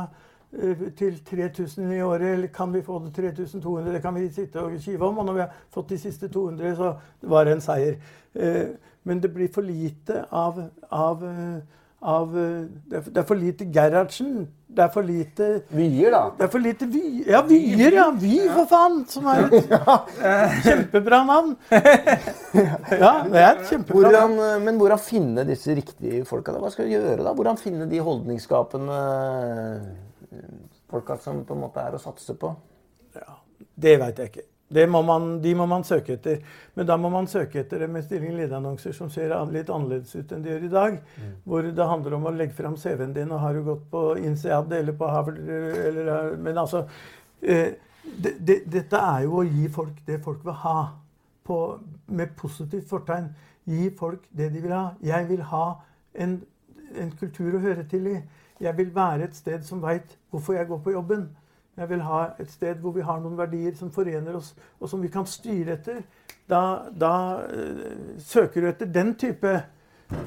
uh, 0.54 0.86
til 0.98 1.20
3000 1.26 1.94
i 1.98 2.02
året, 2.06 2.34
eller 2.38 2.54
kan 2.54 2.74
vi 2.74 2.84
få 2.86 3.02
det 3.06 3.14
3200? 3.16 3.94
Det 3.94 4.02
kan 4.02 4.16
vi 4.16 4.30
sitte 4.30 4.62
og 4.62 4.80
kive 4.80 5.08
om. 5.08 5.18
Og 5.18 5.26
når 5.26 5.34
vi 5.34 5.46
har 5.46 5.62
fått 5.74 5.90
de 5.90 6.00
siste 6.00 6.30
200, 6.30 6.76
så 6.76 6.94
var 7.22 7.46
det 7.46 7.58
en 7.58 7.66
seier. 7.66 8.02
Uh, 8.34 8.76
Men 9.04 9.20
det 9.20 9.34
blir 9.34 9.52
for 9.52 9.62
lite 9.62 10.24
av, 10.32 10.64
av, 10.90 11.24
av 12.04 12.34
Det 12.36 13.00
er 13.18 13.26
for 13.28 13.40
lite 13.40 13.66
Gerhardsen. 13.74 14.44
Det 14.74 14.82
er 14.84 14.90
for 14.94 15.06
lite 15.06 15.48
Vyer, 15.70 16.10
da. 16.14 16.22
Det 16.38 16.46
er 16.48 16.52
for 16.54 16.64
lite 16.64 16.88
vy, 16.90 17.02
Ja, 17.30 17.42
Vyer, 17.46 17.94
ja! 17.94 18.06
Vy, 18.18 18.32
for 18.50 18.66
faen! 18.72 19.04
Som 19.10 19.28
er 19.30 19.44
et 19.46 19.68
kjempebra 20.66 21.20
navn. 21.28 21.54
Ja, 21.72 23.12
det 23.30 23.44
er 23.44 23.52
et 23.52 23.68
kjempebra 23.70 24.10
hvordan, 24.26 24.64
Men 24.66 24.80
hvordan 24.82 25.02
finne 25.02 25.46
disse 25.48 25.76
riktige 25.78 26.24
folka? 26.30 26.56
Hva 26.58 26.72
skal 26.74 26.90
du 26.90 26.96
gjøre 26.96 27.22
da? 27.22 27.36
Hvordan 27.38 27.62
finne 27.62 27.90
de 27.92 28.02
holdningsskapende 28.04 28.98
folka 30.90 31.18
som 31.22 31.44
på 31.46 31.56
en 31.56 31.64
måte 31.68 31.86
er 31.86 31.98
å 31.98 32.02
satse 32.02 32.36
på? 32.40 32.54
Ja, 33.18 33.38
Det 33.60 34.00
veit 34.02 34.20
jeg 34.20 34.34
ikke. 34.34 34.48
Må 34.90 35.02
man, 35.06 35.42
de 35.42 35.54
må 35.56 35.66
man 35.70 35.84
søke 35.86 36.16
etter. 36.18 36.40
Men 36.74 36.88
da 36.90 36.98
må 36.98 37.10
man 37.14 37.28
søke 37.30 37.62
etter 37.62 37.84
det 37.84 37.90
med 37.92 38.06
stilling 38.06 38.36
lederannonser 38.38 38.96
som 38.98 39.10
ser 39.14 39.34
litt 39.52 39.70
annerledes 39.70 40.16
ut 40.16 40.32
enn 40.34 40.44
de 40.44 40.54
gjør 40.54 40.68
i 40.68 40.72
dag. 40.74 41.00
Mm. 41.18 41.32
Hvor 41.46 41.70
det 41.70 41.88
handler 41.90 42.18
om 42.18 42.28
å 42.30 42.34
legge 42.34 42.58
fram 42.58 42.78
CV-en 42.80 43.16
din, 43.16 43.32
og 43.32 43.44
har 43.44 43.54
du 43.54 43.64
gått 43.68 43.86
på 43.92 44.04
INSEAD 44.22 44.74
eller 44.80 44.98
på 44.98 45.10
Harvard 45.12 45.40
eller, 45.40 46.36
Men 46.38 46.58
altså 46.58 46.86
eh, 47.42 47.76
det, 48.04 48.36
det, 48.40 48.60
Dette 48.72 49.00
er 49.00 49.28
jo 49.28 49.42
å 49.42 49.48
gi 49.48 49.70
folk 49.72 50.02
det 50.08 50.22
folk 50.24 50.44
vil 50.46 50.60
ha. 50.66 50.78
På, 51.44 51.58
med 52.08 52.38
positivt 52.40 52.88
fortegn. 52.88 53.28
Gi 53.68 53.90
folk 54.00 54.24
det 54.32 54.50
de 54.54 54.62
vil 54.64 54.72
ha. 54.72 54.94
Jeg 55.04 55.28
vil 55.28 55.42
ha 55.50 55.66
en, 56.16 56.38
en 56.96 57.12
kultur 57.20 57.58
å 57.58 57.64
høre 57.64 57.84
til 57.92 58.08
i. 58.14 58.18
Jeg 58.64 58.78
vil 58.78 58.94
være 58.96 59.28
et 59.28 59.36
sted 59.36 59.64
som 59.68 59.82
veit 59.84 60.16
hvorfor 60.32 60.56
jeg 60.56 60.70
går 60.70 60.80
på 60.86 60.94
jobben. 60.96 61.26
Jeg 61.78 61.90
vil 61.90 62.02
ha 62.06 62.26
et 62.40 62.52
sted 62.54 62.82
hvor 62.84 62.94
vi 62.94 63.02
har 63.06 63.22
noen 63.22 63.38
verdier 63.38 63.74
som 63.78 63.90
forener 63.94 64.36
oss, 64.38 64.52
og 64.80 64.90
som 64.92 65.02
vi 65.02 65.10
kan 65.14 65.26
styre 65.26 65.80
etter. 65.80 66.04
Da, 66.50 66.60
da 66.94 67.14
øh, 67.50 68.20
søker 68.22 68.62
du 68.62 68.68
etter 68.70 68.92
den 68.94 69.16
type 69.18 69.54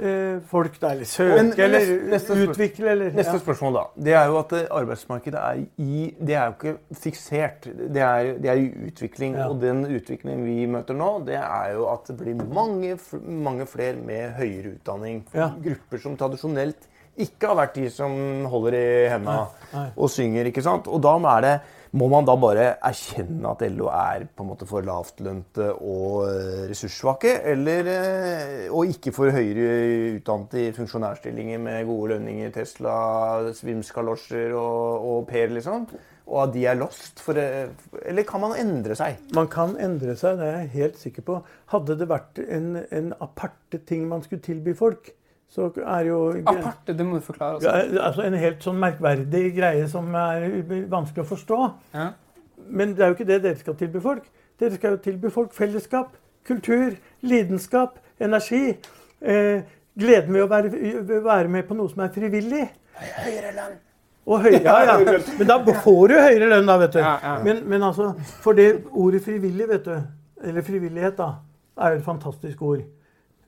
øh, 0.01 0.41
folk, 0.51 0.81
da. 0.83 0.91
Eller 0.97 1.07
søke, 1.07 1.37
Men, 1.37 1.53
eller 1.69 1.93
neste, 2.11 2.39
utvikle, 2.49 2.91
eller 2.91 3.13
Neste 3.15 3.37
ja. 3.37 3.43
spørsmål, 3.45 3.79
da. 3.79 3.85
Det 4.09 4.17
er 4.19 4.25
jo 4.33 4.41
at 4.41 4.57
arbeidsmarkedet 4.81 5.39
er 5.39 5.63
i 5.77 6.09
Det 6.19 6.35
er 6.35 6.45
jo 6.51 6.57
ikke 6.57 6.99
fiksert. 7.05 7.71
Det 7.95 8.03
er, 8.03 8.33
det 8.43 8.51
er 8.51 8.65
i 8.65 8.67
utvikling. 8.89 9.39
Ja. 9.39 9.47
Og 9.47 9.63
den 9.63 9.87
utviklingen 9.87 10.43
vi 10.49 10.67
møter 10.67 10.99
nå, 10.99 11.13
det 11.31 11.39
er 11.39 11.77
jo 11.77 11.87
at 11.93 12.11
det 12.11 12.19
blir 12.25 12.43
mange, 12.43 12.99
mange 13.23 13.71
flere 13.71 14.03
med 14.03 14.35
høyere 14.41 14.75
utdanning. 14.75 15.23
Ja. 15.35 15.53
Grupper 15.63 16.03
som 16.03 16.19
tradisjonelt 16.19 16.91
ikke 17.23 17.51
har 17.51 17.59
vært 17.59 17.79
de 17.79 17.89
som 17.93 18.13
holder 18.51 18.77
i 18.77 18.87
hendene 19.13 19.89
og 19.97 20.11
synger. 20.13 20.51
ikke 20.51 20.65
sant? 20.65 20.89
Og 20.93 21.01
da 21.05 21.17
er 21.37 21.45
det, 21.45 21.55
må 21.97 22.09
man 22.13 22.27
da 22.29 22.35
bare 22.37 22.65
erkjenne 22.85 23.53
at 23.53 23.63
LO 23.73 23.87
er 23.89 24.27
på 24.29 24.45
en 24.45 24.51
måte 24.51 24.67
for 24.69 24.85
lavtlønte 24.85 25.71
og 25.77 26.27
eh, 26.27 26.65
ressurssvake? 26.71 27.33
Eller, 27.53 27.89
eh, 27.93 28.67
og 28.69 28.91
ikke 28.93 29.15
for 29.17 29.33
høyere 29.33 30.19
utdannede 30.19 30.67
i 30.67 30.75
funksjonærstillinger 30.77 31.63
med 31.63 31.87
gode 31.89 32.13
lønninger, 32.17 32.53
Tesla, 32.53 32.97
svimskalosjer 33.57 34.53
og, 34.59 35.09
og 35.13 35.25
Per, 35.31 35.55
liksom? 35.57 35.89
Og 36.27 36.41
at 36.43 36.55
de 36.57 36.65
er 36.67 36.79
lost? 36.81 37.23
For, 37.23 37.39
eh, 37.39 37.71
eller 38.05 38.27
kan 38.29 38.45
man 38.45 38.57
endre 38.61 38.99
seg? 38.99 39.23
Man 39.39 39.49
kan 39.53 39.79
endre 39.81 40.19
seg, 40.19 40.41
det 40.41 40.51
er 40.51 40.59
jeg 40.65 40.75
helt 40.75 41.01
sikker 41.01 41.29
på. 41.31 41.39
Hadde 41.73 41.97
det 42.01 42.11
vært 42.11 42.43
en, 42.45 42.75
en 42.91 43.15
aparte 43.25 43.81
ting 43.89 44.09
man 44.11 44.27
skulle 44.27 44.45
tilby 44.45 44.75
folk, 44.77 45.15
så 45.49 45.71
er 45.79 46.09
jo 46.09 46.21
Aparte, 46.47 46.93
det 46.97 47.07
må 47.07 47.21
du 47.21 47.25
forklare. 47.25 47.55
Også. 47.55 48.01
altså 48.03 48.23
En 48.27 48.35
helt 48.35 48.65
sånn 48.65 48.79
merkverdig 48.83 49.45
greie 49.57 49.87
som 49.89 50.09
er 50.19 50.49
vanskelig 50.91 51.25
å 51.25 51.29
forstå. 51.31 51.61
Ja. 51.95 52.11
Men 52.67 52.97
det 52.97 53.05
er 53.05 53.13
jo 53.13 53.17
ikke 53.17 53.29
det 53.29 53.43
dere 53.45 53.61
skal 53.61 53.79
tilby 53.79 54.03
folk. 54.03 54.27
Dere 54.61 54.75
skal 54.75 54.97
jo 54.97 55.01
tilby 55.05 55.31
folk 55.31 55.55
fellesskap, 55.55 56.17
kultur, 56.47 56.97
lidenskap, 57.23 57.99
energi. 58.21 58.77
Eh, 59.21 59.65
gleden 59.97 60.35
ved 60.35 60.45
å 60.45 60.51
være, 60.51 60.71
være, 61.25 61.49
med 61.53 61.67
på 61.69 61.77
noe 61.79 61.93
som 61.93 62.05
er 62.05 62.13
frivillig. 62.15 62.67
Høyere 62.97 63.55
lønn. 63.57 63.77
Høy, 64.27 64.53
ja, 64.59 64.77
ja. 64.89 64.97
Men 65.39 65.49
da 65.49 65.61
får 65.63 66.11
du 66.11 66.17
høyere 66.17 66.51
lønn, 66.51 66.67
da, 66.67 66.79
vet 66.83 66.97
du. 66.97 67.03
Men, 67.47 67.63
men, 67.71 67.85
altså, 67.87 68.11
for 68.43 68.59
det 68.59 68.71
ordet 68.91 69.23
frivillig, 69.23 69.69
vet 69.71 69.87
du, 69.87 69.95
eller 70.43 70.67
frivillighet, 70.67 71.15
da, 71.21 71.29
er 71.79 71.95
jo 71.95 72.01
et 72.01 72.09
fantastisk 72.09 72.65
ord. 72.67 72.83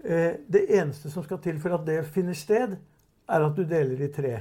Eh, 0.05 0.39
det 0.47 0.67
eneste 0.79 1.11
som 1.11 1.25
skal 1.25 1.41
til 1.43 1.59
for 1.61 1.75
at 1.75 1.87
det 1.87 2.03
finner 2.15 2.37
sted, 2.39 2.77
er 3.29 3.45
at 3.45 3.57
du 3.57 3.65
deler 3.69 4.05
i 4.05 4.11
tre. 4.13 4.35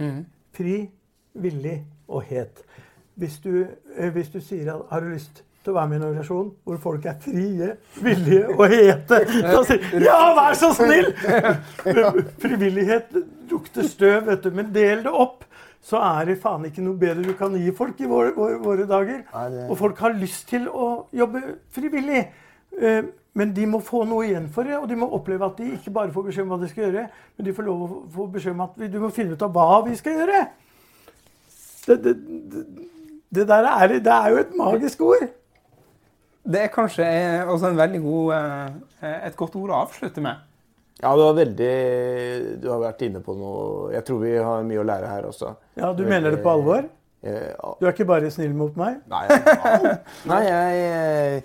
Mm. 0.00 0.24
Fri, 0.54 0.78
villig 1.34 1.78
og 2.08 2.24
het. 2.30 2.64
Hvis 3.14 3.38
du, 3.44 3.66
eh, 3.96 4.10
hvis 4.10 4.32
du 4.32 4.40
sier 4.40 4.72
at 4.74 4.86
har 4.90 5.00
du 5.00 5.12
lyst 5.12 5.44
til 5.64 5.72
å 5.72 5.78
være 5.78 5.88
med 5.88 5.96
i 5.96 6.00
en 6.00 6.06
organisasjon 6.08 6.50
hvor 6.66 6.80
folk 6.82 7.06
er 7.08 7.16
frie, 7.24 7.70
villige 8.04 8.48
og 8.52 8.66
hete. 8.68 9.20
Da 9.44 9.62
sier 9.64 10.04
Ja, 10.04 10.18
vær 10.36 10.56
så 10.60 10.72
snill! 10.76 11.08
Frivillighet 12.42 13.16
lukter 13.50 13.88
støv, 13.88 14.26
vet 14.28 14.44
du. 14.44 14.50
Men 14.52 14.72
del 14.74 15.04
det 15.06 15.12
opp. 15.12 15.44
Så 15.84 16.00
er 16.00 16.30
det 16.30 16.38
faen 16.40 16.64
ikke 16.64 16.80
noe 16.84 16.96
bedre 16.96 17.26
du 17.26 17.34
kan 17.36 17.52
gi 17.60 17.72
folk 17.76 17.98
i 18.00 18.08
våre, 18.08 18.30
våre, 18.36 18.56
våre 18.62 18.86
dager. 18.88 19.20
Og 19.68 19.76
folk 19.78 19.98
har 20.00 20.16
lyst 20.16 20.48
til 20.48 20.64
å 20.68 21.06
jobbe 21.12 21.42
frivillig. 21.76 22.22
Eh, 22.80 23.04
men 23.34 23.50
de 23.54 23.66
må 23.66 23.80
få 23.82 24.04
noe 24.06 24.28
igjen 24.28 24.46
for 24.54 24.66
det, 24.66 24.76
og 24.78 24.86
de 24.90 24.96
må 24.98 25.08
oppleve 25.16 25.46
at 25.48 25.58
de 25.58 25.72
ikke 25.74 25.92
bare 25.94 26.12
får 26.14 26.28
beskjed 26.28 26.44
om 26.46 26.52
hva 26.54 26.58
de 26.62 26.68
skal 26.70 26.84
gjøre, 26.86 27.06
men 27.34 27.46
de 27.48 27.54
får 27.56 27.66
lov 27.66 27.80
å 27.82 27.88
få 28.14 28.26
beskjed 28.30 28.54
om 28.54 28.62
at 28.68 28.76
du 28.92 28.98
må 29.02 29.10
finne 29.14 29.34
ut 29.34 29.42
av 29.42 29.56
hva 29.56 29.80
vi 29.88 29.96
skal 29.98 30.20
gjøre. 30.20 30.42
Det, 31.84 31.96
det, 32.04 32.12
det, 32.52 32.62
det 33.34 33.46
der 33.50 33.66
er, 33.72 33.96
det 33.98 34.14
er 34.14 34.28
jo 34.30 34.38
et 34.44 34.54
magisk 34.56 35.02
ord. 35.08 35.26
Det 36.44 36.60
er 36.60 36.70
kanskje 36.70 37.04
også 37.48 37.72
en 37.72 37.80
veldig 37.80 38.00
god, 38.04 38.34
eh, 39.02 39.18
et 39.26 39.36
godt 39.36 39.58
ord 39.58 39.72
å 39.72 39.82
avslutte 39.82 40.22
med. 40.22 40.46
Ja, 41.02 41.10
du 41.18 41.24
har 41.24 41.34
veldig 41.34 41.72
Du 42.62 42.68
har 42.70 42.78
vært 42.78 43.00
inne 43.02 43.18
på 43.20 43.34
noe 43.34 43.88
Jeg 43.90 44.04
tror 44.06 44.20
vi 44.22 44.36
har 44.38 44.62
mye 44.62 44.78
å 44.78 44.84
lære 44.86 45.08
her 45.10 45.26
også. 45.26 45.50
Ja, 45.74 45.90
Du 45.92 46.04
mener 46.06 46.30
det 46.30 46.38
på 46.44 46.52
alvor? 46.52 46.86
Du 47.24 47.86
er 47.88 47.90
ikke 47.90 48.06
bare 48.06 48.30
snill 48.30 48.54
mot 48.54 48.76
meg? 48.76 49.00
Nei, 49.10 49.24
nei 50.30 50.40
jeg 50.44 51.42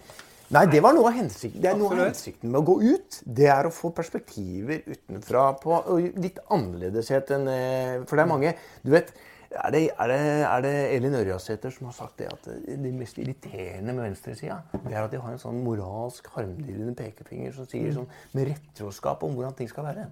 Nei, 0.49 0.63
det 0.65 0.79
var 0.81 0.95
noe 0.97 1.11
av 1.11 1.17
hensikten. 1.19 1.61
Det 1.61 1.69
er 1.69 1.75
noe 1.77 1.93
av 1.93 1.99
hensikten 2.07 2.49
med 2.49 2.63
å 2.63 2.65
gå 2.65 2.75
ut. 2.81 3.19
Det 3.21 3.49
er 3.53 3.67
å 3.69 3.73
få 3.73 3.91
perspektiver 3.93 4.81
utenfra 4.87 5.43
på 5.61 5.77
litt 6.17 6.39
annerledeshet 6.49 7.35
enn 7.35 7.45
eh, 7.53 7.99
For 8.09 8.17
det 8.17 8.23
er 8.23 8.31
mange 8.31 8.53
Du 8.81 8.89
vet, 8.95 9.11
er 9.51 9.75
det, 9.75 9.83
er 9.93 10.09
det, 10.09 10.17
er 10.47 10.65
det 10.65 10.73
Elin 10.95 11.19
Ørjasæter 11.19 11.73
som 11.73 11.91
har 11.91 11.95
sagt 11.99 12.17
det 12.21 12.31
at 12.33 12.49
det 12.49 12.93
mest 12.97 13.21
irriterende 13.21 13.93
med 13.93 14.07
venstresida, 14.07 14.59
det 14.73 14.93
er 14.93 15.03
at 15.03 15.13
de 15.13 15.21
har 15.21 15.35
en 15.35 15.41
sånn 15.41 15.61
moralsk 15.65 16.29
harmdirrende 16.33 16.93
pekefinger 16.97 17.53
som 17.53 17.69
sier 17.69 17.93
sånn 17.95 18.09
med 18.33 18.51
rettroskap 18.51 19.25
om 19.25 19.37
hvordan 19.37 19.57
ting 19.57 19.69
skal 19.69 19.89
være. 19.89 20.09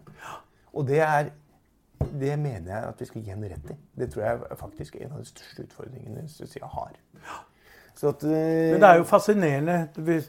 Og 0.78 0.86
det 0.89 1.02
er 1.06 1.34
det 1.97 2.34
mener 2.38 2.69
jeg 2.69 2.88
at 2.88 3.00
vi 3.02 3.06
skal 3.10 3.23
gi 3.26 3.34
henne 3.34 3.50
rett 3.50 3.69
i. 3.73 3.78
Det 3.97 4.12
tror 4.13 4.23
jeg 4.23 4.41
er 4.45 4.58
faktisk 4.60 4.97
en 5.02 5.13
av 5.15 5.21
de 5.21 5.30
største 5.30 5.65
utfordringene 5.65 6.19
venstresida 6.21 6.69
har. 6.69 6.97
At, 7.98 8.24
uh, 8.24 8.30
men 8.30 8.82
det 8.84 8.90
er 8.90 9.00
jo 9.00 9.08
fascinerende 9.10 9.78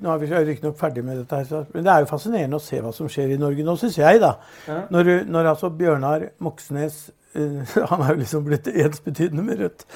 Nå 0.00 0.12
er 0.12 0.20
vi 0.22 0.28
riktignok 0.32 0.78
ferdig 0.80 1.04
med 1.04 1.20
dette, 1.20 1.40
her, 1.42 1.66
men 1.74 1.84
det 1.84 1.92
er 1.92 2.04
jo 2.04 2.10
fascinerende 2.10 2.60
å 2.60 2.64
se 2.64 2.80
hva 2.80 2.92
som 2.96 3.10
skjer 3.12 3.34
i 3.34 3.40
Norge 3.40 3.66
nå, 3.66 3.76
syns 3.80 3.98
jeg. 4.00 4.22
da. 4.22 4.34
Ja. 4.68 4.80
Når, 4.94 5.12
når, 5.28 5.50
altså 5.52 5.70
Bjørnar 5.76 6.28
Moxnes 6.44 7.00
uh, 7.36 7.76
Han 7.92 8.04
er 8.04 8.14
jo 8.14 8.20
liksom 8.22 8.46
blitt 8.48 8.70
ensbetydende 8.72 9.44
med 9.44 9.64
Rødt 9.64 9.88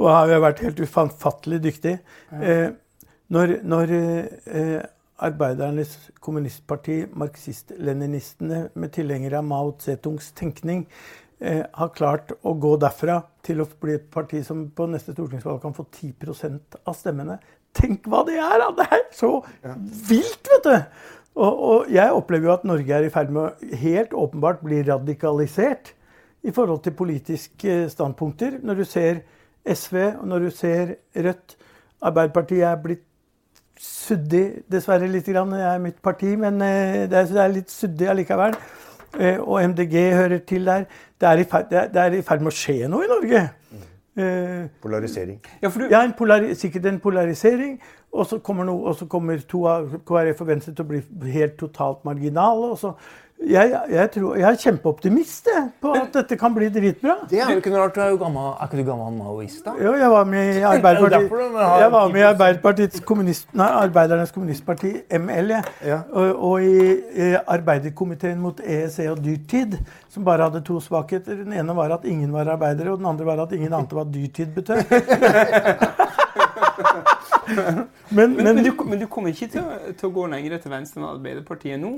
og 0.00 0.08
har 0.08 0.30
jo 0.32 0.40
vært 0.40 0.62
helt 0.64 0.78
ufattelig 0.80 1.58
dyktig. 1.60 1.98
Ja. 2.32 2.40
Uh, 2.40 3.10
når, 3.30 3.58
når 3.68 3.90
Arbeidernes 5.20 5.92
kommunistparti, 6.24 7.02
marxist-leninistene 7.20 8.70
med 8.74 8.94
tilhengere 8.96 9.38
av 9.38 9.44
Mao 9.46 9.74
Zedongs 9.78 10.30
tenkning, 10.32 10.86
eh, 11.40 11.62
har 11.72 11.94
klart 11.96 12.34
å 12.42 12.54
gå 12.60 12.74
derfra 12.80 13.20
til 13.46 13.62
å 13.62 13.68
bli 13.80 13.96
et 13.98 14.10
parti 14.12 14.42
som 14.46 14.66
på 14.76 14.86
neste 14.90 15.14
stortingsvalg 15.16 15.62
kan 15.62 15.76
få 15.76 15.86
10% 15.88 16.80
av 16.84 16.98
stemmene. 16.98 17.38
Tenk 17.76 18.06
hva 18.10 18.24
det 18.26 18.38
er! 18.40 18.58
Da! 18.60 18.70
Det 18.80 18.86
er 18.90 19.06
så 19.16 19.32
ja. 19.64 19.74
vilt, 20.10 20.52
vet 20.52 20.68
du! 20.68 20.76
Og, 21.40 21.52
og, 21.54 21.90
jeg 21.92 22.12
opplever 22.12 22.48
jo 22.48 22.54
at 22.56 22.66
Norge 22.66 22.96
er 22.96 23.06
i 23.06 23.12
ferd 23.12 23.30
med 23.32 23.44
å 23.46 23.76
helt 23.80 24.16
åpenbart 24.18 24.64
bli 24.66 24.80
radikalisert 24.88 25.92
i 26.42 26.52
forhold 26.56 26.82
til 26.84 26.96
politiske 26.98 27.84
standpunkter. 27.92 28.58
Når 28.66 28.82
du 28.82 28.84
ser 28.88 29.22
SV, 29.68 29.96
og 30.20 30.26
når 30.28 30.48
du 30.48 30.50
ser 30.56 30.96
Rødt 31.14 31.56
Arbeiderpartiet 32.00 32.64
er 32.64 32.80
blitt 32.80 33.06
suddig, 33.80 34.62
dessverre 34.72 35.08
litt. 35.08 35.28
Grann. 35.28 35.52
Jeg 35.56 35.68
er 35.68 35.82
mitt 35.82 36.00
parti, 36.04 36.34
men 36.36 36.60
eh, 36.64 37.06
det 37.10 37.24
er 37.28 37.52
litt 37.52 37.72
suddig 37.72 38.10
allikevel. 38.12 38.56
Eh, 39.18 39.38
og 39.40 39.60
MDG 39.72 39.96
hører 40.16 40.42
til 40.48 40.68
der. 40.68 40.86
Det 41.20 41.28
er 41.28 41.42
i 41.42 41.44
ferd, 41.44 41.70
det 41.70 42.00
er 42.00 42.16
i 42.16 42.22
ferd 42.24 42.44
med 42.44 42.52
å 42.52 42.56
skje 42.56 42.88
noe 42.88 43.04
i 43.04 43.10
Norge. 43.10 43.46
Mm. 43.70 43.86
polarisering. 44.82 45.38
Ja, 45.62 45.68
du... 45.68 45.86
ja 45.90 46.00
en 46.04 46.12
polari 46.18 46.54
sikkert 46.58 46.86
en 46.86 47.00
polarisering. 47.00 47.80
Og 48.12 48.26
så 48.26 48.40
kommer, 48.42 48.64
noe, 48.66 48.88
og 48.90 48.96
så 48.98 49.06
kommer 49.06 49.38
to 49.48 49.64
av 49.70 49.92
KrF 50.06 50.40
og 50.42 50.48
Venstre 50.48 50.74
til 50.74 50.84
å 50.84 50.88
bli 50.88 51.30
helt 51.30 51.54
totalt 51.60 52.04
marginale. 52.04 52.72
og 52.72 52.78
så 52.78 52.94
jeg, 53.40 53.72
jeg, 53.88 54.10
tror, 54.12 54.34
jeg 54.36 54.44
er 54.44 54.56
kjempeoptimist 54.60 55.46
på 55.80 55.92
at 55.96 56.10
dette 56.12 56.36
kan 56.36 56.52
bli 56.52 56.66
dritbra. 56.72 57.14
Det 57.30 57.38
er 57.40 57.54
jo 57.54 57.62
ikke 57.62 57.70
noe 57.72 57.86
rart. 57.86 57.94
Du 57.96 58.02
er, 58.04 58.10
jo 58.12 58.18
gammel, 58.20 58.50
er 58.52 58.68
ikke 58.68 58.76
du 58.82 58.84
gammel 58.90 59.16
maoist, 59.16 59.62
da? 59.64 59.72
Jo, 59.80 59.94
jeg 59.96 60.10
var 60.12 60.28
med 60.28 60.50
i 60.58 60.60
Arbeiderpartiet, 60.74 61.32
jeg 61.80 61.92
var 61.94 62.12
med 62.12 62.20
i 62.20 62.26
Arbeiderpartiets 62.28 63.04
kommunist, 63.08 63.48
nei, 63.56 63.70
Arbeidernes 63.80 64.34
kommunistparti, 64.36 64.92
ML, 65.16 65.54
jeg. 65.56 65.74
Ja. 65.88 66.02
Og, 66.12 66.44
og, 66.50 66.68
i, 66.68 66.92
i 67.16 67.32
arbeiderkomiteen 67.40 68.38
mot 68.44 68.60
EEC 68.60 69.00
og 69.08 69.24
dyrtid, 69.24 69.80
som 70.12 70.26
bare 70.28 70.50
hadde 70.50 70.60
to 70.66 70.76
svakheter. 70.84 71.40
Den 71.40 71.56
ene 71.56 71.76
var 71.76 71.96
at 71.96 72.04
ingen 72.04 72.36
var 72.36 72.52
arbeidere, 72.58 72.92
og 72.92 73.00
den 73.00 73.08
andre 73.08 73.24
var 73.32 73.44
at 73.46 73.56
ingen 73.56 73.72
ante 73.72 73.96
hva 73.96 74.04
dyrtid 74.04 74.52
betød. 74.52 74.84
men, 78.10 78.36
men, 78.36 78.44
men, 78.44 78.64
du, 78.64 78.74
men, 78.84 78.98
du, 79.00 79.06
kommer 79.08 79.32
ikke 79.32 79.48
til 79.56 79.64
å, 79.64 79.94
til 79.96 80.10
å 80.10 80.16
gå 80.20 80.26
lenger 80.28 80.60
til 80.60 80.76
venstre 80.76 81.00
enn 81.00 81.14
Arbeiderpartiet 81.16 81.80
nå? 81.80 81.96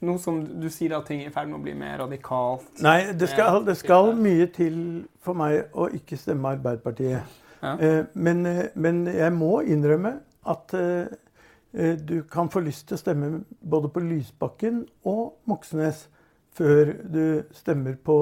Nå 0.00 0.14
som 0.22 0.38
du 0.62 0.68
sier 0.70 0.94
at 0.94 1.08
ting 1.10 1.24
er 1.24 1.30
i 1.30 1.34
ferd 1.34 1.48
med 1.50 1.58
å 1.58 1.64
bli 1.64 1.74
mer 1.74 1.96
radikalt? 2.04 2.68
Nei, 2.84 3.10
det 3.18 3.30
skal, 3.32 3.64
det 3.66 3.74
skal 3.80 4.12
mye 4.18 4.46
til 4.54 4.76
for 5.24 5.38
meg 5.38 5.74
å 5.74 5.88
ikke 5.94 6.18
stemme 6.20 6.52
Arbeiderpartiet. 6.54 7.38
Ja. 7.58 7.72
Eh, 7.74 8.04
men, 8.14 8.44
eh, 8.46 8.68
men, 8.78 9.06
jeg 9.10 9.34
må 9.34 9.58
innrømme 9.66 10.20
at 10.46 10.74
eh, 10.78 11.96
du 11.98 12.20
kan 12.30 12.50
få 12.50 12.62
lyst 12.62 12.86
til 12.88 12.96
å 12.96 13.00
stemme 13.00 13.30
både 13.60 13.90
på 13.92 14.02
Lysbakken 14.04 14.84
og 15.10 15.40
Moxnes 15.50 16.06
før 16.56 16.94
du 17.02 17.24
stemmer 17.54 17.98
på 17.98 18.20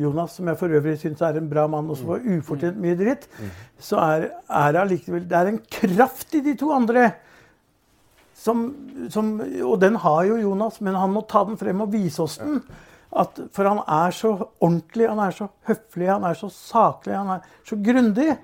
Jonas, 0.00 0.38
som 0.38 0.48
jeg 0.48 0.56
for 0.56 0.72
øvrig 0.72 0.94
syns 0.96 1.20
er 1.20 1.36
en 1.36 1.48
bra 1.50 1.66
mann 1.68 1.90
og 1.92 1.98
som 1.98 2.08
får 2.08 2.22
ufortjent 2.38 2.78
mye 2.80 2.96
dritt. 2.96 3.26
Mm. 3.36 3.50
Så 3.84 3.98
er, 4.00 4.30
er 4.48 4.70
det 4.72 4.80
allikevel 4.80 5.26
Det 5.28 5.36
er 5.36 5.50
en 5.50 5.58
kraft 5.60 6.32
i 6.38 6.40
de 6.46 6.54
to 6.56 6.70
andre 6.72 7.10
som, 8.36 8.66
som, 9.10 9.32
og 9.64 9.78
den 9.80 9.96
har 10.02 10.26
jo 10.28 10.40
Jonas, 10.42 10.80
men 10.84 10.98
han 10.98 11.14
må 11.14 11.24
ta 11.28 11.44
den 11.48 11.58
frem 11.60 11.80
og 11.84 11.92
vise 11.94 12.22
oss 12.24 12.36
den. 12.42 12.60
At, 13.16 13.38
for 13.54 13.68
han 13.68 13.80
er 13.80 14.12
så 14.12 14.32
ordentlig, 14.60 15.08
han 15.08 15.22
er 15.24 15.34
så 15.34 15.48
høflig, 15.68 16.10
han 16.10 16.26
er 16.28 16.36
så 16.36 16.50
saklig, 16.52 17.14
han 17.16 17.36
er 17.38 17.46
så 17.66 17.78
grundig. 17.80 18.34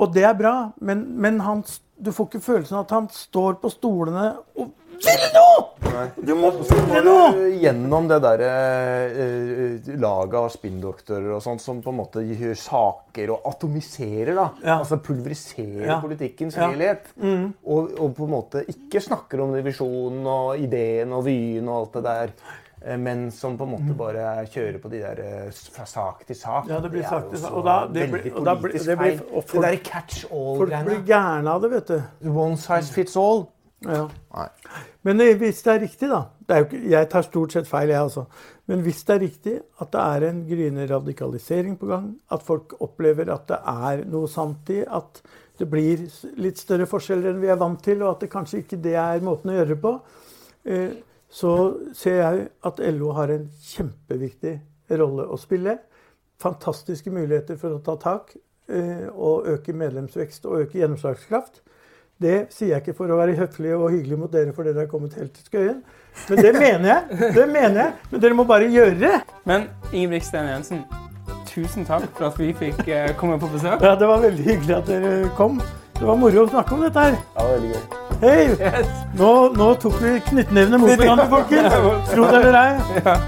Og 0.00 0.14
det 0.14 0.24
er 0.26 0.38
bra, 0.38 0.54
men, 0.80 1.04
men 1.20 1.42
han, 1.44 1.60
du 2.00 2.10
får 2.14 2.30
ikke 2.30 2.46
følelsen 2.46 2.78
av 2.78 2.86
at 2.86 2.94
han 2.96 3.10
står 3.12 3.60
på 3.62 3.70
stolene 3.74 4.30
og 4.56 4.72
vil 5.06 5.24
noe! 5.34 5.74
Du 6.16 6.32
må 6.36 6.50
ville 6.58 7.02
nå! 7.04 7.18
Gjennom 7.62 8.08
det 8.10 8.18
derre 8.24 8.50
uh, 9.14 9.92
laget 10.00 10.38
av 10.40 10.48
spinndoktorer 10.52 11.30
og 11.36 11.42
sånt 11.44 11.62
som 11.62 11.82
på 11.84 11.92
en 11.92 12.00
måte 12.00 12.24
gjør 12.24 12.56
saker 12.58 13.34
og 13.36 13.46
atomiserer, 13.52 14.34
da. 14.34 14.48
Ja. 14.64 14.80
Altså 14.80 14.98
pulveriserer 15.04 15.86
ja. 15.92 16.00
politikkens 16.02 16.58
ja. 16.58 16.70
helhet. 16.72 17.12
Mm. 17.20 17.52
Og, 17.62 17.94
og, 17.98 18.10
på 18.16 18.26
en 18.26 18.34
måte 18.34 18.64
ikke 18.70 19.02
snakker 19.04 19.44
om 19.44 19.54
divisjonen 19.54 20.26
og 20.26 20.60
ideen 20.60 21.14
og 21.14 21.24
vyen 21.28 21.70
og 21.70 21.80
alt 21.80 21.98
det 21.98 22.04
der. 22.08 22.36
Eh, 22.84 22.98
men 23.00 23.26
som 23.34 23.58
på 23.58 23.68
en 23.68 23.74
måte 23.76 23.92
mm. 23.92 23.96
bare 23.98 24.26
kjører 24.50 24.78
på 24.82 24.92
de 24.92 25.02
der 25.04 25.24
fra 25.74 25.86
sak 25.88 26.26
til 26.28 26.38
sak. 26.38 26.68
Ja, 26.72 26.82
det 26.84 26.92
blir 26.92 27.06
sak 27.08 27.30
til 27.30 27.42
sak. 27.44 27.54
Og 27.54 27.66
da, 27.66 27.78
det 27.92 28.10
blir, 28.12 28.30
og 28.34 28.46
da 28.46 28.58
blir, 28.60 28.76
det 28.76 28.98
blir, 29.00 29.24
og 29.30 29.42
folk, 29.42 29.60
det 29.62 29.70
der 29.70 29.82
catch 29.86 30.24
all-greiene. 30.30 30.84
Folk 30.84 30.90
blir 30.90 31.04
gærne 31.14 31.54
av 31.54 31.64
det, 31.64 31.74
vet 31.78 31.94
du. 31.94 32.30
One 32.34 32.58
size 32.60 32.92
fits 32.92 33.16
all. 33.20 33.46
Ja. 33.84 34.06
Men 35.02 35.20
hvis 35.38 35.62
det 35.62 35.72
er 35.72 35.80
riktig, 35.82 36.08
da 36.08 36.22
er 36.48 36.64
ikke, 36.64 36.90
Jeg 36.90 37.08
tar 37.10 37.22
stort 37.22 37.52
sett 37.52 37.68
feil, 37.68 37.88
jeg 37.88 38.00
altså. 38.00 38.24
Men 38.66 38.80
hvis 38.80 39.04
det 39.04 39.14
er 39.14 39.20
riktig 39.20 39.54
at 39.80 39.92
det 39.92 40.00
er 40.00 40.28
en 40.28 40.44
gryende 40.48 40.86
radikalisering 40.88 41.78
på 41.78 41.86
gang, 41.86 42.14
at 42.32 42.42
folk 42.42 42.76
opplever 42.80 43.32
at 43.32 43.48
det 43.48 43.58
er 43.58 44.04
noe 44.08 44.28
sant 44.28 44.70
i, 44.70 44.80
at 44.80 45.22
det 45.58 45.68
blir 45.70 46.06
litt 46.40 46.58
større 46.58 46.86
forskjeller 46.90 47.30
enn 47.30 47.42
vi 47.42 47.50
er 47.52 47.60
vant 47.60 47.82
til, 47.82 48.02
og 48.02 48.14
at 48.14 48.24
det 48.24 48.30
kanskje 48.32 48.62
ikke 48.64 48.80
det 48.82 48.94
er 48.98 49.24
måten 49.24 49.52
å 49.52 49.58
gjøre 49.58 49.74
det 49.74 49.80
på, 49.82 49.92
eh, 50.64 50.94
så 51.28 51.52
ser 51.94 52.16
jeg 52.20 52.48
at 52.62 52.80
LO 52.94 53.12
har 53.12 53.32
en 53.34 53.46
kjempeviktig 53.68 54.54
rolle 54.98 55.26
å 55.28 55.38
spille. 55.40 55.78
Fantastiske 56.42 57.10
muligheter 57.10 57.58
for 57.58 57.74
å 57.74 57.82
ta 57.84 57.96
tak 58.00 58.34
eh, 58.68 59.06
og 59.10 59.48
øke 59.50 59.74
medlemsvekst 59.76 60.46
og 60.46 60.64
øke 60.64 60.80
gjennomslagskraft. 60.80 61.62
Det 62.22 62.36
sier 62.54 62.76
jeg 62.76 62.84
ikke 62.84 62.94
for 62.94 63.10
å 63.10 63.16
være 63.18 63.34
høflig 63.34 63.72
og 63.74 63.88
hyggelig 63.90 64.18
mot 64.20 64.30
dere 64.32 64.52
for 64.54 64.66
dere 64.66 64.84
har 64.84 64.90
kommet 64.90 65.16
helt 65.18 65.32
til 65.34 65.48
Skøyen. 65.48 65.80
Men 66.28 66.42
det 66.46 66.52
mener 66.54 66.86
jeg. 66.92 67.32
Det 67.34 67.46
mener 67.50 67.80
jeg. 67.80 67.92
Men 68.12 68.22
dere 68.22 68.36
må 68.38 68.44
bare 68.46 68.68
gjøre 68.70 68.94
det. 69.00 69.16
Men 69.50 69.66
Ingebrigtsen 69.90 70.46
Jensen, 70.52 70.84
tusen 71.50 71.88
takk 71.88 72.06
for 72.14 72.28
at 72.30 72.38
vi 72.38 72.52
fikk 72.54 72.86
eh, 72.86 73.10
komme 73.18 73.40
på 73.42 73.50
besøk. 73.50 73.82
Ja, 73.82 73.96
Det 73.98 74.08
var 74.08 74.22
veldig 74.22 74.46
hyggelig 74.46 74.76
at 74.78 74.86
dere 74.86 75.28
kom. 75.36 75.58
Det 75.98 76.06
var 76.06 76.18
moro 76.18 76.46
å 76.46 76.50
snakke 76.54 76.78
om 76.78 76.86
dette 76.86 77.08
her. 77.08 77.18
Ja, 77.34 77.50
veldig 77.50 77.74
gøy. 77.74 78.00
Hei! 78.22 78.42
Yes. 78.62 78.90
Nå, 79.18 79.30
nå, 79.58 79.72
tok 79.82 79.98
vi 80.02 80.18
knyttnevene 80.30 80.78
mot 80.78 80.94
hverandre, 80.94 81.26
folkens. 81.34 81.80
Tro 82.14 82.30
det 82.30 82.44
eller 82.44 82.60
ei. 82.62 83.00
Ja. 83.02 83.18